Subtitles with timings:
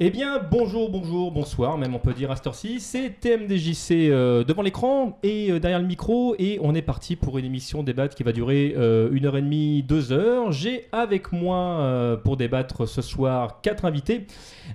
[0.00, 2.80] Eh bien, bonjour, bonjour, bonsoir, même on peut dire à cette heure-ci.
[2.80, 6.34] C'est TMDJC euh, devant l'écran et euh, derrière le micro.
[6.40, 9.40] Et on est parti pour une émission débat qui va durer euh, une heure et
[9.42, 10.50] demie, deux heures.
[10.50, 14.26] J'ai avec moi euh, pour débattre ce soir quatre invités.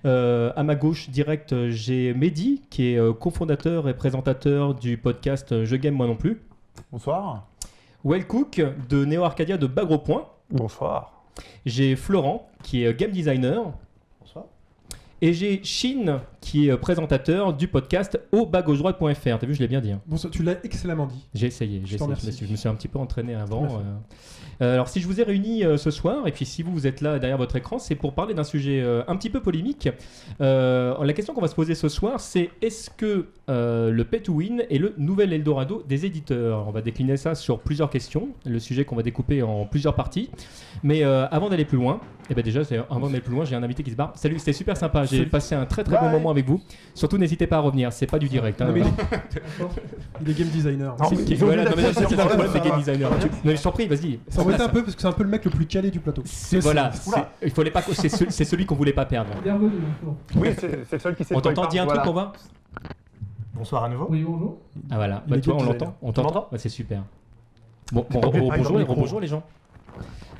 [0.06, 5.66] Euh, à ma gauche, direct, j'ai Mehdi, qui est euh, cofondateur et présentateur du podcast
[5.66, 6.42] Je Game Moi Non Plus.
[6.94, 7.46] Bonsoir.
[8.06, 10.28] Well Cook de Neo Arcadia de Bagro Point.
[10.50, 11.12] Bonsoir.
[11.66, 13.74] J'ai Florent, qui est game designer.
[15.22, 19.38] Et j'ai Shin, qui est euh, présentateur du podcast au droite.fr.
[19.40, 19.92] T'as vu, je l'ai bien dit.
[19.92, 20.02] hein.
[20.08, 21.28] Bon, tu l'as excellemment dit.
[21.34, 21.82] J'ai essayé.
[21.86, 22.32] J'ai Je t'en essayé.
[22.32, 23.66] Je, me suis, un petit peu entraîné avant.
[23.66, 23.80] Euh.
[24.62, 26.88] Euh, alors, si je vous ai réunis euh, ce soir, et puis si vous, vous
[26.88, 29.90] êtes là derrière votre écran, c'est pour parler d'un sujet euh, un petit peu polémique.
[30.40, 34.64] La question qu'on va se poser ce soir, c'est est-ce que le pay to win
[34.70, 36.68] est le nouvel Eldorado des éditeurs?
[36.68, 40.30] On va décliner ça sur plusieurs questions, le sujet qu'on va découper en plusieurs parties.
[40.84, 43.82] Mais avant d'aller plus loin, et ben déjà, avant d'aller plus loin, j'ai un invité
[43.82, 44.12] qui se barre.
[44.16, 45.06] Salut, c'était super sympa.
[45.06, 46.22] J'ai passé un très très bon Bye.
[46.30, 46.62] Moment avec vous.
[46.94, 47.92] Surtout, n'hésitez pas à revenir.
[47.94, 48.62] C'est pas du direct.
[48.62, 48.68] hein.
[48.68, 50.34] Non, mais il, est...
[50.38, 50.96] game designer.
[51.00, 52.08] Non, mais voilà, non, c'est le
[52.60, 53.10] game Non,
[53.44, 54.20] mais je t'en prie, vas-y.
[54.30, 56.00] Ça m'embête un peu parce que c'est un peu le mec le plus calé du
[56.00, 56.22] plateau.
[56.26, 56.92] C'est- Voilà,
[57.44, 57.82] il fallait pas.
[57.82, 59.32] C'est ce- c'est celui qu'on voulait pas perdre.
[60.36, 60.50] Oui,
[60.90, 62.34] c'est seul qui sait On t'entend dire un truc, on va
[63.54, 64.08] Bonsoir à nouveau.
[64.10, 64.58] Oui, bonjour.
[64.90, 65.96] Ah voilà, Il bah, vois, on l'entend.
[66.02, 67.04] On t'entend Bah, C'est super.
[67.92, 68.96] Bon, bon, re- parler dans bonjour, micro.
[68.96, 69.44] bonjour les gens.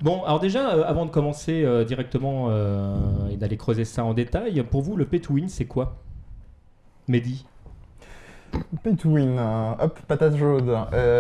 [0.02, 2.96] Bon, alors déjà, euh, avant de commencer euh, directement euh,
[3.32, 5.98] et d'aller creuser ça en détail, pour vous, le pay to win, c'est quoi?
[7.10, 7.46] Mehdi
[8.82, 9.38] Pay to win,
[9.80, 10.76] hop, patate chaude.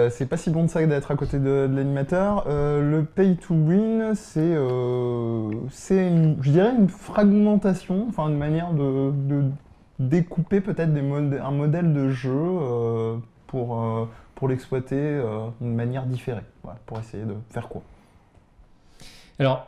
[0.10, 2.46] C'est pas si bon de ça d'être à côté de, l'animateur.
[2.48, 9.12] Le pay to win, c'est, je dirais, une fragmentation, enfin une manière de,
[10.00, 12.42] découper peut-être un modèle de jeu
[13.46, 15.22] pour, l'exploiter
[15.62, 16.46] d'une manière différée,
[16.88, 17.84] pour essayer de faire quoi.
[19.40, 19.68] Alors,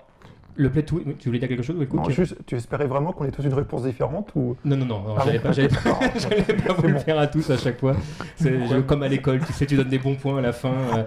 [0.57, 2.85] le pay to win, tu voulais dire quelque chose, Will Non, Cook juste, tu espérais
[2.85, 4.57] vraiment qu'on ait tous une réponse différente ou?
[4.65, 6.99] Non, non, non, non, j'allais pas, j'allais pas, vous le bon.
[6.99, 7.95] faire à tous à chaque fois.
[8.35, 10.73] C'est comme à l'école, tu sais, tu donnes des bons points à la fin.
[10.97, 11.03] euh,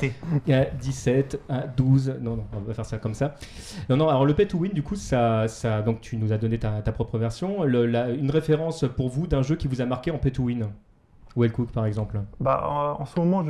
[0.46, 2.16] Il y a 17, à 12.
[2.22, 3.34] Non, non, on va faire ça comme ça.
[3.90, 6.38] Non, non, alors le pay to win, du coup, ça, ça, donc tu nous as
[6.38, 7.64] donné ta, ta propre version.
[7.64, 10.44] Le- la- une référence pour vous d'un jeu qui vous a marqué en pay to
[10.44, 10.68] win
[11.36, 12.18] Well Cook, par exemple.
[12.40, 13.44] Bah, en, en ce moment,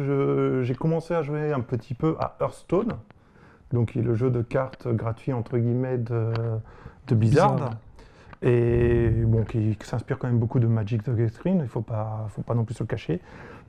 [0.64, 2.94] j'ai commencé à jouer un petit peu à Hearthstone,
[3.74, 6.32] donc qui est le jeu de cartes gratuit entre guillemets de,
[7.08, 7.70] de Blizzard.
[8.42, 12.26] Et bon, qui, qui s'inspire quand même beaucoup de Magic the Gathering, il faut pas,
[12.28, 13.20] faut pas non plus se le cacher.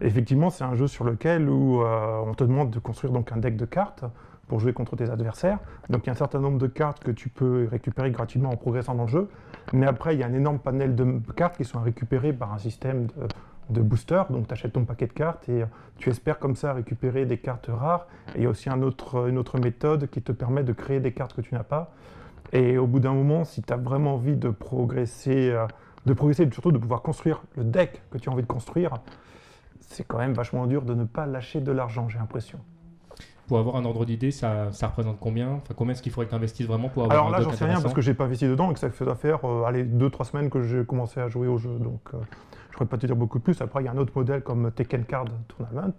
[0.01, 3.37] Effectivement, c'est un jeu sur lequel où, euh, on te demande de construire donc un
[3.37, 4.03] deck de cartes
[4.49, 5.59] pour jouer contre tes adversaires.
[5.89, 8.57] Donc il y a un certain nombre de cartes que tu peux récupérer gratuitement en
[8.57, 9.29] progressant dans le jeu.
[9.71, 12.57] Mais après, il y a un énorme panel de cartes qui sont récupérées par un
[12.57, 13.13] système de,
[13.69, 14.23] de booster.
[14.29, 15.65] Donc tu achètes ton paquet de cartes et euh,
[15.97, 18.07] tu espères comme ça récupérer des cartes rares.
[18.35, 20.99] Et il y a aussi un autre, une autre méthode qui te permet de créer
[20.99, 21.91] des cartes que tu n'as pas.
[22.53, 25.65] Et au bout d'un moment, si tu as vraiment envie de progresser, euh,
[26.05, 28.91] de progresser et surtout de pouvoir construire le deck que tu as envie de construire,
[29.79, 32.59] c'est quand même vachement dur de ne pas lâcher de l'argent, j'ai l'impression.
[33.47, 35.53] Pour avoir un ordre d'idée, ça, ça représente combien?
[35.53, 37.51] Enfin, combien est-ce qu'il faudrait que tu investisses vraiment pour avoir Alors un là, j'en
[37.51, 39.83] sais rien parce que j'ai pas investi dedans et que ça fait faire euh, allez,
[39.83, 41.77] 2-3 semaines que j'ai commencé à jouer au jeu.
[41.77, 42.17] Donc euh,
[42.75, 43.61] je pourrais pas te dire beaucoup plus.
[43.61, 45.93] Après, il y a un autre modèle comme Tekken Card Tournament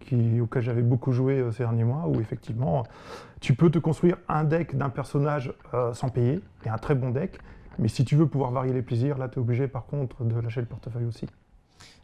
[0.00, 2.82] qui, auquel j'avais beaucoup joué euh, ces derniers mois où effectivement
[3.40, 7.10] tu peux te construire un deck d'un personnage euh, sans payer et un très bon
[7.10, 7.38] deck.
[7.78, 10.40] Mais si tu veux pouvoir varier les plaisirs, là tu es obligé par contre de
[10.40, 11.26] lâcher le portefeuille aussi.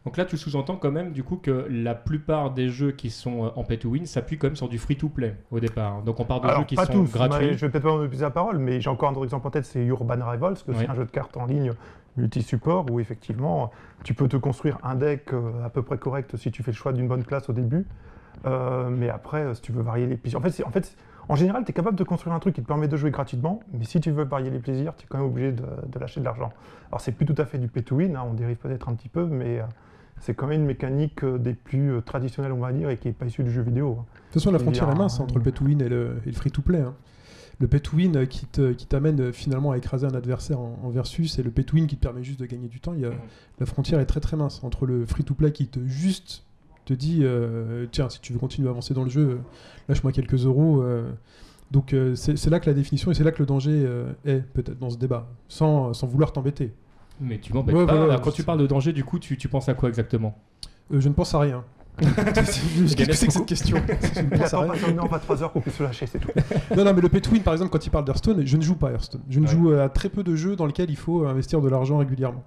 [0.05, 3.45] Donc là, tu sous-entends quand même du coup que la plupart des jeux qui sont
[3.45, 6.03] euh, en pay to win s'appuient quand même sur du free to play au départ.
[6.03, 7.57] Donc on parle de Alors, jeux qui sont tous, gratuits.
[7.57, 9.65] je vais peut-être pas m'épuiser la parole, mais j'ai encore un autre exemple en tête,
[9.65, 10.77] c'est Urban Rivals, que Oui.
[10.79, 11.73] c'est un jeu de cartes en ligne
[12.17, 13.71] multi-support où effectivement
[14.03, 16.75] tu peux te construire un deck euh, à peu près correct si tu fais le
[16.77, 17.85] choix d'une bonne classe au début.
[18.45, 20.39] Euh, mais après, euh, si tu veux varier les plaisirs.
[20.39, 20.95] En fait, en, fait,
[21.29, 23.61] en général, tu es capable de construire un truc qui te permet de jouer gratuitement,
[23.73, 26.19] mais si tu veux varier les plaisirs, tu es quand même obligé de, de lâcher
[26.19, 26.51] de l'argent.
[26.89, 28.93] Alors, c'est plus tout à fait du pay to win, hein, on dérive peut-être un
[28.93, 29.61] petit peu, mais
[30.19, 33.25] c'est quand même une mécanique des plus traditionnelles, on va dire, et qui n'est pas
[33.25, 33.97] issue du jeu vidéo.
[33.99, 34.03] hein.
[34.03, 36.29] De toute façon, la frontière est mince entre le pay to win et le, et
[36.29, 36.81] le free to play.
[36.81, 36.93] hein.
[37.59, 40.77] Le pay to win qui te- qui t'amène euh, finalement à écraser un adversaire en,
[40.83, 42.93] en versus et le pay to win qui te permet juste de gagner du temps.
[42.93, 43.11] Il y a,
[43.59, 46.43] la frontière est très très mince entre le free to play qui te juste
[46.85, 49.37] te dit euh, tiens si tu veux continuer à avancer dans le jeu euh,
[49.89, 50.81] lâche-moi quelques euros.
[50.83, 51.09] euh.
[51.71, 54.11] donc euh, c'est c'est là que la définition et c'est là que le danger euh,
[54.25, 56.73] est peut-être dans ce débat sans, sans vouloir t'embêter.
[57.21, 57.95] Mais tu m'embêtes Ouais, pas.
[57.95, 60.37] voilà, quand tu parles de danger, du coup, tu, tu penses à quoi exactement?
[60.93, 61.63] Euh, je ne pense à rien.
[62.33, 63.77] Qu'est-ce que c'est que cette question
[64.31, 64.71] Il attend rien.
[64.73, 66.29] patiemment 23 heures qu'on puisse se lâcher, c'est tout.
[66.75, 68.61] Non, non, mais le pay to win, par exemple, quand il parle d'Hearthstone, je ne
[68.61, 69.21] joue pas à Hearthstone.
[69.29, 69.51] Je ne Ouais.
[69.51, 72.43] joue à très peu de jeux dans lesquels il faut investir de l'argent régulièrement.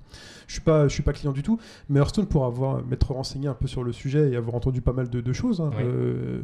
[0.47, 1.59] Je suis pas, je suis pas client du tout.
[1.89, 4.93] Mais Hearthstone, pour avoir m'être renseigné un peu sur le sujet et avoir entendu pas
[4.93, 5.85] mal de, de choses, hein, Ouais.
[5.85, 6.41] euh,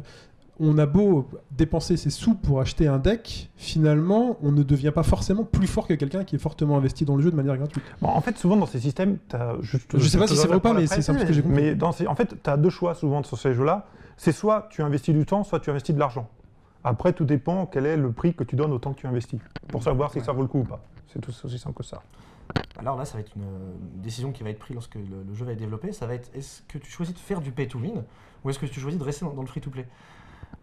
[0.59, 5.03] on a beau dépenser ses sous pour acheter un deck, finalement, on ne devient pas
[5.03, 7.83] forcément plus fort que quelqu'un qui est fortement investi dans le jeu de manière gratuite.
[8.01, 9.97] Bon, en fait, souvent dans ces systèmes, t'as juste.
[9.97, 11.41] Je sais pas si c'est vrai ou pas, mais c'est presse, ça ce que j'ai
[11.41, 11.61] compris.
[11.63, 13.87] Mais dans ces- en fait, tu as deux choix souvent sur ces jeux-là.
[14.17, 16.29] C'est soit tu investis du temps, soit tu investis de l'argent.
[16.83, 19.39] Après, tout dépend quel est le prix que tu donnes au temps que tu investis,
[19.67, 20.81] pour savoir si ça vaut le coup ou pas.
[21.11, 22.01] C'est tout aussi simple que ça.
[22.77, 25.45] Alors là, ça va être une décision qui va être prise lorsque le, le jeu
[25.45, 25.91] va être développé.
[25.91, 28.03] Ça va être est-ce que tu choisis de faire du pay to win
[28.43, 29.87] ou est-ce que tu choisis de rester dans, dans le free to play?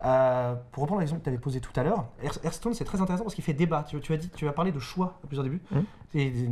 [0.04, 3.00] Euh, Pour reprendre l'exemple que tu avais posé tout à l'heure, Hear- Hearthstone c'est très
[3.00, 3.84] intéressant parce qu'il fait débat.
[3.88, 5.60] Tu, tu as dit, tu as parlé de choix à plusieurs débuts.
[5.70, 5.84] Mhm.
[6.14, 6.48] Et, euh,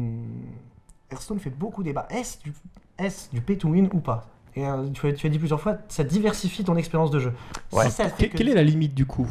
[1.11, 2.06] Hearthstone fait beaucoup débat.
[2.11, 2.52] Est-ce du,
[2.99, 4.29] est du pay to win ou pas?
[4.55, 7.32] Et euh, tu, as, tu as dit plusieurs fois, ça diversifie ton expérience de jeu.
[7.73, 7.87] Ouais.
[7.87, 9.29] Si ça fait Que- que- Quelle est la limite du coup?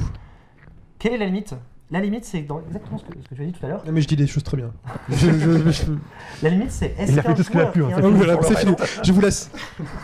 [0.98, 1.56] Quelle est la limite?
[1.92, 3.84] La limite, c'est dans exactement ce que, ce que tu as dit tout à l'heure.
[3.86, 4.72] Non, mais je dis des choses très bien.
[5.10, 5.84] Je- je- je-
[6.44, 7.88] La limite, c'est est-ce Il a fait qu'un tout ce qu'il a joueur pu, qui
[8.48, 8.72] c'est fini.
[8.74, 9.00] investit-.
[9.04, 9.52] Je vous laisse.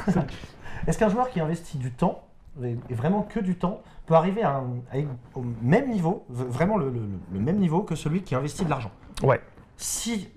[0.87, 2.23] Est-ce qu'un joueur qui investit du temps,
[2.63, 6.89] et vraiment que du temps, peut arriver à un- à- au même niveau, vraiment le,
[6.89, 7.01] le-
[7.33, 8.91] le même niveau que celui qui investit de l'argent
[9.23, 9.41] Ouais.
[9.77, 10.29] Si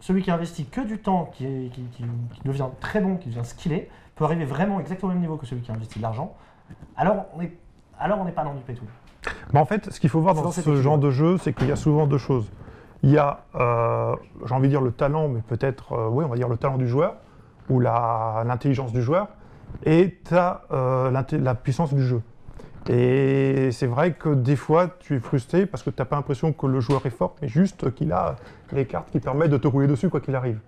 [0.00, 3.28] celui qui investit que du temps, qui, est- qui- qui- qui devient très bon, qui
[3.30, 6.34] devient skillé, peut arriver vraiment exactement au même niveau que celui qui investit de l'argent,
[6.96, 7.52] alors on est
[7.98, 8.76] alors on n'est pas dans du win.
[9.52, 11.72] Bah, en fait, ce qu'il faut voir dans ce genre de jeu, c'est qu'il y
[11.72, 12.50] a souvent deux choses.
[13.02, 14.14] Il y a, euh,
[14.44, 16.76] j'ai envie de dire le talent, mais peut-être, euh, oui, on va dire le talent
[16.76, 17.16] du joueur,
[17.70, 19.28] ou l'intelligence du joueur,
[19.84, 22.22] et tu as la puissance du jeu.
[22.88, 26.52] Et c'est vrai que des fois, tu es frustré parce que tu n'as pas l'impression
[26.52, 28.36] que le joueur est fort, mais juste qu'il a
[28.72, 30.58] les cartes qui permettent de te rouler dessus quoi qu'il arrive.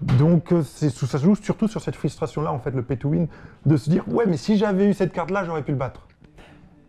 [0.00, 3.28] Donc euh, ça se joue surtout sur cette frustration-là, en fait, le pay to win,
[3.64, 6.02] de se dire ouais, mais si j'avais eu cette carte-là, j'aurais pu le battre.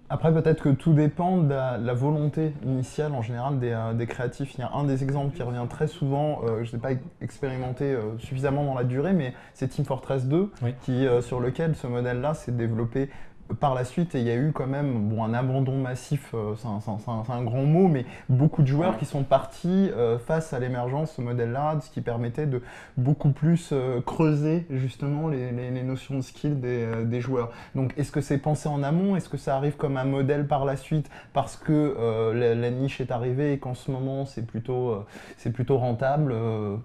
[0.10, 4.08] Après, peut-être que tout dépend de la, la volonté initiale en général des, euh, des
[4.08, 4.54] créatifs.
[4.58, 6.92] Il y a un des exemples qui revient très souvent, euh, je n'ai pas
[7.22, 10.74] expérimenté euh, suffisamment dans la durée, mais c'est Team Fortress 2, Oui.
[10.82, 13.10] qui, euh, sur lequel ce modèle-là s'est développé
[13.60, 16.68] par la suite il y a eu quand même bon, un abandon massif, euh, c'est
[16.68, 21.16] un, grand mot, mais beaucoup de joueurs qui sont partis euh, face à l'émergence de
[21.18, 22.62] ce modèle-là, ce qui permettait de
[22.98, 27.52] beaucoup plus euh, creuser justement les, les- les notions de skill des, des joueurs.
[27.76, 29.16] Donc est-ce que c'est pensé en amont?
[29.16, 33.02] Est-ce que ça arrive comme un modèle par la suite parce que la, la niche
[33.02, 35.06] est arrivée et qu'en ce moment c'est plutôt,
[35.38, 36.34] c'est plutôt rentable?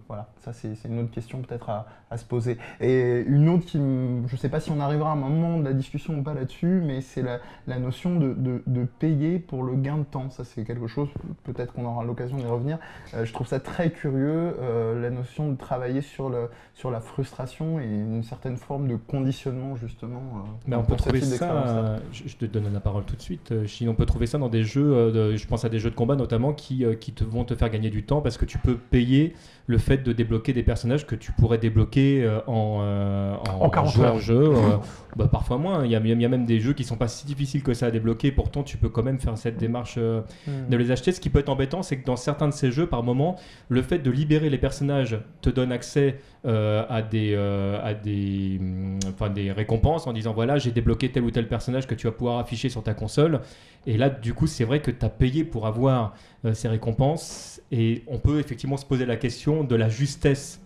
[0.09, 2.59] Voilà, ça c'est une autre question peut-être à, à se poser.
[2.81, 5.65] Et une autre qui, je ne sais pas si on arrivera à un moment de
[5.65, 9.63] la discussion ou pas là-dessus, mais c'est la, la notion de, de- de payer pour
[9.63, 10.31] le gain de temps.
[10.31, 11.09] Ça c'est quelque chose,
[11.45, 12.79] peut-être qu'on aura l'occasion d'y revenir.
[13.15, 17.01] Euh, je trouve ça très curieux, euh, la notion de travailler sur, le, sur la
[17.01, 20.23] frustration et une certaine forme de conditionnement justement.
[20.37, 23.89] euh, Mais on peut trouver ça, je, te donne la parole tout de suite, Chine,
[23.89, 26.17] on peut trouver ça dans des jeux, de- je pense à des jeux de combat
[26.17, 29.35] notamment, qui, qui te, vont te faire gagner du temps parce que tu peux payer
[29.67, 33.93] le fait de débloquer des personnages que tu pourrais débloquer euh, en, euh, En 40
[33.93, 34.15] jouant heures.
[34.17, 34.77] au jeu, euh,
[35.17, 37.09] bah, parfois moins, il y, a, il y a même des jeux qui sont pas
[37.09, 40.23] si difficiles que ça à débloquer, pourtant tu peux quand même faire cette démarche euh,
[40.69, 41.13] de les acheter.
[41.13, 43.37] Ce qui peut être embêtant, c'est que dans certains de ces jeux, par moment,
[43.69, 48.59] le fait de libérer les personnages te donne accès euh, à, des, euh, à des,
[48.61, 52.07] hum, enfin, des récompenses en disant voilà, j'ai débloqué tel ou tel personnage que tu
[52.09, 53.41] vas pouvoir afficher sur ta console.
[53.87, 57.61] Et là, du coup, c'est vrai que tu as payé pour avoir euh, ces récompenses.
[57.71, 60.61] Et on peut effectivement se poser la question de la justesse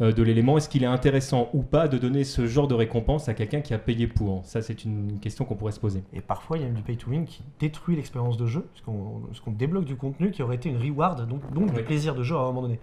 [0.00, 0.56] de l'élément.
[0.56, 3.72] Est-ce qu'il est intéressant ou pas de donner ce genre de récompense à quelqu'un qui
[3.72, 4.44] a payé pour?
[4.44, 6.02] Ça, c'est une question qu'on pourrait se poser.
[6.12, 8.66] Et parfois, il y a même du pay to win qui détruit l'expérience de jeu,
[8.72, 11.76] parce qu'on débloque du contenu qui aurait été une reward, donc, donc Oui.
[11.76, 12.80] du plaisir de jeu à un moment donné.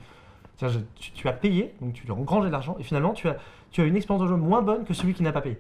[0.60, 3.38] Tu, as payé, donc tu as engrangé de l'argent, et finalement, tu as,
[3.72, 5.58] tu as une expérience de jeu moins bonne que celui qui n'a pas payé.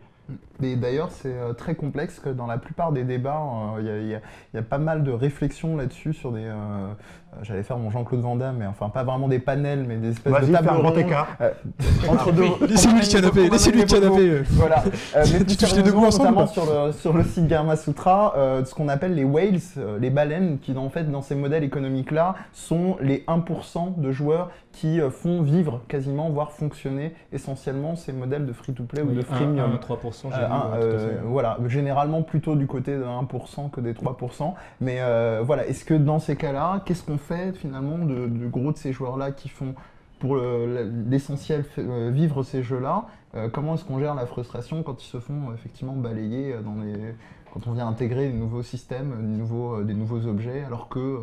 [0.60, 3.42] D'ailleurs, c'est euh, très complexe que dans la plupart des débats,
[3.78, 4.12] euh, il y
[4.54, 6.44] y, a- pas mal de réflexions là-dessus sur des.
[6.44, 6.94] euh,
[7.44, 10.34] J'allais faire mon Jean-Claude Van Damme, mais enfin pas vraiment des panels, mais des espèces
[10.34, 11.28] de Vas-y, tables fais un grand rondes, écart.
[11.42, 11.52] euh,
[12.10, 12.44] entre deux.
[12.68, 14.42] Laissez-lui le canapé, laissez-lui le canapé.
[14.52, 14.84] Voilà.
[15.16, 17.48] Euh, mais Tu touches les deux sérieusement, bouts ensemble, notamment sur le, sur le site
[17.48, 21.22] Garma Sutra, euh, ce qu'on appelle les whales, euh, les baleines, qui en fait dans
[21.22, 27.96] ces modèles économiques-là sont les 1% de joueurs qui font vivre quasiment, voire fonctionner essentiellement
[27.96, 29.72] ces modèles de free-to-play ou de freemium.
[29.74, 31.20] 1, 3%, j'ai Euh, vu, un, ouais, tout à euh, fait.
[31.26, 34.54] voilà, généralement plutôt du côté de 1% que des 3%.
[34.80, 38.72] Mais euh, voilà, est-ce que dans ces cas-là, qu'est-ce qu'on fait finalement de, de gros
[38.72, 39.76] de ces joueurs-là qui font
[40.20, 43.06] pour le- l'essentiel euh, vivre ces jeux-là
[43.36, 46.82] Euh, Comment est-ce qu'on gère la frustration quand ils se font euh, effectivement balayer dans
[46.84, 47.14] les
[47.54, 51.20] quand on vient intégrer des nouveaux systèmes, des nouveaux, des nouveaux objets, alors que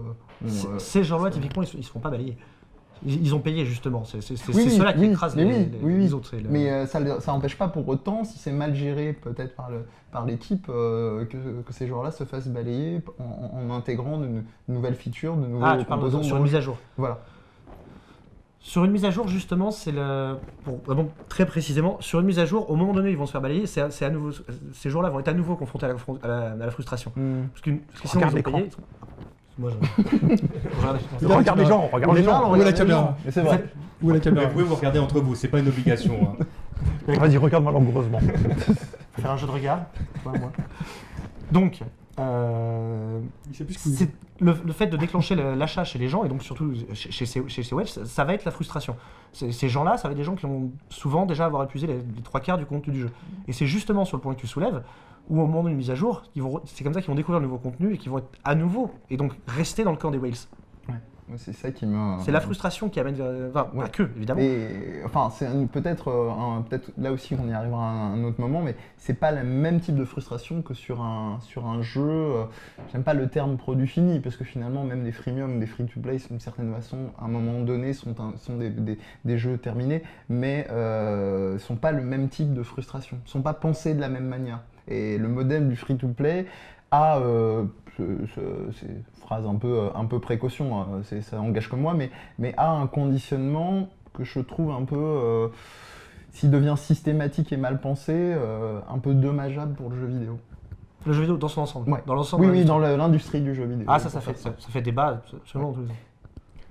[0.79, 2.37] Ces gens-là, typiquement, ils ne se font pas balayer.
[3.05, 4.05] Ils, ils ont payé, justement.
[4.05, 4.19] C'est
[4.55, 6.13] Oui, ceux-là qui oui, écrasent mais les, oui, les- oui, les oui.
[6.15, 6.35] autres.
[6.37, 9.55] le- Mais euh, ça n'empêche pas pour autant, si c'est mal géré peut-être
[10.13, 14.95] par l'équipe, euh, que, que ces joueurs-là se fassent balayer en, intégrant de, nou- nouvelles
[14.95, 16.23] features, de nouveaux ah, tu parles composants.
[16.23, 16.79] sur une mise à jour.
[16.97, 17.19] Voilà.
[18.61, 20.39] Sur une mise à jour, justement, c'est le.
[20.65, 23.31] Pour vraiment très précisément, sur une mise à jour, au moment donné, ils vont se
[23.31, 23.67] faire balayer.
[23.67, 24.31] C'est à, nouveau,
[24.73, 27.13] ces jours-là vont être à nouveau confrontés à la, fron- à la- à la frustration.
[27.15, 27.43] Hmm.
[27.53, 28.59] Parce que, parce que sinon, ils ont l'écran.
[28.59, 28.71] payé.
[29.59, 29.77] Moi, je.
[30.79, 32.43] regarde les- Regarde Regarde les gens, regarde les gens.
[32.51, 33.65] on Où est la caméra c'est vrai.
[34.03, 36.37] Où est la Vous caméra pouvez vous regarder entre vous, c'est pas une obligation.
[36.39, 36.45] hein.
[37.19, 38.21] Vas-y, regarde-moi langoureusement.
[39.19, 39.81] faire un jeu de regard.
[40.23, 40.53] toi, moi.
[41.51, 41.81] Donc,
[42.19, 43.21] euh,
[43.53, 44.11] c'est
[44.41, 47.25] le, le fait de déclencher le- l'achat chez les gens, et donc surtout chez, chez,
[47.25, 48.97] ces- chez ces webs, ça, ça va être la frustration.
[49.33, 52.23] Ces gens-là, ça va être des gens qui ont souvent déjà avoir épuisé les, les
[52.23, 53.11] trois quarts du contenu du jeu.
[53.49, 54.83] Et c'est justement sur le point que tu soulèves,
[55.29, 56.23] où au moment d'une mise à jour,
[56.67, 58.91] c'est comme ça qu'ils vont découvrir le nouveau contenu et qu'ils vont être à nouveau,
[59.11, 60.33] et donc rester dans le camp des whales.
[61.29, 62.21] Ouais, C'est ça qui me.
[62.21, 63.51] C'est la frustration qui amène vers...
[63.51, 63.89] Enfin, Ouais.
[63.91, 64.41] que, évidemment.
[64.41, 68.41] Et enfin, c'est peut-être, euh, peut-être là aussi on y arrivera à un, un autre
[68.41, 72.03] moment, mais c'est pas le même type de frustration que sur un sur un jeu.
[72.09, 72.45] euh,
[72.93, 76.39] J'aime pas le terme produit fini parce que finalement même des freemium, des free-to-play, d'une
[76.39, 80.69] certaine façon, à un moment donné, sont un- sont des, des- des jeux terminés, mais
[80.71, 84.61] euh, sont pas le même type de frustration, sont pas pensés de la même manière.
[84.89, 86.47] Et le modèle du free-to-play
[86.91, 87.65] a euh,
[87.97, 91.81] ce- ce- c'est une phrase un peu un peu précaution, hein, c'est- ça engage comme
[91.81, 95.49] moi, mais mais a un conditionnement que je trouve un peu, euh,
[96.31, 100.39] s'il devient systématique et mal pensé, euh, un peu dommageable pour le jeu vidéo.
[101.07, 101.91] Le jeu vidéo dans son ensemble.
[101.91, 102.03] Ouais.
[102.07, 102.47] Dans l'ensemble.
[102.47, 103.85] Oui, oui, dans l'industrie du jeu vidéo.
[103.89, 105.95] Ah, ça, ça fait, ça, ça fait débat absolument tous les ans.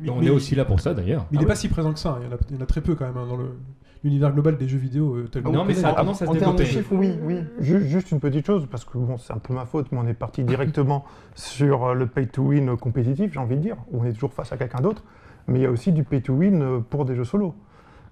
[0.03, 1.25] Et on est aussi là pour ça d'ailleurs.
[1.31, 1.51] Mais il Ah n'est ouais.
[1.51, 2.09] pas si présent que ça.
[2.09, 2.17] hein.
[2.21, 3.57] Il y en a, il y en a très peu quand même hein, dans le-
[4.03, 5.15] l'univers global des jeux vidéo.
[5.15, 6.79] euh, tel qu'on Non, mais ça a tendance à se En termes de développer.
[6.79, 7.35] chiffres, oui, oui.
[7.59, 10.07] Ju- Juste une petite chose, parce que bon, c'est un peu ma faute, mais on
[10.07, 14.01] est parti directement sur euh, le pay to win compétitif, j'ai envie de dire, où
[14.01, 15.03] on est toujours face à quelqu'un d'autre.
[15.47, 17.53] Mais il y a aussi du pay to win euh, pour des jeux solo.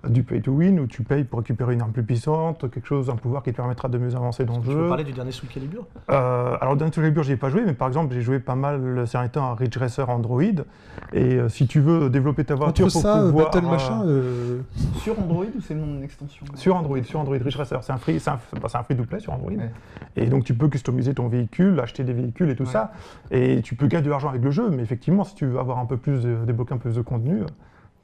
[0.09, 3.09] Du pay to win où tu payes pour récupérer une arme plus puissante, quelque chose,
[3.09, 4.81] un pouvoir qui te permettra de mieux avancer dans le Tu jeu.
[4.81, 5.85] veux parler du dernier Soul Calibur?
[6.09, 9.07] Euh, alors dans Soul Calibur, j'ai pas joué, mais par exemple, j'ai joué pas mal
[9.07, 10.41] ces derniers temps à Ridge Racer Android.
[11.13, 14.03] Et euh, si tu veux développer ta voiture Entre pour ça, pouvoir, Battle euh, machin,
[14.05, 14.59] euh,
[14.97, 16.45] Sur Android ou c'est le nom d'une extension?
[16.55, 18.97] Sur Android, sur Android, Ridge Racer, c'est un free, c'est un, bah, c'est un free
[18.97, 19.51] to play sur Android.
[19.51, 19.71] Ouais.
[20.17, 22.69] Et donc tu peux customiser ton véhicule, acheter des véhicules et tout Ouais.
[22.69, 22.91] ça,
[23.31, 24.69] et tu peux gagner de l'argent avec le jeu.
[24.69, 27.01] Mais effectivement, si tu veux avoir un peu plus, de, débloquer un peu plus de
[27.01, 27.43] contenu,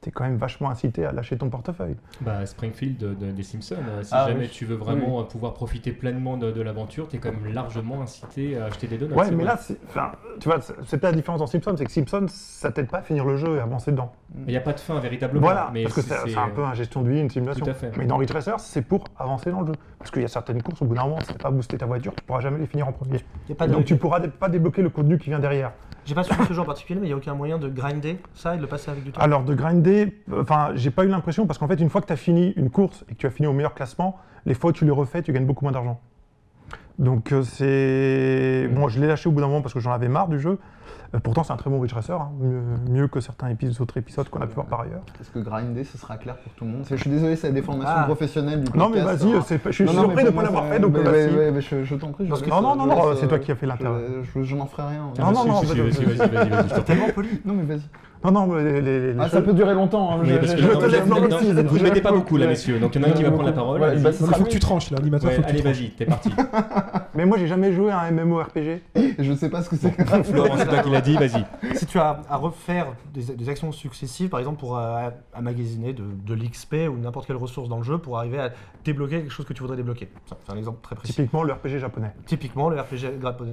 [0.02, 1.94] tu es quand même vachement incité à lâcher ton portefeuille.
[2.22, 4.48] Bah, Springfield de- de- des Simpsons, euh, si Ah, jamais oui.
[4.50, 8.00] tu veux vraiment euh, pouvoir profiter pleinement de, de l'aventure, tu es quand même largement
[8.02, 9.12] incité à acheter des donuts.
[9.14, 9.44] Ouais, mais vrai.
[9.44, 12.88] là, enfin, tu vois, c'est peut-être la différence dans Simpsons, c'est que Simpsons, ça t'aide
[12.88, 14.12] pas à finir le jeu et avancer dedans.
[14.46, 15.42] Il n'y a pas de fin véritablement.
[15.42, 17.64] Voilà, mais parce que c'est- un peu un gestion de vie, une simulation.
[17.64, 17.92] Tout à fait.
[17.98, 19.72] Mais dans Ridge Racer, c'est pour avancer dans le jeu.
[19.98, 21.84] Parce qu'il y a certaines courses, au bout d'un moment, si t'as pas boosté ta
[21.86, 23.18] voiture, tu pourras jamais les finir en premier.
[23.48, 25.72] Y a pas de- Donc tu pourras pas débloquer le contenu qui vient derrière.
[26.04, 28.18] J'ai pas suivi ce jeu en particulier, mais il n'y a aucun moyen de grinder
[28.34, 29.20] ça et de le passer avec du temps.
[29.20, 32.12] Alors de grinder, enfin, j'ai pas eu l'impression parce qu'en fait, une fois que tu
[32.12, 34.72] as fini une course et que tu as fini au meilleur classement, les fois où
[34.72, 36.00] tu les refais, tu gagnes beaucoup moins d'argent.
[36.98, 38.68] Donc euh, c'est.
[38.74, 40.58] Bon, je l'ai lâché au bout d'un moment parce que j'en avais marre du jeu.
[41.12, 43.96] Euh, pourtant, c'est un très bon Ridge Racer, hein, mieux, mieux que certains épisodes, autres
[43.96, 45.00] épisodes qu'on a pu voir par ailleurs.
[45.20, 46.84] Est-ce que grinder, ce sera clair pour tout le monde?
[46.88, 48.04] Je suis désolé, c'est la déformation Ah.
[48.04, 49.44] professionnelle du Non, mais podcast, vas-y, hein.
[49.66, 51.30] je suis Non, non, surpris mais de ne pas l'avoir fait, donc mais- vas-y.
[51.30, 52.26] ouais, ouais, mais je, je t'en prie.
[52.26, 54.00] je non, non, non, non, c'est toi euh, qui as fait l'intérêt.
[54.22, 55.10] Je, je- je n'en ferai rien.
[55.18, 56.80] Non, non, non, vas-y, vas-y, vas-y, je.
[56.82, 57.40] Tellement poli.
[57.44, 57.82] Non, mais vas-y.
[58.22, 60.12] Non, non, mais les, les- les Ah, ça peut durer longtemps.
[60.12, 61.20] hein, je- non,
[61.66, 62.78] vous ne mettez pas beaucoup là, messieurs.
[62.78, 63.80] Donc il y en a un qui va prendre la parole.
[63.80, 65.30] Bah, sera faut que tu tranches, là, l'animateur.
[65.30, 66.30] Ouais, faut que tu allez, vas-y, t'es parti.
[67.14, 68.82] Mais moi, j'ai jamais joué à un MMORPG.
[69.18, 69.90] Je sais pas ce que c'est.
[70.24, 71.44] Florent, c'est toi qui l'as dit, vas-y.
[71.74, 76.34] Si tu as à refaire des, actions successives, par exemple pour euh, amagasiner de, de
[76.34, 78.50] l'XP ou n'importe quelle ressource dans le jeu pour arriver à
[78.84, 80.08] débloquer quelque chose que tu voudrais débloquer.
[80.46, 81.14] C'est un exemple très précis.
[81.14, 82.12] Typiquement, le RPG japonais.
[82.26, 82.96] Typiquement le RPG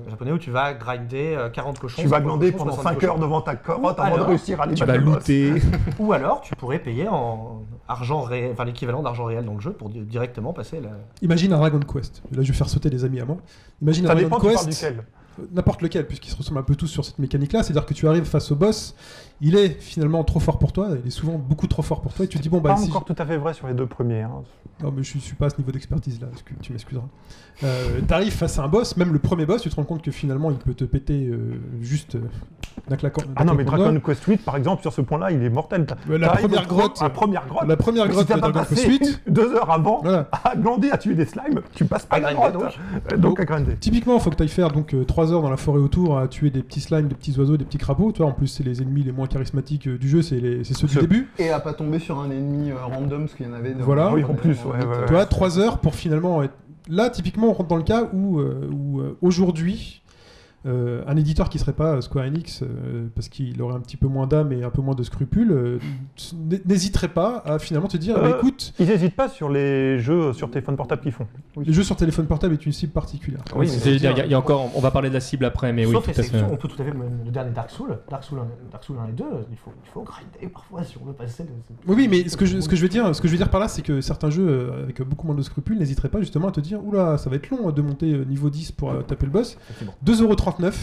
[0.09, 2.01] japonais où tu vas grinder euh, 40 cochons.
[2.01, 4.67] Tu vas 50 glander pendant 60 5 heures devant ta carotte avant de réussir à
[4.67, 5.53] Tu vas looter.
[5.99, 9.71] Ou alors tu pourrais payer en argent réel, enfin l'équivalent d'argent réel dans le jeu
[9.71, 10.89] pour di- directement passer la.
[11.21, 12.21] Imagine un Dragon Quest.
[12.31, 13.37] Là, je vais faire sauter des amis à moi.
[13.81, 14.85] Imagine Ça un Dragon Quest.
[15.53, 17.61] N'importe lequel, puisqu'ils se ressemblent un peu tous sur cette mécanique-là.
[17.61, 18.95] C'est-à-dire que tu arrives face au boss,
[19.41, 22.25] il est finalement trop fort pour toi, il est souvent beaucoup trop fort pour toi,
[22.25, 23.73] et tu te dis, bon, bah, Pas si encore tout à fait vrai sur les
[23.73, 24.21] deux premiers.
[24.21, 24.31] hein.
[24.83, 26.27] Non, mais je suis pas à ce niveau d'expertise là,
[26.61, 27.03] tu m'excuseras.
[27.63, 30.11] Euh, T'arrives face à un boss, même le premier boss, tu te rends compte que
[30.11, 32.19] finalement il peut te péter euh, juste euh,
[32.87, 33.23] d'un claquant.
[33.35, 33.99] Ah non, mais Dragon.
[33.99, 35.87] Quest 8, par exemple, sur ce point-là, il est mortel.
[36.07, 37.67] Ouais, la première grotte, La première grotte.
[37.67, 39.21] La première grotte de Dragon Quest passé 8.
[39.27, 40.29] deux heures avant Voilà.
[40.43, 42.53] à glander, à tuer des slimes, tu passes pas À la grotte.
[42.53, 43.19] donc.
[43.19, 43.75] Donc à grinder.
[43.79, 46.27] Typiquement, il faut que tu ailles faire donc 3 heures dans la forêt autour à
[46.27, 48.11] tuer des petits slimes, des petits oiseaux, des petits crapauds.
[48.11, 50.63] Tu vois, en plus, c'est les ennemis les moins charismatiques euh, du jeu, c'est les-
[50.63, 51.29] c'est ceux du début.
[51.39, 53.73] Et à pas tomber sur un ennemi euh, random, parce qu'il y en avait.
[53.73, 54.11] dans- Voilà.
[54.13, 56.53] Oui, en plus, dans- ouais, ouais, Tu vois, 3 heures pour finalement être...
[56.89, 60.01] Là, typiquement, on rentre dans le cas où, euh, où, euh, aujourd'hui,
[60.67, 64.07] euh, un éditeur qui serait pas Square Enix, euh, parce qu'il aurait un petit peu
[64.07, 65.79] moins d'âme et un peu moins de scrupules, euh,
[66.51, 69.99] n- n'hésiterait pas à finalement te dire, bah, Euh, écoute, Ils n'hésitent pas sur les
[69.99, 71.27] jeux sur téléphone portable qu'ils font.
[71.57, 73.41] les jeux sur téléphone portable est une cible particulière.
[73.55, 75.85] Oui, il y, a- y a encore, on va parler de la cible après, mais
[75.85, 76.43] oui, Sauf tout à fait.
[76.43, 76.91] on peut tout à fait,
[77.25, 79.89] le dernier Dark Souls, Dark Souls 1, Dark Souls 1 et 2, il faut, il
[79.91, 81.49] faut grinder parfois si on veut passer de...
[81.87, 83.37] Oui, oui, mais ce que, je, ce que je veux dire, ce que je veux
[83.37, 86.19] dire par là, c'est que certains jeux euh, avec beaucoup moins de scrupules n'hésiteraient pas
[86.19, 88.71] justement à te dire, oula, ça va être long hein, de monter euh, niveau 10
[88.73, 89.57] pour euh, taper le boss.
[89.69, 89.93] Effectivement.
[90.59, 90.73] 2,39€.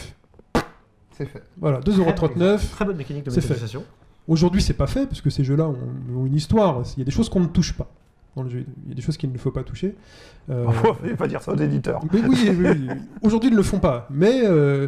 [1.17, 1.43] C'est fait.
[1.59, 2.69] Voilà, 2,39€.
[2.71, 3.83] Très bonne mécanique de monétisation.
[4.27, 5.77] Aujourd'hui, c'est pas fait parce que ces jeux-là ont,
[6.17, 6.81] ont une histoire.
[6.97, 7.87] Il y a des choses qu'on ne touche pas
[8.35, 8.65] dans le jeu.
[8.85, 9.95] Il y a des choses qu'il ne faut pas toucher.
[10.49, 10.65] Euh,
[11.03, 12.01] Il faut pas dire ça aux éditeurs.
[12.11, 12.87] mais oui, oui, oui.
[13.21, 14.07] aujourd'hui, ils ne le font pas.
[14.09, 14.87] Mais euh,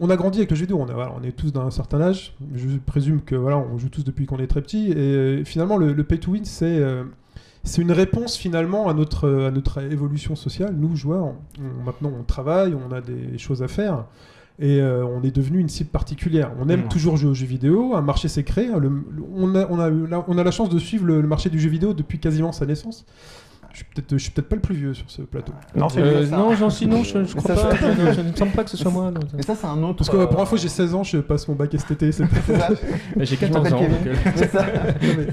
[0.00, 0.78] on a grandi avec le jeu vidéo.
[0.80, 2.34] On, a- voilà, on est tous d'un certain âge.
[2.54, 4.90] Je présume que voilà, on joue tous depuis qu'on est très petit.
[4.90, 7.04] Et euh, finalement, le, le pay to win, c'est euh,
[7.66, 10.74] c'est une réponse finalement à notre, à notre évolution sociale.
[10.78, 11.24] Nous, joueurs,
[11.58, 14.04] on- maintenant, on travaille, on a des choses à faire.
[14.58, 16.50] Et euh, on est devenu une cible particulière.
[16.58, 18.68] On aime toujours jouer aux jeux vidéo, un marché s'est créé.
[18.68, 21.20] Le- le- on, a, on, a, eu la- on a la chance de suivre le,
[21.20, 23.04] le marché du jeu vidéo depuis quasiment sa naissance.
[23.76, 25.52] Je suis peut-être je suis peut-être pas le plus vieux sur ce plateau.
[25.74, 27.76] Non, c'est Euh, non, j'en suis non, je, je Mais crois ça, pas.
[27.76, 29.10] ça- non, je ne me semble pas que ce soit moi.
[29.10, 29.20] non.
[29.38, 29.96] Et ça, c'est un autre.
[29.98, 32.10] Parce que pour euh, info, j'ai 16 ans, je passe mon bac STT.
[32.10, 32.68] c'est- c'est ça.
[33.16, 33.90] Mais J'ai Je 14 m'appelle ans.
[33.90, 34.66] Donc, euh, mais ça,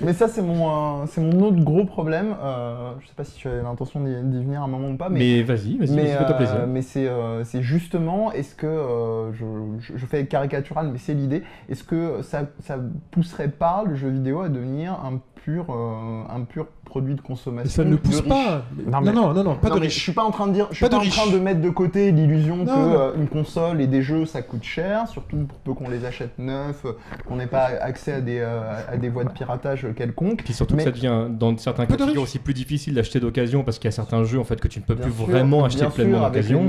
[0.04, 2.36] mais ça, c'est mon, euh, c'est mon autre gros problème.
[2.44, 5.08] Euh, je sais pas si tu as l'intention d'y d'y venir un moment ou pas,
[5.08, 5.20] mais.
[5.20, 6.68] Mais vas-y, vas-y, mais, fais-toi euh, plaisir.
[6.68, 9.46] mais c'est euh, c'est justement, est-ce que, euh, je,
[9.80, 12.78] je, je fais caricatural, mais c'est l'idée, est-ce que ça, ça
[13.12, 17.24] pousserait pas le jeu vidéo à devenir un pur, euh, un pur produit de Et
[17.24, 18.64] consommation ça ne pousse pas.
[18.78, 20.04] Non, Non, mais- non, non, non, pas Non, de mais je riche.
[20.04, 21.32] suis pas en train de dire, je suis Pas en train riche.
[21.34, 22.68] de mettre de côté l'illusion non.
[22.70, 26.38] euh, une console et des jeux ça coûte cher, surtout pour peu qu'on les achète
[26.38, 26.94] neufs, euh,
[27.28, 30.44] qu'on n'ait pas accès à des, euh, à des voies de piratage quelconques.
[30.44, 33.20] Puis surtout mais- que ça devient dans certains cas de figure aussi plus difficile d'acheter
[33.20, 35.14] d'occasion parce qu'il y a certains jeux en fait que tu ne peux Bien plus
[35.14, 36.62] sûr, vraiment acheter pleinement d'occasion.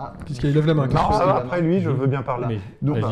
[0.00, 0.86] Ah, Puisqu'il lève la main.
[0.86, 2.48] Non, ça va, après lui, je veux bien par là.
[2.48, 3.08] Mais Donc, bah,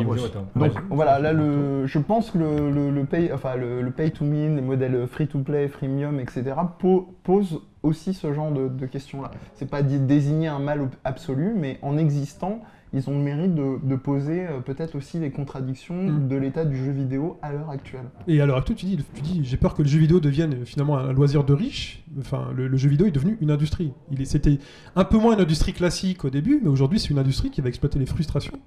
[0.57, 0.69] ouais.
[0.69, 4.11] Donc voilà, là le, je pense que le, le, le pay, enfin le, le pay
[4.11, 6.45] to win, les modèles free to play, freemium, etc.
[6.79, 9.31] po- posent aussi ce genre de, de questions-là.
[9.55, 12.61] C'est pas dé- désigner un mal absolu, mais en existant,
[12.93, 16.29] ils ont le mérite de, de poser euh, peut-être aussi les contradictions Mm.
[16.29, 18.05] de l'état du jeu vidéo à l'heure actuelle.
[18.29, 20.65] Et à l'heure actuelle, tu dis, tu dis j'ai peur que le jeu vidéo devienne
[20.65, 22.05] finalement un loisir de riches.
[22.19, 23.93] Enfin, le, le jeu vidéo est devenu une industrie.
[24.25, 24.59] C'était
[24.95, 27.69] un peu moins une industrie classique au début, mais aujourd'hui, c'est une industrie qui va
[27.69, 28.59] exploiter les frustrations.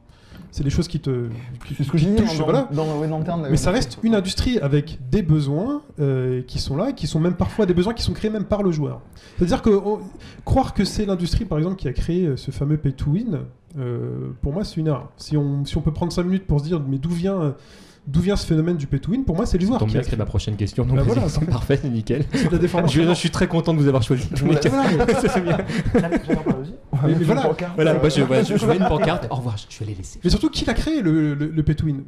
[0.52, 1.28] C'est des choses qui te,
[1.66, 2.68] qui, ce que touchent, dans, voilà.
[2.74, 6.42] dans, ouais, dans le terme de- Mais ça reste une industrie avec des besoins euh,
[6.48, 8.72] qui sont là, qui sont même parfois des besoins qui sont créés même par le
[8.72, 9.02] joueur.
[9.38, 10.00] C'est-à-dire que on-
[10.46, 13.40] croire que c'est l'industrie, par exemple, qui a créé euh, ce fameux pay to win,
[13.78, 15.12] euh, pour moi, c'est une erreur.
[15.18, 17.54] Si on, si on peut prendre 5 minutes pour se dire, mais d'où vient,
[18.10, 19.24] d'où vient ce phénomène du pay to win?
[19.24, 20.18] Pour moi, c'est les joueurs Tombe bien, créé.
[20.18, 20.86] ma prochaine question.
[20.86, 21.30] Donc Bah voilà.
[21.30, 22.26] c'est parfait, c'est nickel.
[22.34, 24.28] C'est de la Je, je suis très content de vous avoir choisi.
[24.42, 24.62] voilà.
[25.22, 25.58] Ça, c'est bien.
[25.94, 26.74] J'adore parler aussi.
[26.92, 27.52] On va Mais une voilà.
[27.76, 29.28] Voilà, euh, moi, je, voilà, je- je mets une pancarte.
[29.30, 30.20] Au revoir, je vais les laisser.
[30.24, 32.04] Mais surtout, qui l'a créé le, le, le pay to win?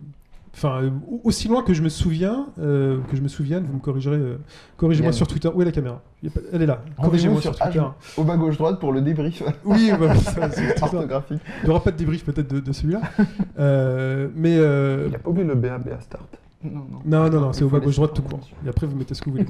[0.54, 3.76] Enfin, euh, au- aussi loin que je me souviens, euh, que je me souvienne, vous
[3.76, 4.38] me corrigerez, euh,
[4.78, 5.18] corrigez-moi Yann.
[5.18, 5.50] sur Twitter.
[5.54, 6.02] Où est la caméra?
[6.22, 6.76] Il y a pas- Elle est là.
[6.98, 7.84] Rendez-vous Corrigez-moi sur sur Twitter.
[8.18, 10.86] Au bas gauche droite pour le débrief Oui, bah, ça, c'est tout ça.
[10.86, 11.40] orthographique.
[11.62, 13.02] Il n'y aura pas de débrief peut-être de, de celui-là.
[13.60, 16.26] Euh, mais euh, Il a pas oublié le BA, BA Start.
[16.64, 17.02] Non, non.
[17.06, 18.40] non, non, non, c'est au bas gauche droite tout court.
[18.66, 19.48] Et après, vous mettez ce que vous voulez.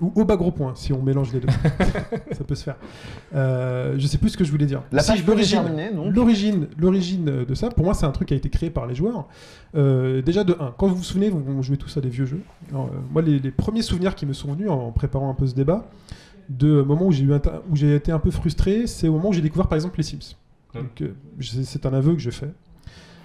[0.00, 1.48] Ou au bas gros point, si on mélange les deux.
[2.32, 2.76] ça peut se faire.
[3.34, 4.82] Euh, je sais plus ce que je voulais dire.
[4.92, 5.24] La page
[6.12, 6.68] l'origine-.
[6.78, 9.26] L'origine, de ça, pour moi, c'est un truc qui a été créé par les joueurs.
[9.74, 10.74] Euh, déjà de 1.
[10.76, 12.42] Quand vous vous souvenez, vous, jouait tous à des vieux jeux.
[12.70, 15.46] Alors, euh, moi, les, les premiers souvenirs qui me sont venus en préparant un peu
[15.46, 15.88] ce débat,
[16.50, 19.12] de moment où j'ai eu un ta- où j'ai été un peu frustré, c'est au
[19.12, 20.36] moment où j'ai découvert par exemple les Sims.
[20.76, 20.80] Euh,
[21.40, 22.50] c'est un aveu que je fais.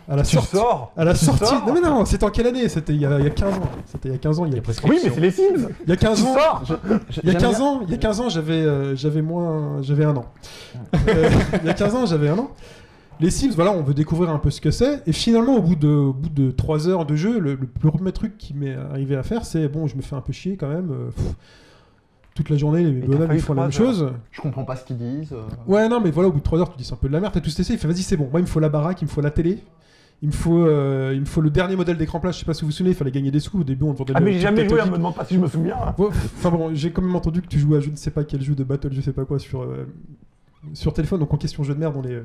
[0.07, 0.55] À la Tu sortie.
[0.55, 1.45] sors À la sortie.
[1.45, 2.69] sors Non mais non, c'était en quelle année?
[2.69, 3.61] C'était il, y a il y a 15 ans.
[3.85, 4.45] C'était il y a 15 ans.
[4.45, 6.35] Il y a, Oui, mais c'est les Sims il y a 15 Tu ans.
[7.23, 9.21] Il y a J'aime 15 bien- ans, il y a 15 ans, j'avais euh, j'avais
[9.23, 10.25] moins j'avais un an.
[11.07, 11.29] Euh,
[11.61, 12.51] il y a 15 ans, j'avais un an.
[13.19, 15.01] Les Sims, voilà, on veut découvrir un peu ce que c'est.
[15.07, 18.11] Et finalement, au bout de, au bout de 3 heures de jeu, le, le premier
[18.11, 20.67] truc qui m'est arrivé à faire, c'est bon, je me fais un peu chier quand
[20.67, 20.91] même.
[20.91, 21.25] euh, pff,
[22.35, 24.11] toute la journée, les bonhommes ils font la même chose.
[24.31, 25.33] Je comprends pas ce qu'ils disent.
[25.65, 27.13] Ouais, non, mais voilà, au bout de 3 heures, tu dis c'est un peu de
[27.13, 27.71] la merde, t'as tout testé.
[27.73, 28.27] Il fait vas-y, c'est bon.
[28.29, 29.63] Moi, il me faut la baraque, il me faut la télé.
[30.25, 32.31] Il me, faut, euh, il me faut le dernier modèle d'écran plat.
[32.31, 33.59] Je sais pas si vous vous souvenez, il fallait gagner des sous.
[33.59, 34.85] Au début, on vendait Ah, mais j'ai jamais joué, catholique.
[34.87, 35.75] on me demande pas si je me souviens.
[35.99, 36.07] Ouais,
[36.39, 38.41] Enfin bon, j'ai quand même entendu que tu jouais à je ne sais pas quel
[38.41, 39.85] jeu de battle, je sais pas quoi, sur, euh,
[40.73, 41.19] sur téléphone.
[41.19, 42.13] Donc en question jeu de merde, on est.
[42.13, 42.23] euh,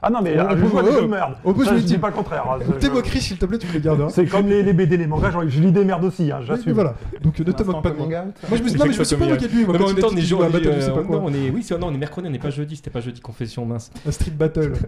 [0.00, 1.34] Ah non, mais On euh, je joue à des oh, jeux de merde.
[1.44, 2.44] peut Ça, je dis pas le contraire.
[2.50, 4.08] hein, Tes moqueries, s'il te plaît, tu me les garderas.
[4.08, 6.72] C'est comme les, les BD, les mangas, genre, je lis des merdes aussi, hein, j'assume.
[6.72, 6.94] voilà.
[7.22, 8.08] Donc ne te moque pas de moi.
[8.50, 9.66] je me suis, non, mais je me suis pas moqué de lui.
[9.66, 11.16] En même temps, on est que tu jouais à jour- battle, je sais pas quoi.
[11.16, 13.20] non, on est, oui, non, on est mercredi, on n'est pas jeudi, c'était pas jeudi
[13.20, 13.90] confession mince.
[14.08, 14.72] À Street Battle.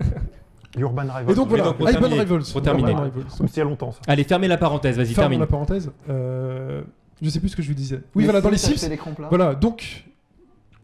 [0.77, 1.31] Urban Rival.
[1.31, 2.43] Et donc voilà, donc, pour Urban terminer, Rivals.
[2.53, 2.91] pour terminer.
[2.93, 3.25] Urban Rivals.
[3.39, 3.99] Comme si il y a longtemps, ça.
[4.07, 5.41] Allez, fermez la parenthèse, vas-y, termine.
[5.41, 5.91] la parenthèse.
[6.11, 6.83] Euh,
[7.23, 8.01] je sais plus ce que je vous disais.
[8.15, 8.89] Oui, voilà, dans les Sims.
[9.29, 10.05] Voilà, donc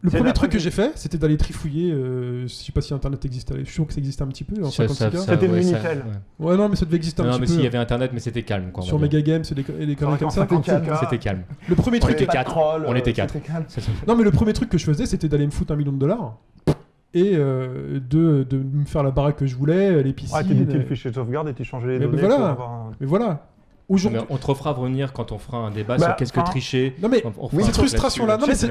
[0.03, 1.91] Le C'est premier truc que j'ai fait, c'était d'aller trifouiller.
[1.91, 3.53] euh, je sais pas si Internet existait.
[3.59, 5.33] Je suis sûr que ça existait un petit peu en Ça- 56 ça- k ça-
[5.33, 6.03] C'était le Minitel.
[6.39, 6.47] ouais.
[6.47, 7.53] Ouais, non, mais ça devait exister un Non, petit mais peu.
[7.53, 8.71] s'il y avait internet, mais c'était calme.
[8.71, 9.19] Quoi, Sur va dire.
[9.19, 10.41] Mega Games et des, conneries comme ça.
[10.47, 10.97] 56K.
[11.01, 11.43] C'était calme.
[11.69, 12.15] Le premier On truc.
[12.15, 12.57] était quatre.
[12.57, 13.35] On euh, était quatre.
[13.67, 15.91] ça- Non, mais le premier truc que je faisais, c'était d'aller me foutre un million
[15.91, 16.35] de dollars
[17.13, 20.37] et euh, de, de me faire la baraque que je voulais, les piscines.
[20.37, 22.35] Ouais, t'éditais le euh, fichier de sauvegarde et tu changeais les Mais données voilà.
[22.37, 23.47] pour avoir un- Mais voilà.
[23.89, 24.21] Aujourd'hui.
[24.29, 26.95] on te refera revenir quand on fera un débat Bah, sur qu'est-ce que enfin, tricher.
[27.01, 28.67] Non, mais On- on fera Oui, un cette frustration-là, non, mais ce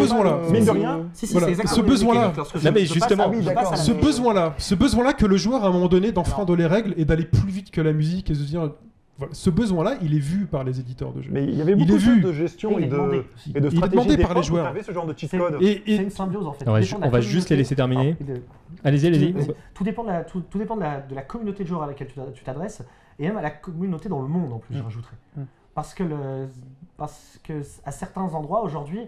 [0.00, 0.38] besoin-là.
[0.50, 1.46] Mine de rien, Si, si, Voilà.
[1.46, 2.32] c'est exactement Ce le besoin-là.
[2.64, 3.32] Non, mais justement.
[3.76, 7.04] ce besoin-là, ce besoin-là que le joueur à un moment donné d'enfreindre les règles et
[7.04, 8.72] d'aller plus vite que la musique et de se dire,
[9.18, 11.30] voilà, ce besoin-là, il est vu par les éditeurs de jeux.
[11.32, 12.20] Mais il y avait beaucoup est vu.
[12.20, 14.74] de gestion Et de, et de Il est stratégie demandé par les joueurs.
[14.84, 15.58] ce genre de cheat C'est- code.
[15.62, 16.66] Et, C'est une symbiose en fait.
[16.68, 18.16] On va de on juste les laisser terminer.
[18.20, 18.42] Est-
[18.82, 19.32] Allez-y, allez-y.
[19.32, 21.84] Tout, tout dépend, de la, tout, tout dépend de, la, de la communauté de joueurs
[21.84, 22.82] à laquelle tu t'a- tu t'adresses
[23.18, 25.16] et même à la communauté dans le monde en plus, je rajouterais.
[25.36, 25.42] Mm.
[25.74, 26.48] Parce que, le,
[26.96, 29.00] parce que à certains endroits aujourd'hui,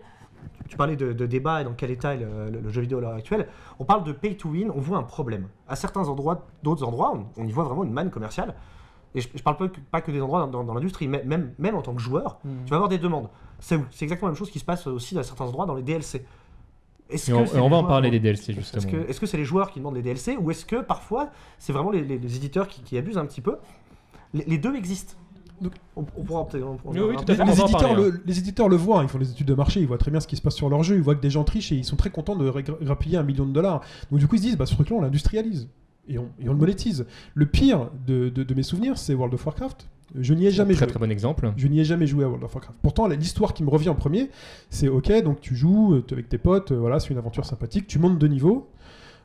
[0.69, 2.99] tu parlais de, de débat et dans quel état est le, le- le jeu vidéo
[2.99, 3.49] à l'heure actuelle,
[3.81, 5.49] on parle de pay to win, on voit un problème.
[5.69, 8.55] À certains endroits, d'autres endroits, on, on y voit vraiment une manne commerciale.
[9.17, 11.25] Et je, je parle pas que, pas que des endroits dans, dans- dans l'industrie, mais
[11.25, 12.49] même, même en tant que joueur, Mm.
[12.67, 13.29] tu vas avoir des demandes.
[13.59, 15.83] C'est c'est exactement la même chose qui se passe aussi à certains endroits dans les
[15.83, 16.25] DLC.
[17.09, 18.93] Est-ce on, va en parler des DLC est-ce justement.
[18.93, 21.73] que est-ce que c'est les joueurs qui demandent les DLC ou est-ce que parfois c'est
[21.73, 23.57] vraiment les, les- les éditeurs qui, qui abusent un petit peu?
[24.35, 25.15] Les, les deux existent.
[25.61, 26.67] Donc- on, on pourra peut-être.
[26.85, 27.95] Oui, oui, les, éditeurs hein.
[27.95, 30.21] le, les éditeurs le voient, ils font des études de marché, ils voient très bien
[30.21, 31.85] ce qui se passe sur leur jeu, ils voient que des gens trichent et ils
[31.85, 32.51] sont très contents de
[32.83, 33.81] grappiller un million de dollars.
[34.11, 35.69] Donc du coup ils se disent, bah, ce truc-là on l'industrialise
[36.09, 37.07] et on, et on le monétise.
[37.35, 39.89] Le pire de, de- de mes souvenirs, c'est World of Warcraft.
[40.19, 40.93] Je n'y ai jamais Très joué.
[40.95, 41.53] très bon exemple.
[41.57, 42.79] Je n'y ai jamais joué à World of Warcraft.
[42.81, 44.31] Pourtant, l'histoire qui me revient en premier,
[44.71, 47.87] c'est ok, donc tu joues euh, avec tes potes, euh, voilà, c'est une aventure sympathique,
[47.89, 48.71] tu montes de niveau.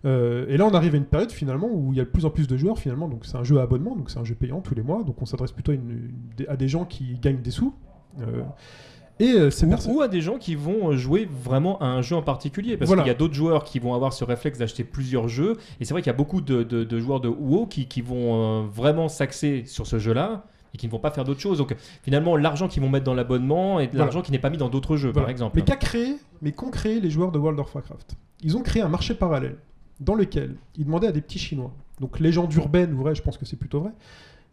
[0.05, 2.25] euh, et là, on arrive à une période finalement où il y a de plus
[2.25, 3.07] en plus de joueurs finalement.
[3.07, 5.03] Donc c'est un jeu à abonnement, donc c'est un jeu payant tous les mois.
[5.03, 7.73] Donc on s'adresse plutôt à, une- une- à des gens qui gagnent des sous.
[8.21, 8.41] euh,
[9.23, 9.95] et euh, ces Ou, personnes.
[9.95, 12.77] ou à des gens qui vont jouer vraiment à un jeu en particulier.
[12.77, 13.03] Parce Voilà.
[13.03, 15.57] qu'il y a d'autres joueurs qui vont avoir ce réflexe d'acheter plusieurs jeux.
[15.79, 18.01] Et c'est vrai qu'il y a beaucoup de, de- de joueurs de WoW qui, qui
[18.01, 21.57] vont euh, vraiment s'axer sur ce jeu-là et qui ne vont pas faire d'autres choses.
[21.57, 24.05] Donc finalement, l'argent qu'ils vont mettre dans l'abonnement est de Voilà.
[24.05, 25.25] l'argent qui n'est pas mis dans d'autres jeux, Voilà.
[25.25, 25.57] par exemple.
[25.57, 28.15] Mais qu'a créé, mais qu'ont créé les joueurs de World of Warcraft?
[28.43, 29.57] Ils ont créé un marché parallèle
[29.99, 33.37] dans lequel ils demandaient à des petits Chinois, donc légende urbaine ou vrai, je pense
[33.37, 33.91] que c'est plutôt vrai,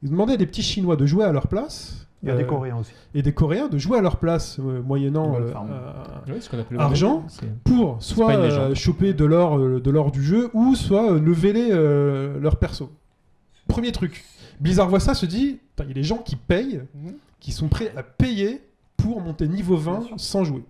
[0.03, 2.07] ils demandaient à des petits Chinois de jouer à leur place.
[2.23, 2.93] Il y a euh, des Coréens aussi.
[3.15, 5.93] et des Coréens de jouer à leur place euh, moyennant euh, euh,
[6.33, 7.25] Oui, ce appelle Argent.
[7.65, 11.69] pour soit euh, choper de l'or euh, de l'or du jeu ou soit euh, leveler
[11.71, 12.91] euh, leur perso.
[13.69, 14.25] Premier truc.
[14.61, 17.13] Blizzard voit ça, se dit, il y a des gens qui payent, Mhm.
[17.39, 18.61] qui sont prêts à payer
[18.97, 20.15] pour monter niveau 20 Bien sûr.
[20.21, 20.65] sans jouer.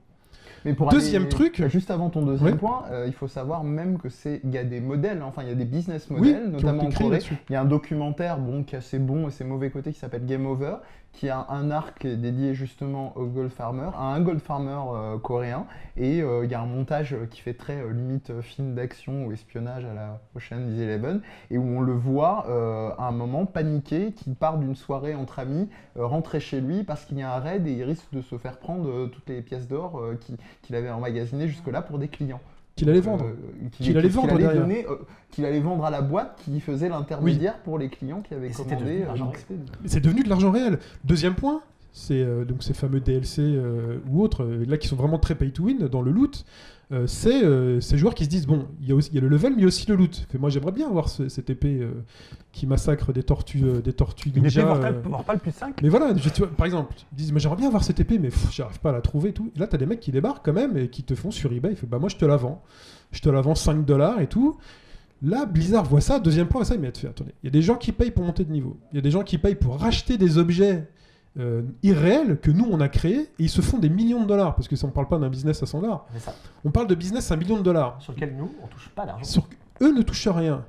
[0.68, 3.96] Mais pour Deuxième aller- truc- Juste avant ton deuxième point, euh, il faut savoir même
[3.98, 6.84] que c'est il y a des modèles, enfin il y a des business models, notamment
[6.84, 7.20] en Corée.
[7.48, 9.98] Il y a un documentaire bon, qui a ses bons et ses mauvais côtés qui
[9.98, 10.74] s'appelle Game Over,
[11.12, 15.66] qui a un arc dédié justement au Gold Farmer, à un Gold Farmer euh, coréen,
[15.96, 19.32] et euh, il y a un montage euh, qui fait très limite film d'action ou
[19.32, 22.46] espionnage à la Ocean's Eleven, et où on le voit
[22.98, 27.18] à un moment paniqué, qui part d'une soirée entre amis, rentrer chez lui parce qu'il
[27.18, 30.00] y a un raid et il risque de se faire prendre toutes les pièces d'or
[30.20, 32.40] qui- qu'il avait emmagasinées jusque-là pour des clients.
[32.78, 33.24] Qu'il allait vendre.
[33.24, 34.96] Euh, qu'il Qu'il allait vendre donner, euh,
[35.32, 38.52] qu'il allait vendre à la boîte qui faisait l'intermédiaire pour les clients qui avaient Et
[38.52, 40.78] commandé euh, C'est devenu de l'argent réel.
[41.04, 41.62] Deuxième point,
[41.92, 45.34] c'est euh, donc ces fameux DLC euh, ou autres, euh, là qui sont vraiment très
[45.34, 46.44] pay to win dans le loot.
[46.90, 49.18] Euh, c'est euh, ces joueurs qui se disent bon, il y, a aussi, il y
[49.18, 50.26] a le level, mais il y a aussi le loot.
[50.30, 51.90] Fait, moi, j'aimerais bien avoir ce- cette épée euh,
[52.52, 54.64] qui massacre des tortues, des tortues Une épée ninja.
[54.64, 57.40] Vorpal, euh, Vorpal plus 5 Mais voilà, je- tu vois, par exemple, ils disent mais
[57.40, 59.50] j'aimerais bien avoir cette épée, mais j'arrive pas à la trouver et tout.
[59.54, 61.74] Et là, t'as des mecs qui débarquent quand même et qui te font sur eBay.
[61.76, 62.62] Font bah moi je te la vends,
[63.12, 64.56] je te la vends 5 dollars et tout.
[65.20, 67.74] Là, Blizzard voit ça, deuxième point, ça, mais fait, attendez, il y a des gens
[67.74, 68.78] qui payent pour monter de niveau.
[68.92, 70.88] Il y a des gens qui payent pour racheter des objets
[71.38, 74.54] euh, irréels que nous on a créés et ils se font des millions de dollars
[74.54, 76.06] parce que ça on parle pas d'un business à 100 dollars,
[76.64, 77.96] on parle de business à un million de dollars.
[78.00, 79.24] Sur lequel nous, on touche pas d'argent.
[79.24, 79.48] Sur-
[79.82, 80.64] eux ne touchent rien.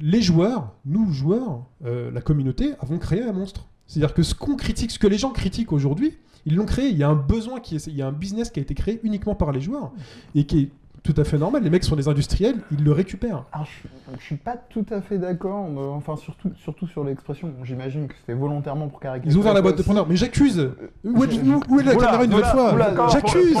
[0.00, 3.66] Les joueurs, nous joueurs, euh, la communauté, avons créé un monstre.
[3.86, 6.88] C'est-à-dire que ce qu'on critique, ce que les gens critiquent aujourd'hui, ils l'ont créé.
[6.88, 8.74] Il y a un besoin, qui est, il y a un business qui a été
[8.74, 9.92] créé uniquement par les joueurs
[10.34, 10.70] et qui est
[11.02, 11.62] tout à fait normal.
[11.64, 13.44] Les mecs sont des industriels, ils le récupèrent.
[13.52, 13.88] Alors, je,
[14.18, 17.48] je suis pas tout à fait d'accord, enfin surtout, surtout sur l'expression.
[17.48, 19.32] Bon, J'imagine que c'était volontairement pour caricaturer.
[19.32, 19.82] Ils ont ouvert la boîte de.
[19.82, 20.06] Pandore.
[20.08, 20.70] Mais j'accuse.
[21.04, 23.56] Où, est- où- où est la Oula, caméra une nouvelle fois J'accuse.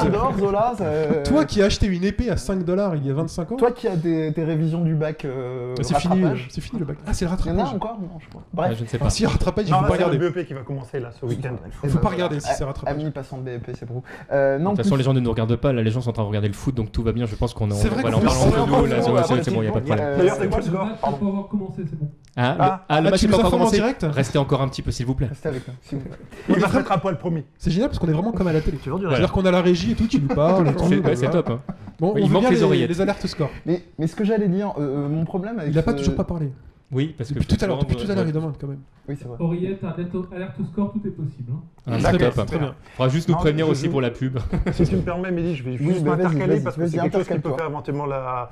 [1.24, 3.72] Toi qui as acheté une épée à 5 dollars il y a 25 ans, Toi
[3.72, 5.24] qui as des, tes révisions du bac.
[5.24, 6.48] euh, c'est fini, rattrapage.
[6.50, 6.96] c'est fini le bac.
[7.06, 7.74] Ah, c'est le Il y en a rattrapage.
[7.74, 8.42] encore Non, je crois.
[8.44, 8.74] Ah, Bref.
[8.78, 9.10] je ne sais Ah, pas.
[9.10, 10.18] si, rattrapage, il faut pas c'est regarder.
[10.18, 11.56] le BEP qui va commencer là ce week-end.
[11.84, 13.10] Il faut pas regarder si c'est Ami rattrapage.
[13.12, 14.02] passant de BEP, c'est pour vous.
[14.32, 15.72] Euh, De toute façon, les gens ne nous regardent pas.
[15.72, 17.36] Là, les gens sont en train de regarder le foot, donc tout va bien je
[17.38, 19.62] pense qu'on en, C'est vrai en c'est entre nous, là, c'est- ouais, c'est c'est bon,
[19.62, 20.18] il n'y a pas de problème.
[20.18, 21.16] D'ailleurs, c'est quoi le score tu Pardon.
[21.18, 22.08] peux avoir commencé, c'est bon.
[22.36, 23.76] Ah, le- Ah, ah, le ah, match tu nous pas encore informes en commencé.
[23.78, 25.26] direct Restez encore un petit peu, s'il vous plaît.
[25.28, 26.16] Restez avec nous, s'il vous plaît.
[26.50, 27.44] Il va se mettre un poil promis.
[27.58, 28.78] C'est génial parce qu'on est vraiment comme à la télé.
[28.84, 28.98] Rêve.
[29.08, 30.68] C'est-à-dire qu'on a la régie et tout, tu nous parles.
[30.68, 31.48] et tout, C'est ouais, c'est top.
[31.50, 31.60] hein.
[31.98, 32.88] Bon, Il on veut manque bien les les, oreillettes.
[32.90, 33.50] les alertes score.
[33.66, 35.98] Mais, mais ce que j'allais dire, euh, euh, mon problème avec Il n'a pas ce-
[35.98, 36.50] toujours pas parlé.
[36.92, 38.30] Oui, parce que Depuis tout à l'heure, depuis tout à l'heure, ouais.
[38.30, 38.80] il demande quand même.
[39.08, 39.36] Oui, c'est vrai.
[39.40, 41.52] Oreillette, alerte au alerte au score, tout est possible.
[41.52, 41.62] hein.
[42.04, 42.46] Ah, top.
[42.46, 42.74] très bien.
[42.96, 43.90] Faudra juste nous Non, prévenir aussi joue.
[43.90, 44.38] pour la pub.
[44.72, 47.28] Si tu me permets, Mehdi, je vais Oui, juste m'intercaler parce que c'est quelque chose
[47.28, 48.50] qui peut faire éventuellement la,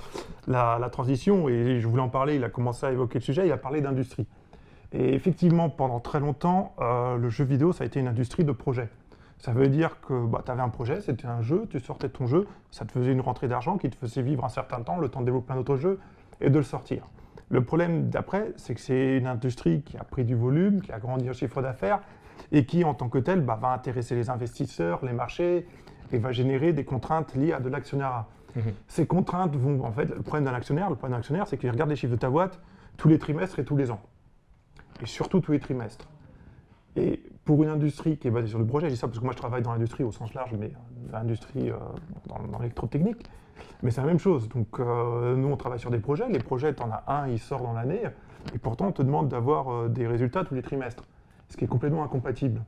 [0.49, 1.49] la, la transition.
[1.51, 3.83] Et je voulais en parler, il a commencé à évoquer le sujet, il a parlé
[3.83, 4.27] d'industrie.
[4.93, 8.53] Et effectivement, pendant très longtemps, euh, le jeu vidéo, ça a été une industrie de
[8.53, 8.89] projet.
[9.39, 12.13] Ça veut dire que bah, tu avais un projet, c'était un jeu, tu sortais de
[12.13, 14.99] ton jeu, ça te faisait une rentrée d'argent qui te faisait vivre un certain temps,
[14.99, 15.99] le temps de développer plein d'autres jeux
[16.41, 17.05] et de le sortir.
[17.51, 21.01] Le problème d'après, c'est que c'est une industrie qui a pris du volume, qui a
[21.01, 22.01] grandi en chiffre d'affaires
[22.53, 25.67] et qui, en tant que telle, bah, va intéresser les investisseurs, les marchés
[26.13, 28.27] et va générer des contraintes liées à de l'actionnariat.
[28.55, 28.63] Mhm.
[28.87, 31.71] Ces contraintes vont, en fait, le problème d'un actionnaire, le problème d'un actionnaire, c'est qu'il
[31.71, 32.61] regarde les chiffres de ta boîte
[32.97, 34.01] tous les trimestres et tous les ans.
[35.03, 36.09] Et surtout tous les trimestres.
[36.95, 39.25] Et pour une industrie qui est basée sur le projet, je dis ça parce que
[39.25, 41.77] moi je travaille dans l'industrie au sens large, mais euh, l'industrie euh,
[42.27, 43.29] dans, dans l'électrotechnique,
[43.83, 44.49] mais c'est la même chose.
[44.49, 47.39] Donc euh, nous on travaille sur des projets, les projets, tu en as un, il
[47.39, 48.03] sort dans l'année,
[48.55, 51.05] et pourtant on te demande d'avoir euh, des résultats tous les trimestres,
[51.49, 52.63] ce qui est complètement incompatible.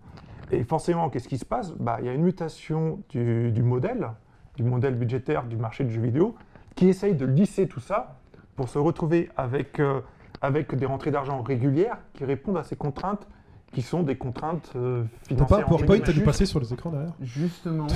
[0.51, 1.73] Et forcément, qu'est-ce qui se passe?
[1.73, 4.09] Bah, Il y a une mutation du, modèle,
[4.57, 6.35] du modèle budgétaire du marché du jeu vidéo,
[6.75, 8.19] qui essaye de lisser tout ça
[8.55, 10.01] pour se retrouver avec, euh,
[10.43, 13.27] avec des rentrées d'argent régulières qui répondent à ces contraintes
[13.73, 15.67] qui sont des contraintes euh, T'as pas financières.
[15.67, 17.87] PowerPoint à nous passer sur les écrans derrière Justement.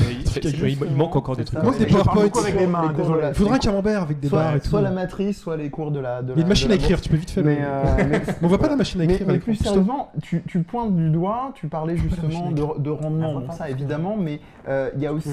[0.43, 1.59] Il, manque encore des trucs.
[1.61, 4.69] Il manque des la- Il faudra un camembert avec des soit, barres et tout.
[4.69, 6.23] soit la matrice, soit les cours de la.
[6.23, 7.45] Il y a une machine à écrire, tu peux vite faire.
[7.45, 9.27] Mais, euh, mais- On voit pas la machine à écrire.
[9.27, 14.17] mais plus sérieusement, tu, pointes du doigt, tu parlais justement de, de rendement, ça évidemment,
[14.17, 15.29] mais euh, il y a aussi.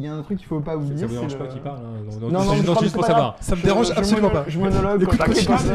[0.00, 0.96] Il y a un truc qu'il faut pas oublier.
[0.96, 3.36] Ça vous c'est dérange le- pas qu'il parle hein Non, Non, non, juste- pour savoir.
[3.40, 4.44] Ça me Je- dérange je absolument pas.
[4.48, 5.00] Je monologue.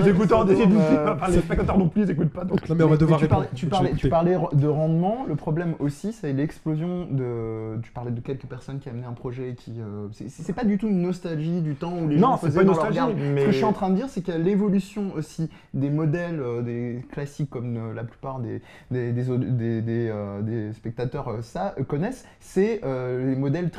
[0.03, 2.43] Les écouteurs des les spectateurs non plus, ils écoutent pas.
[2.43, 3.59] Non, mais on va devoir tu parlais, répondre.
[3.59, 3.65] tu
[4.03, 5.25] Je parlais, de rendement.
[5.27, 7.79] Le problème aussi, c'est l'explosion de.
[7.83, 9.73] Tu parlais de quelques personnes qui amenaient un projet qui.
[9.79, 12.55] euh, c'est- pas du tout une nostalgie du temps où les Non, gens c'est faisaient
[12.55, 13.33] pas une dans leur nostalgie, garde.
[13.33, 15.49] mais- Ce que je suis en train de dire, c'est qu'il y a l'évolution aussi
[15.75, 22.81] des modèles, euh, des classiques comme euh, la plupart des, des, spectateurs ça, connaissent, c'est
[22.83, 23.69] les modèles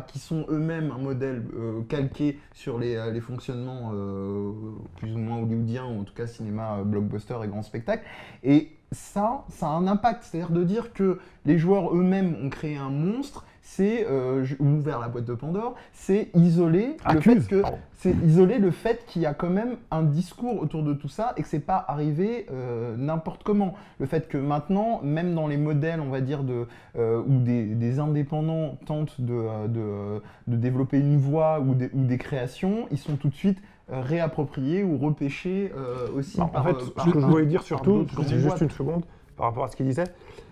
[0.00, 4.52] Qui sont eux-mêmes un modèle euh, calqué sur les, euh, fonctionnements euh,
[4.96, 8.04] plus ou moins hollywoodiens, ou en tout cas cinéma, blockbuster et grand spectacle.
[8.42, 10.24] Et ça, ça a un impact.
[10.24, 15.08] C'est-à-dire de dire que les joueurs eux-mêmes ont créé un monstre, c'est euh, ouvert la
[15.08, 17.78] boîte de Pandore, c'est isoler le fait que pardon.
[17.94, 21.32] c'est isoler le fait qu'il y a quand même un discours autour de tout ça
[21.36, 23.74] et que c'est pas arrivé euh, n'importe comment.
[23.98, 27.64] Le fait que maintenant, même dans les modèles, on va dire de euh, où des,
[27.74, 32.86] des indépendants tentent de, euh, de, de développer une voix ou des, ou des créations,
[32.92, 35.72] ils sont tout de suite réappropriés ou repêchés
[36.14, 38.70] aussi Non, en par, fait, ce par- que je voulais dire surtout, c'est juste une
[38.70, 39.04] seconde
[39.36, 40.04] par rapport à ce qu'il disait,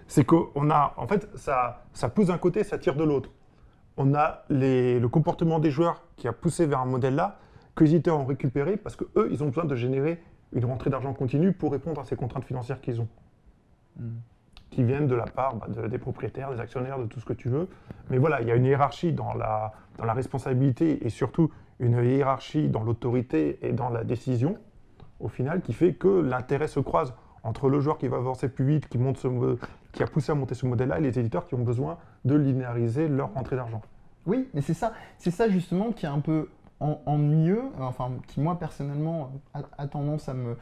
[0.07, 3.31] c'est qu'on a, en fait, ça, ça pousse d'un côté, ça tire de l'autre.
[3.97, 7.39] On a les- le comportement des joueurs qui a poussé vers un modèle là,
[7.75, 10.91] que les éditeurs ont récupéré parce que eux, ils ont besoin de générer une rentrée
[10.91, 13.09] d'argent continue pour répondre à ces contraintes financières qu'ils ont,
[13.99, 14.09] Mm.
[14.71, 17.33] qui viennent de la part bah, de- des propriétaires, des actionnaires, de tout ce que
[17.33, 17.69] tu veux.
[18.11, 22.03] Mais voilà, il y a une hiérarchie dans la, dans la responsabilité et surtout une
[22.05, 24.59] hiérarchie dans l'autorité et dans la décision
[25.21, 27.15] au final, qui fait que l'intérêt se croise
[27.45, 29.25] entre le joueur qui va avancer plus vite, qui, monte
[29.93, 33.07] qui a poussé à monter ce modèle-là, et les éditeurs qui ont besoin de linéariser
[33.07, 33.83] leur rentrée d'argent.
[34.27, 36.49] Oui, mais c'est ça, c'est ça justement qui est un peu
[36.81, 40.57] en- ennuyeux, enfin qui moi personnellement a, tendance à me,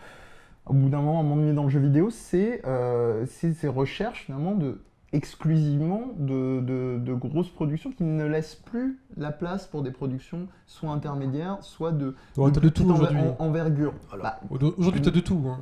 [0.67, 4.25] au bout d'un moment, à m'ennuyer dans le jeu vidéo, c'est euh, c'est ces recherches
[4.27, 4.81] finalement de
[5.13, 10.49] exclusivement de, de- de grosses productions qui ne laissent plus la place pour des productions
[10.67, 13.21] soit intermédiaires, soit de, Ouais, de tout enver- aujourd'hui.
[13.39, 13.93] en- envergure.
[14.23, 14.41] Bah,
[14.79, 15.43] Aujourd'hui, t'as de tout.
[15.47, 15.59] hein.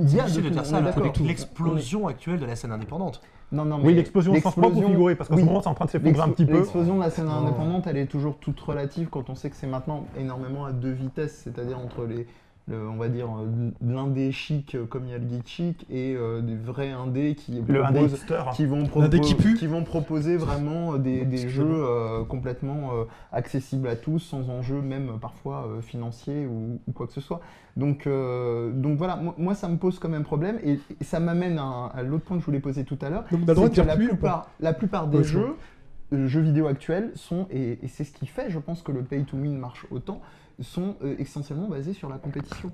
[0.00, 0.80] Il y a de ça
[1.24, 3.20] l'explosion actuelle de la scène indépendante.
[3.52, 5.42] non, non, Oui, l'explosion ou l'explosion- figuré, parce qu'en oui.
[5.42, 6.54] ce moment, c'est en train de s'effondrer un petit peu.
[6.54, 7.42] L'explosion de la scène Oh.
[7.44, 10.90] indépendante, elle est toujours toute relative quand on sait que c'est maintenant énormément à deux
[10.90, 12.26] vitesses, c'est-à-dire entre les,
[12.66, 15.86] le- on va dire, euh, l'indé chic euh, comme il y a le geek chic
[15.90, 18.20] et euh, des vrais indés qui Le indé proposent,
[18.54, 18.84] qui vont,
[19.20, 24.80] qui qui vont proposer vraiment des, jeux euh, complètement euh, accessibles à tous, sans enjeu
[24.80, 27.40] même parfois financier ou, ou quoi que ce soit.
[27.76, 31.58] Donc, donc voilà, moi, moi, ça me pose quand même problème et, et ça m'amène
[31.58, 33.24] à, à l'autre point que je voulais poser tout à l'heure.
[33.48, 35.56] C'est que la plupart, la plupart des jeux,
[36.28, 39.24] jeux vidéo actuels sont, et, et c'est ce qui fait, je pense, que le pay
[39.24, 40.20] to win marche autant,
[40.60, 42.70] sont euh, essentiellement basés sur la compétition.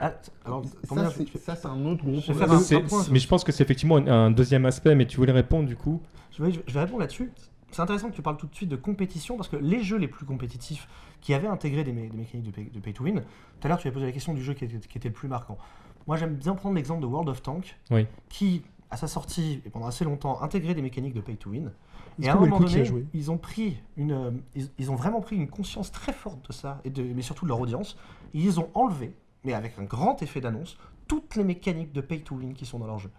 [0.00, 0.12] Ah,
[0.44, 2.38] alors, ça, c'est, je- ça, c'est un autre gros problème.
[2.38, 5.06] faire un- C'est- point, mais je pense que c'est effectivement un, un deuxième aspect, mais
[5.06, 7.32] tu voulais répondre du coup Je vais, je vais répondre là-dessus.
[7.72, 10.06] c'est intéressant que tu parles tout de suite de compétition parce que les jeux les
[10.08, 10.86] plus compétitifs
[11.20, 13.20] qui avaient intégré des, mé- des mécaniques de pay, de pay to win,
[13.60, 15.14] tout à l'heure tu avais posé la question du jeu qui était, qui était le
[15.14, 15.58] plus marquant.
[16.06, 18.06] Moi j'aime bien prendre l'exemple de World of Tank Oui.
[18.28, 21.72] qui, à sa sortie et pendant assez longtemps, intégrait des mécaniques de pay to win.
[22.20, 25.36] Et à un moment donné, ils ont pris une, euh, ils, ils ont vraiment pris
[25.36, 27.96] une conscience très forte de ça, et de, mais surtout de leur audience.
[28.34, 30.76] Et ils ont enlevé, mais avec un grand effet d'annonce,
[31.06, 33.10] toutes les mécaniques de pay to win qui sont dans leur jeu.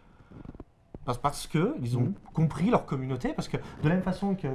[1.05, 4.47] Parce, parce que ils ont compris leur communauté, parce que de la même façon que,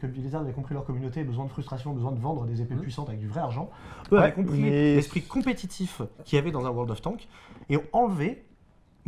[0.00, 2.80] que Blizzard avait compris leur communauté, besoin de frustration, besoin de vendre des épées Mhm.
[2.80, 3.68] puissantes avec du vrai argent,
[4.10, 7.28] eux Ouais, avaient compris mais- l'esprit compétitif qu'il y avait dans un World of Tank
[7.68, 8.44] et ont enlevé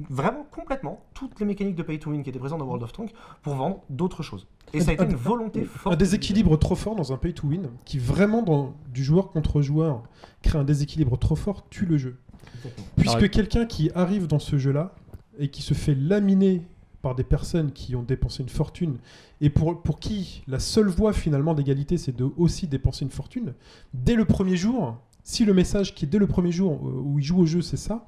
[0.09, 2.93] vraiment complètement toutes les mécaniques de pay to win qui étaient présentes dans World of
[2.93, 4.47] Tank pour vendre d'autres choses.
[4.73, 5.95] Et ça a été une volonté forte.
[5.95, 9.63] Un déséquilibre trop fort dans un pay to win qui vraiment dans du joueur contre
[9.63, 10.03] joueur
[10.43, 12.19] crée un déséquilibre trop fort tue le jeu.
[12.57, 12.87] Exactement.
[12.97, 14.95] Puisque quelqu'un qui arrive dans ce jeu-là
[15.39, 16.63] et qui se fait laminer
[17.03, 18.99] par des personnes qui ont dépensé une fortune
[19.41, 23.55] et pour, pour qui la seule voie finalement d'égalité c'est de aussi dépenser une fortune,
[23.95, 27.19] dès le premier jour, si le message qui est dès le premier jour euh, où
[27.19, 28.07] il joue au jeu c'est ça,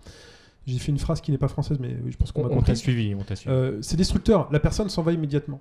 [0.67, 2.55] j'ai fait une phrase qui n'est pas française mais je pense qu'on On, m'a on
[2.57, 2.73] compris.
[2.73, 3.55] t'a suivi, on t'a suivi.
[3.55, 5.61] Euh, c'est destructeur, la personne s'en va immédiatement.